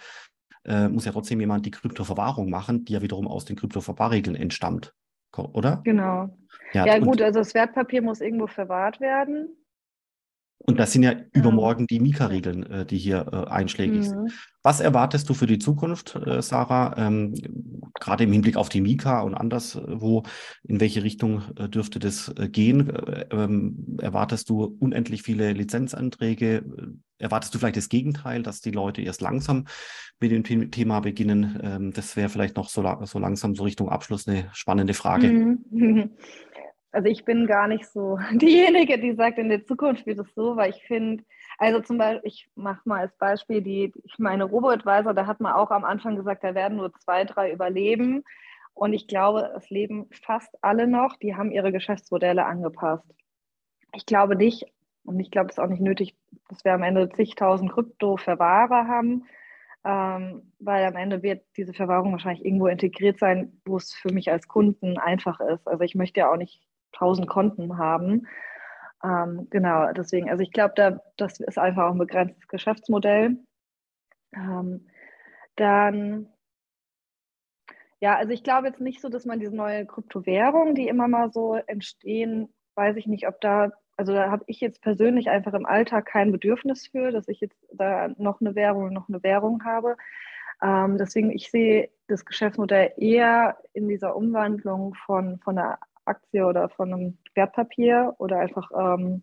äh, 0.65 0.89
muss 0.89 1.05
ja 1.05 1.13
trotzdem 1.13 1.41
jemand 1.41 1.67
die 1.67 1.71
Kryptoverwahrung 1.71 2.51
machen, 2.51 2.85
die 2.85 2.93
ja 2.93 3.03
wiederum 3.03 3.27
aus 3.27 3.45
den 3.45 3.57
Kryptoverwahrregeln 3.57 4.37
entstammt, 4.37 4.95
oder? 5.37 5.81
Genau. 5.85 6.37
Ja, 6.73 6.87
ja 6.87 6.99
gut, 6.99 7.21
also 7.21 7.41
das 7.41 7.55
Wertpapier 7.55 8.03
muss 8.03 8.21
irgendwo 8.21 8.47
verwahrt 8.47 9.01
werden. 9.01 9.49
Und 10.65 10.79
das 10.79 10.93
sind 10.93 11.03
ja 11.03 11.15
übermorgen 11.33 11.87
die 11.87 11.99
Mika-Regeln, 11.99 12.65
äh, 12.65 12.87
die 12.87 12.99
hier 12.99 13.27
äh, 13.33 13.51
einschlägig 13.51 13.99
mhm. 13.99 14.03
sind. 14.03 14.33
Was 14.63 14.81
erwartest 14.81 15.29
du 15.29 15.35
für 15.35 15.47
die 15.47 15.59
Zukunft, 15.59 16.15
äh, 16.15 16.41
Sarah? 16.41 16.95
Ähm, 16.97 17.35
gerade 17.99 18.25
im 18.25 18.33
Hinblick 18.33 18.57
auf 18.57 18.69
die 18.69 18.81
Mika 18.81 19.23
und 19.23 19.35
anderswo, 19.35 20.23
in 20.63 20.81
welche 20.81 21.03
Richtung 21.03 21.43
äh, 21.57 21.69
dürfte 21.69 21.99
das 21.99 22.33
äh, 22.37 22.49
gehen? 22.49 22.91
Äh, 22.91 23.27
ähm, 23.33 23.99
erwartest 24.01 24.51
du 24.51 24.77
unendlich 24.79 25.23
viele 25.23 25.53
Lizenzanträge? 25.53 26.65
Erwartest 27.19 27.55
du 27.55 27.59
vielleicht 27.59 27.77
das 27.77 27.89
Gegenteil, 27.89 28.43
dass 28.43 28.61
die 28.61 28.71
Leute 28.71 29.03
erst 29.03 29.21
langsam 29.21 29.67
mit 30.21 30.31
dem 30.31 30.71
Thema 30.71 31.01
beginnen? 31.01 31.59
Ähm, 31.63 31.93
das 31.93 32.17
wäre 32.17 32.29
vielleicht 32.29 32.57
noch 32.57 32.69
so, 32.69 32.83
so, 33.05 33.19
langsam 33.19 33.57
so 33.57 33.65
Richtung 33.65 33.89
Abschluss 33.89 34.29
eine 34.29 34.49
spannende 34.53 34.95
Frage. 34.95 35.29
Mhm. 35.71 36.11
Also 36.93 37.09
ich 37.09 37.25
bin 37.25 37.47
gar 37.47 37.69
nicht 37.69 37.87
so 37.87 38.19
diejenige, 38.33 38.99
die 38.99 39.15
sagt, 39.15 39.39
in 39.39 39.49
der 39.49 39.65
Zukunft 39.65 40.07
wird 40.07 40.19
es 40.19 40.35
so, 40.35 40.57
weil 40.57 40.71
ich 40.71 40.83
finde, 40.85 41.25
also 41.59 41.81
zum 41.81 41.99
Beispiel, 41.99 42.29
ich 42.29 42.51
mache 42.55 42.83
mal 42.85 43.01
als 43.01 43.17
Beispiel 43.17 43.63
die, 43.63 43.93
ich 44.05 44.19
meine 44.19 44.45
Robo-Advisor, 44.45 45.15
da 45.15 45.27
hat 45.27 45.41
man 45.41 45.53
auch 45.53 45.71
am 45.71 45.85
Anfang 45.85 46.17
gesagt, 46.17 46.45
da 46.45 46.55
werden 46.55 46.77
nur 46.77 46.93
zwei, 46.95 47.25
drei 47.25 47.51
überleben. 47.51 48.25
Und 48.75 48.93
ich 48.93 49.07
glaube, 49.07 49.53
es 49.57 49.69
leben 49.71 50.09
fast 50.25 50.55
alle 50.63 50.87
noch, 50.87 51.17
die 51.17 51.35
haben 51.35 51.51
ihre 51.51 51.73
Geschäftsmodelle 51.73 52.45
angepasst. 52.45 53.05
Ich 53.95 54.07
glaube 54.07 54.37
nicht, 54.37 54.65
und 55.05 55.19
ich 55.19 55.31
glaube, 55.31 55.49
es 55.49 55.57
ist 55.57 55.63
auch 55.63 55.69
nicht 55.69 55.83
nötig, 55.83 56.17
dass 56.49 56.65
wir 56.65 56.73
am 56.75 56.83
Ende 56.83 57.09
zigtausend 57.11 57.73
Krypto-Verwahrer 57.73 58.87
haben, 58.87 59.25
ähm, 59.85 60.53
weil 60.59 60.85
am 60.85 60.97
Ende 60.97 61.23
wird 61.23 61.45
diese 61.57 61.75
Verwahrung 61.75 62.13
wahrscheinlich 62.13 62.45
irgendwo 62.45 62.69
integriert 62.69 63.19
sein, 63.19 63.61
wo 63.65 63.77
es 63.77 63.93
für 63.93 64.13
mich 64.13 64.31
als 64.31 64.47
Kunden 64.47 64.97
einfach 64.99 65.41
ist. 65.41 65.67
Also 65.67 65.83
ich 65.83 65.95
möchte 65.95 66.21
ja 66.21 66.31
auch 66.31 66.37
nicht 66.37 66.63
1000 66.93 67.29
Konten 67.29 67.79
haben. 67.79 68.27
Ähm, 69.05 69.49
genau, 69.51 69.93
deswegen, 69.93 70.31
also 70.31 70.43
ich 70.43 70.53
glaube, 70.53 70.75
da, 70.77 71.01
das 71.17 71.41
ist 71.41 71.59
einfach 71.59 71.89
auch 71.89 71.93
ein 71.93 71.99
begrenztes 71.99 72.47
Geschäftsmodell. 72.49 73.37
Ähm, 74.35 74.87
dann, 75.57 76.29
ja, 78.01 78.17
also 78.17 78.33
ich 78.33 78.45
glaube 78.45 78.69
jetzt 78.69 78.81
nicht 78.81 79.01
so, 79.01 79.09
dass 79.09 79.27
man 79.27 79.41
diese 79.41 79.55
neue 79.55 79.87
Kryptowährung, 79.87 80.75
die 80.75 80.89
immer 80.89 81.09
mal 81.09 81.31
so 81.33 81.55
entstehen, 81.55 82.49
weiß 82.75 82.97
ich 82.97 83.07
nicht, 83.07 83.27
ob 83.29 83.41
da, 83.41 83.73
also 83.97 84.13
da 84.13 84.31
habe 84.31 84.45
ich 84.47 84.61
jetzt 84.61 84.81
persönlich 84.83 85.29
einfach 85.31 85.53
im 85.55 85.67
Alltag 85.67 86.07
kein 86.07 86.33
Bedürfnis 86.33 86.87
für, 86.87 87.11
dass 87.11 87.29
ich 87.29 87.41
jetzt 87.41 87.59
da 87.73 88.09
noch 88.19 88.41
eine 88.41 88.55
Währung, 88.55 88.93
noch 88.93 89.09
eine 89.09 89.23
Währung 89.23 89.65
habe. 89.65 89.97
Ähm, 90.63 90.97
deswegen, 90.97 91.31
ich 91.31 91.51
sehe 91.51 91.91
das 92.07 92.25
Geschäftsmodell 92.25 92.93
eher 92.97 93.59
in 93.73 93.89
dieser 93.89 94.17
Umwandlung 94.17 94.95
von, 94.95 95.39
von 95.41 95.59
einer 95.59 95.79
Aktie 96.05 96.47
oder 96.47 96.69
von 96.69 96.93
einem 96.93 97.19
Wertpapier 97.35 98.15
oder 98.19 98.39
einfach 98.39 98.71
ähm, 98.77 99.23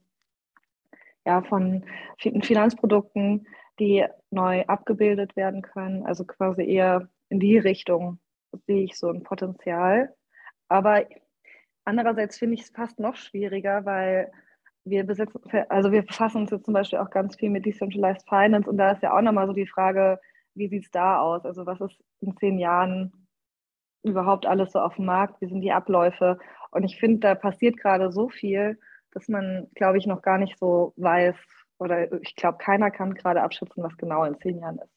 ja, 1.26 1.42
von 1.44 1.86
Finanzprodukten, 2.18 3.48
die 3.80 4.06
neu 4.32 4.66
abgebildet 4.66 5.36
werden 5.36 5.62
können. 5.62 6.06
Also 6.06 6.26
quasi 6.26 6.64
eher 6.64 7.10
in 7.30 7.40
die 7.40 7.58
Richtung 7.58 8.20
sehe 8.66 8.84
ich 8.84 8.98
so 8.98 9.10
ein 9.10 9.24
Potenzial. 9.24 10.14
Aber 10.68 11.06
andererseits 11.86 12.38
finde 12.38 12.56
ich 12.56 12.62
es 12.62 12.70
fast 12.70 13.00
noch 13.00 13.16
schwieriger, 13.16 13.86
weil 13.86 14.32
wir 14.86 15.06
besetzen, 15.06 15.42
also 15.70 15.92
wir 15.92 16.04
befassen 16.04 16.42
uns 16.42 16.52
jetzt 16.52 16.66
zum 16.66 16.74
Beispiel 16.74 17.00
auch 17.00 17.10
ganz 17.10 17.36
viel 17.36 17.50
mit 17.50 17.66
Decentralized 17.66 18.28
Finance 18.28 18.70
und 18.70 18.78
da 18.78 18.92
ist 18.92 19.04
ja 19.04 19.16
auch 19.16 19.22
nochmal 19.22 19.48
so 19.48 19.54
die 19.54 19.68
Frage, 19.68 20.20
wie 20.56 20.68
sieht 20.68 20.86
es 20.86 20.92
da 20.92 21.20
aus? 21.20 21.46
Also 21.46 21.66
was 21.66 21.80
ist 21.82 22.04
in 22.22 22.36
zehn 22.38 22.58
Jahren 22.60 23.28
überhaupt 24.04 24.46
alles 24.46 24.72
so 24.72 24.80
auf 24.80 24.96
dem 24.96 25.06
Markt? 25.06 25.42
Wie 25.42 25.48
sind 25.48 25.62
die 25.62 25.72
Abläufe? 25.72 26.40
Und 26.72 26.84
ich 26.84 27.00
finde, 27.00 27.20
da 27.20 27.36
passiert 27.36 27.78
gerade 27.78 28.12
so 28.12 28.30
viel, 28.30 28.80
dass 29.12 29.28
man, 29.28 29.68
glaube 29.76 29.98
ich, 29.98 30.06
noch 30.06 30.22
gar 30.22 30.38
nicht 30.38 30.58
so 30.60 30.94
weiß 30.98 31.36
oder 31.80 32.12
ich 32.22 32.36
glaube, 32.36 32.58
keiner 32.60 32.92
kann 32.92 33.14
gerade 33.14 33.42
abschätzen, 33.42 33.84
was 33.84 33.98
genau 33.98 34.24
in 34.26 34.38
zehn 34.40 34.60
Jahren 34.60 34.80
ist. 34.80 34.94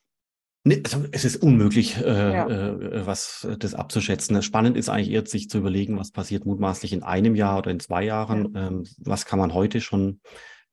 Nee, 0.65 0.81
also 0.85 1.05
es 1.11 1.25
ist 1.25 1.43
unmöglich, 1.43 1.97
äh, 2.01 2.33
ja. 2.33 2.49
äh, 2.49 3.05
was 3.05 3.45
äh, 3.45 3.59
das 3.59 3.75
abzuschätzen. 3.75 4.41
Spannend 4.43 4.77
ist 4.77 4.89
eigentlich 4.89 5.11
eher, 5.11 5.27
sich 5.27 5.51
zu 5.51 5.59
überlegen, 5.59 5.99
was 5.99 6.13
passiert 6.13 6.47
mutmaßlich 6.47 6.93
in 6.93 7.03
einem 7.03 7.35
Jahr 7.35 7.59
oder 7.59 7.73
in 7.73 7.81
zwei 7.81 8.05
Jahren. 8.05 8.55
Ja. 8.55 8.69
Ähm, 8.69 8.85
was 8.99 9.27
kann 9.27 9.41
man 9.41 9.55
heute 9.55 9.81
schon 9.81 10.21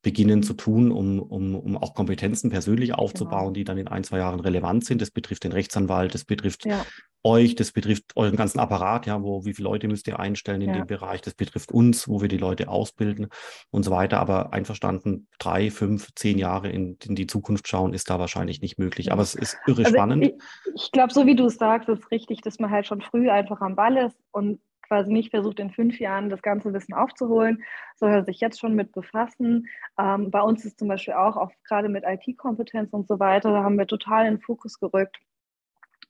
beginnen 0.01 0.43
zu 0.43 0.53
tun, 0.53 0.91
um, 0.91 1.19
um, 1.19 1.55
um 1.55 1.77
auch 1.77 1.93
Kompetenzen 1.93 2.49
persönlich 2.49 2.93
aufzubauen, 2.93 3.45
genau. 3.47 3.51
die 3.51 3.63
dann 3.65 3.77
in 3.77 3.87
ein, 3.87 4.03
zwei 4.03 4.19
Jahren 4.19 4.39
relevant 4.39 4.85
sind. 4.85 5.01
Das 5.01 5.11
betrifft 5.11 5.43
den 5.43 5.51
Rechtsanwalt, 5.51 6.13
das 6.13 6.23
betrifft 6.23 6.65
ja. 6.65 6.85
euch, 7.23 7.55
das 7.55 7.73
betrifft 7.73 8.15
euren 8.15 8.37
ganzen 8.37 8.59
Apparat, 8.59 9.07
ja, 9.07 9.21
wo 9.21 9.43
wie 9.43 9.53
viele 9.53 9.67
Leute 9.67 9.89
müsst 9.89 10.07
ihr 10.07 10.17
einstellen 10.17 10.61
in 10.61 10.69
ja. 10.69 10.77
dem 10.77 10.87
Bereich, 10.87 11.21
das 11.21 11.33
betrifft 11.33 11.73
uns, 11.73 12.07
wo 12.07 12.21
wir 12.21 12.29
die 12.29 12.37
Leute 12.37 12.69
ausbilden 12.69 13.27
und 13.71 13.83
so 13.83 13.91
weiter. 13.91 14.19
Aber 14.19 14.53
einverstanden, 14.53 15.27
drei, 15.37 15.69
fünf, 15.69 16.09
zehn 16.15 16.37
Jahre 16.37 16.69
in, 16.69 16.97
in 17.03 17.15
die 17.15 17.27
Zukunft 17.27 17.67
schauen, 17.67 17.93
ist 17.93 18.09
da 18.09 18.19
wahrscheinlich 18.19 18.61
nicht 18.61 18.79
möglich. 18.79 19.11
Aber 19.11 19.21
es 19.21 19.35
ist 19.35 19.57
irre 19.67 19.83
also 19.83 19.95
spannend. 19.95 20.23
Ich, 20.23 20.33
ich 20.75 20.91
glaube, 20.93 21.13
so 21.13 21.25
wie 21.25 21.35
du 21.35 21.47
es 21.47 21.57
sagst, 21.57 21.89
ist 21.89 22.09
richtig, 22.09 22.39
dass 22.41 22.59
man 22.59 22.71
halt 22.71 22.87
schon 22.87 23.01
früh 23.01 23.29
einfach 23.29 23.59
am 23.59 23.75
Ball 23.75 23.97
ist 23.97 24.17
und 24.31 24.61
quasi 24.89 25.13
nicht 25.13 25.29
versucht, 25.29 25.59
in 25.59 25.71
fünf 25.71 25.99
Jahren 25.99 26.29
das 26.29 26.41
ganze 26.41 26.73
Wissen 26.73 26.93
aufzuholen, 26.93 27.63
sondern 27.95 28.25
sich 28.25 28.39
jetzt 28.41 28.59
schon 28.59 28.75
mit 28.75 28.91
befassen. 28.91 29.67
Ähm, 29.97 30.31
bei 30.31 30.41
uns 30.41 30.65
ist 30.65 30.79
zum 30.79 30.89
Beispiel 30.89 31.13
auch, 31.13 31.37
auch 31.37 31.51
gerade 31.65 31.89
mit 31.89 32.03
IT-Kompetenz 32.05 32.91
und 32.91 33.07
so 33.07 33.19
weiter, 33.19 33.51
da 33.51 33.63
haben 33.63 33.77
wir 33.77 33.87
total 33.87 34.25
in 34.25 34.35
den 34.35 34.41
Fokus 34.41 34.79
gerückt. 34.79 35.17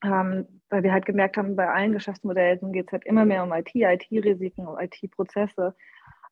Ähm, 0.02 0.62
weil 0.70 0.84
wir 0.84 0.94
halt 0.94 1.06
gemerkt 1.06 1.36
haben, 1.36 1.58
bei 1.58 1.68
allen 1.68 1.92
Geschäftsmodellen 1.92 2.72
geht 2.72 2.88
es 2.88 2.94
halt 2.94 3.06
immer 3.06 3.26
mehr 3.26 3.44
um 3.44 3.52
IT, 3.52 3.76
IT-Risiken, 3.76 4.66
um 4.66 4.80
IT-Prozesse. 4.80 5.76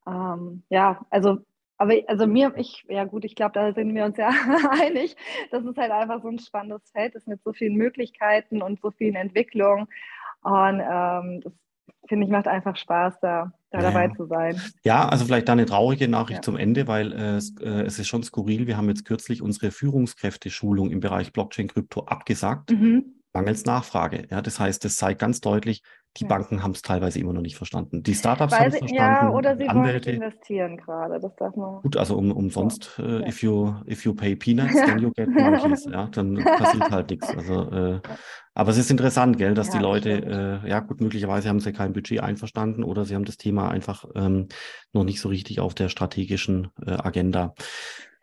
Ähm, 0.08 0.64
ja, 0.70 1.06
also, 1.10 1.40
aber 1.78 1.94
also 2.08 2.28
mir, 2.28 2.54
ich, 2.56 2.86
ja 2.88 3.04
gut, 3.04 3.26
ich 3.26 3.36
glaube, 3.36 3.52
da 3.54 3.74
sind 3.74 3.94
wir 3.94 4.06
uns 4.06 4.18
ja 4.18 4.30
einig. 4.82 5.18
Das 5.52 5.66
ist 5.66 5.78
halt 5.78 5.92
einfach 5.92 6.22
so 6.22 6.30
ein 6.30 6.40
spannendes 6.40 6.90
Feld, 6.92 7.16
das 7.16 7.28
mit 7.28 7.44
so 7.44 7.52
vielen 7.52 7.76
Möglichkeiten 7.76 8.62
und 8.62 8.80
so 8.82 8.92
vielen 8.92 9.16
Entwicklungen. 9.16 9.88
Und 10.44 10.80
ähm, 10.80 11.42
das 11.42 11.54
finde 12.08 12.26
ich, 12.26 12.32
macht 12.32 12.48
einfach 12.48 12.76
Spaß, 12.76 13.20
da, 13.22 13.52
da 13.72 13.80
ja. 13.80 13.92
dabei 13.92 14.10
zu 14.10 14.26
sein. 14.26 14.60
Ja, 14.84 15.08
also 15.08 15.26
vielleicht 15.26 15.48
da 15.48 15.54
eine 15.54 15.66
traurige 15.66 16.08
Nachricht 16.08 16.40
ja. 16.40 16.42
zum 16.42 16.58
Ende, 16.58 16.88
weil 16.88 17.14
äh, 17.14 17.38
äh, 17.38 17.82
es 17.82 18.00
ist 18.00 18.08
schon 18.08 18.24
skurril. 18.24 18.68
Wir 18.68 18.78
haben 18.78 18.88
jetzt 18.88 19.06
kürzlich 19.06 19.42
unsere 19.42 19.72
Führungskräfte-Schulung 19.72 20.92
im 20.92 21.00
Bereich 21.00 21.34
Blockchain-Krypto 21.34 22.06
abgesagt. 22.06 22.72
Mhm. 22.72 23.17
Mangels 23.38 23.66
Nachfrage. 23.66 24.28
Ja, 24.32 24.42
das 24.42 24.60
heißt, 24.60 24.84
das 24.84 24.96
zeigt 24.96 25.20
ganz 25.20 25.42
deutlich, 25.42 25.84
die 26.18 26.24
ja. 26.24 26.28
Banken 26.28 26.64
haben 26.64 26.72
es 26.72 26.82
teilweise 26.82 27.20
immer 27.20 27.34
noch 27.34 27.42
nicht 27.42 27.56
verstanden. 27.56 28.02
Die 28.02 28.16
Startups 28.16 28.58
haben 28.58 28.70
es 28.70 28.78
verstanden. 28.80 29.28
Ja, 29.28 29.30
oder 29.32 29.56
sie 29.56 29.68
Anwälte. 29.70 30.08
wollen 30.08 30.24
investieren 30.24 30.78
gerade. 30.78 31.20
Das 31.20 31.36
darf 31.36 31.56
man. 31.56 31.82
Gut, 31.84 31.98
also 31.98 32.18
um, 32.18 32.32
umsonst, 32.32 32.96
ja. 32.98 33.20
äh, 33.20 33.30
if, 33.30 33.44
you, 33.44 33.76
if 33.88 34.06
you 34.06 34.16
pay 34.16 34.36
peanuts, 34.36 34.74
then 34.74 34.98
you 34.98 35.12
get 35.16 35.30
monkeys. 35.30 35.86
ja, 35.86 36.08
dann 36.08 36.36
passiert 36.58 36.90
halt 36.90 37.12
nichts. 37.12 37.30
Also, 37.30 37.70
äh, 37.72 38.02
aber 38.56 38.72
es 38.72 38.78
ist 38.78 38.90
interessant, 38.90 39.38
gell, 39.38 39.54
dass 39.54 39.68
ja, 39.68 39.74
die 39.74 39.80
Leute, 39.80 40.62
äh, 40.66 40.70
ja 40.70 40.80
gut, 40.80 41.00
möglicherweise 41.00 41.50
haben 41.50 41.60
sie 41.60 41.74
kein 41.74 41.94
Budget 41.94 42.22
einverstanden 42.22 42.84
oder 42.84 43.06
sie 43.06 43.14
haben 43.14 43.26
das 43.26 43.38
Thema 43.38 43.70
einfach 43.70 44.06
ähm, 44.16 44.48
noch 44.94 45.04
nicht 45.04 45.22
so 45.22 45.30
richtig 45.30 45.60
auf 45.60 45.76
der 45.76 45.90
strategischen 45.90 46.70
äh, 46.84 46.94
Agenda. 46.94 47.54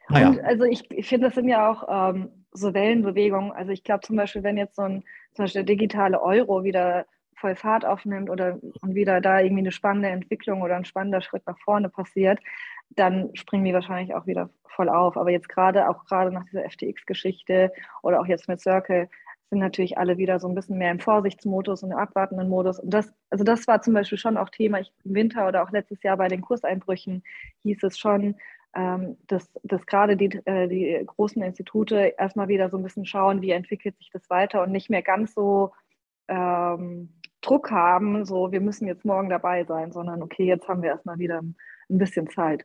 Ah, 0.09 0.21
ja. 0.21 0.29
Und 0.31 0.41
also 0.45 0.65
ich, 0.65 0.91
ich 0.91 1.09
finde, 1.09 1.29
das 1.29 1.35
sind 1.35 1.49
ja 1.49 1.71
auch 1.71 2.13
ähm, 2.15 2.47
so 2.53 2.75
Wellenbewegungen. 2.75 3.53
Also 3.53 3.73
ich 3.73 3.85
glaube 3.85 4.07
zum 4.07 4.17
Beispiel, 4.17 4.43
wenn 4.43 4.57
jetzt 4.57 4.77
so 4.77 4.83
ein 4.83 5.05
zum 5.35 5.45
Beispiel 5.45 5.65
der 5.65 5.75
digitale 5.75 6.21
Euro 6.23 6.65
wieder 6.65 7.07
voll 7.37 7.57
Fahrt 7.57 7.85
aufnimmt 7.85 8.31
oder 8.31 8.59
und 8.81 8.95
wieder 8.95 9.21
da 9.21 9.41
irgendwie 9.41 9.63
eine 9.63 9.73
spannende 9.73 10.09
Entwicklung 10.09 10.63
oder 10.63 10.77
ein 10.77 10.85
spannender 10.85 11.21
Schritt 11.21 11.47
nach 11.47 11.59
vorne 11.59 11.89
passiert, 11.89 12.39
dann 12.91 13.35
springen 13.35 13.65
die 13.65 13.75
wahrscheinlich 13.75 14.15
auch 14.15 14.27
wieder 14.27 14.51
voll 14.67 14.89
auf. 14.89 15.17
Aber 15.17 15.31
jetzt 15.31 15.49
gerade, 15.49 15.89
auch 15.89 16.05
gerade 16.07 16.31
nach 16.33 16.45
dieser 16.45 16.65
FTX-Geschichte 16.65 17.73
oder 18.03 18.21
auch 18.21 18.27
jetzt 18.27 18.49
mit 18.49 18.61
Circle, 18.61 19.09
sind 19.51 19.59
natürlich 19.59 19.99
alle 19.99 20.17
wieder 20.17 20.41
so 20.41 20.49
ein 20.49 20.55
bisschen 20.55 20.79
mehr 20.79 20.91
im 20.91 21.01
Vorsichtsmodus 21.01 21.83
und 21.83 21.93
im 21.93 21.99
abwartenden 21.99 22.49
Modus. 22.49 22.79
Und 22.81 22.91
das, 22.93 23.13
also 23.31 23.45
das 23.45 23.67
war 23.67 23.83
zum 23.83 23.95
Beispiel 23.95 24.19
schon 24.19 24.37
auch 24.37 24.49
Thema 24.49 24.81
ich, 24.81 24.93
im 25.05 25.15
Winter 25.15 25.47
oder 25.47 25.63
auch 25.63 25.71
letztes 25.71 26.03
Jahr 26.03 26.17
bei 26.17 26.29
den 26.29 26.41
Kurseinbrüchen 26.41 27.23
hieß 27.63 27.83
es 27.83 27.99
schon, 27.99 28.37
dass, 28.75 29.49
dass 29.63 29.87
gerade 29.87 30.17
die, 30.17 30.41
äh, 30.47 30.69
die 30.69 31.01
großen 31.07 31.43
Institute 31.43 32.15
erstmal 32.19 32.49
wieder 32.49 32.71
so 32.71 32.77
ein 32.77 32.83
bisschen 32.83 33.07
schauen, 33.07 33.41
wie 33.41 33.51
entwickelt 33.51 33.97
sich 33.99 34.11
das 34.13 34.29
weiter 34.31 34.63
und 34.63 34.73
nicht 34.73 34.91
mehr 34.91 35.03
ganz 35.03 35.35
so 35.35 35.73
ähm, 36.29 37.11
Druck 37.41 37.71
haben, 37.71 38.25
so 38.25 38.53
wir 38.53 38.61
müssen 38.61 38.89
jetzt 38.89 39.05
morgen 39.05 39.29
dabei 39.29 39.65
sein, 39.65 39.93
sondern 39.93 40.23
okay, 40.23 40.45
jetzt 40.45 40.67
haben 40.69 40.83
wir 40.83 40.91
erstmal 40.91 41.19
wieder 41.19 41.41
ein 41.41 41.55
bisschen 41.89 42.29
Zeit. 42.29 42.65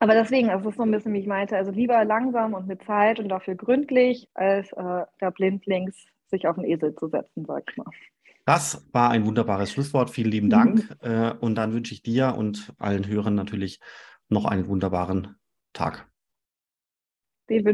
Aber 0.00 0.14
deswegen, 0.14 0.48
das 0.48 0.64
ist 0.64 0.76
so 0.76 0.82
ein 0.82 0.90
bisschen, 0.90 1.12
wie 1.14 1.20
ich 1.20 1.26
meinte, 1.26 1.56
also 1.56 1.70
lieber 1.70 2.04
langsam 2.04 2.54
und 2.54 2.66
mit 2.66 2.82
Zeit 2.84 3.20
und 3.20 3.28
dafür 3.28 3.54
gründlich, 3.54 4.28
als 4.34 4.72
äh, 4.72 5.04
da 5.18 5.30
blindlings 5.30 5.94
sich 6.26 6.48
auf 6.48 6.56
den 6.56 6.64
Esel 6.64 6.94
zu 6.96 7.08
setzen, 7.08 7.44
sag 7.46 7.64
ich 7.70 7.76
mal. 7.76 7.86
Das 8.44 8.88
war 8.92 9.10
ein 9.10 9.26
wunderbares 9.26 9.72
Schlusswort. 9.72 10.10
Vielen 10.10 10.30
lieben 10.30 10.50
Dank. 10.50 10.96
Mhm. 11.02 11.32
und 11.40 11.56
dann 11.56 11.72
wünsche 11.72 11.94
ich 11.94 12.02
dir 12.02 12.34
und 12.36 12.72
allen 12.78 13.06
Hörern 13.06 13.34
natürlich 13.34 13.80
noch 14.28 14.44
einen 14.44 14.66
wunderbaren 14.66 15.38
Tag. 15.72 16.10
Den 17.48 17.64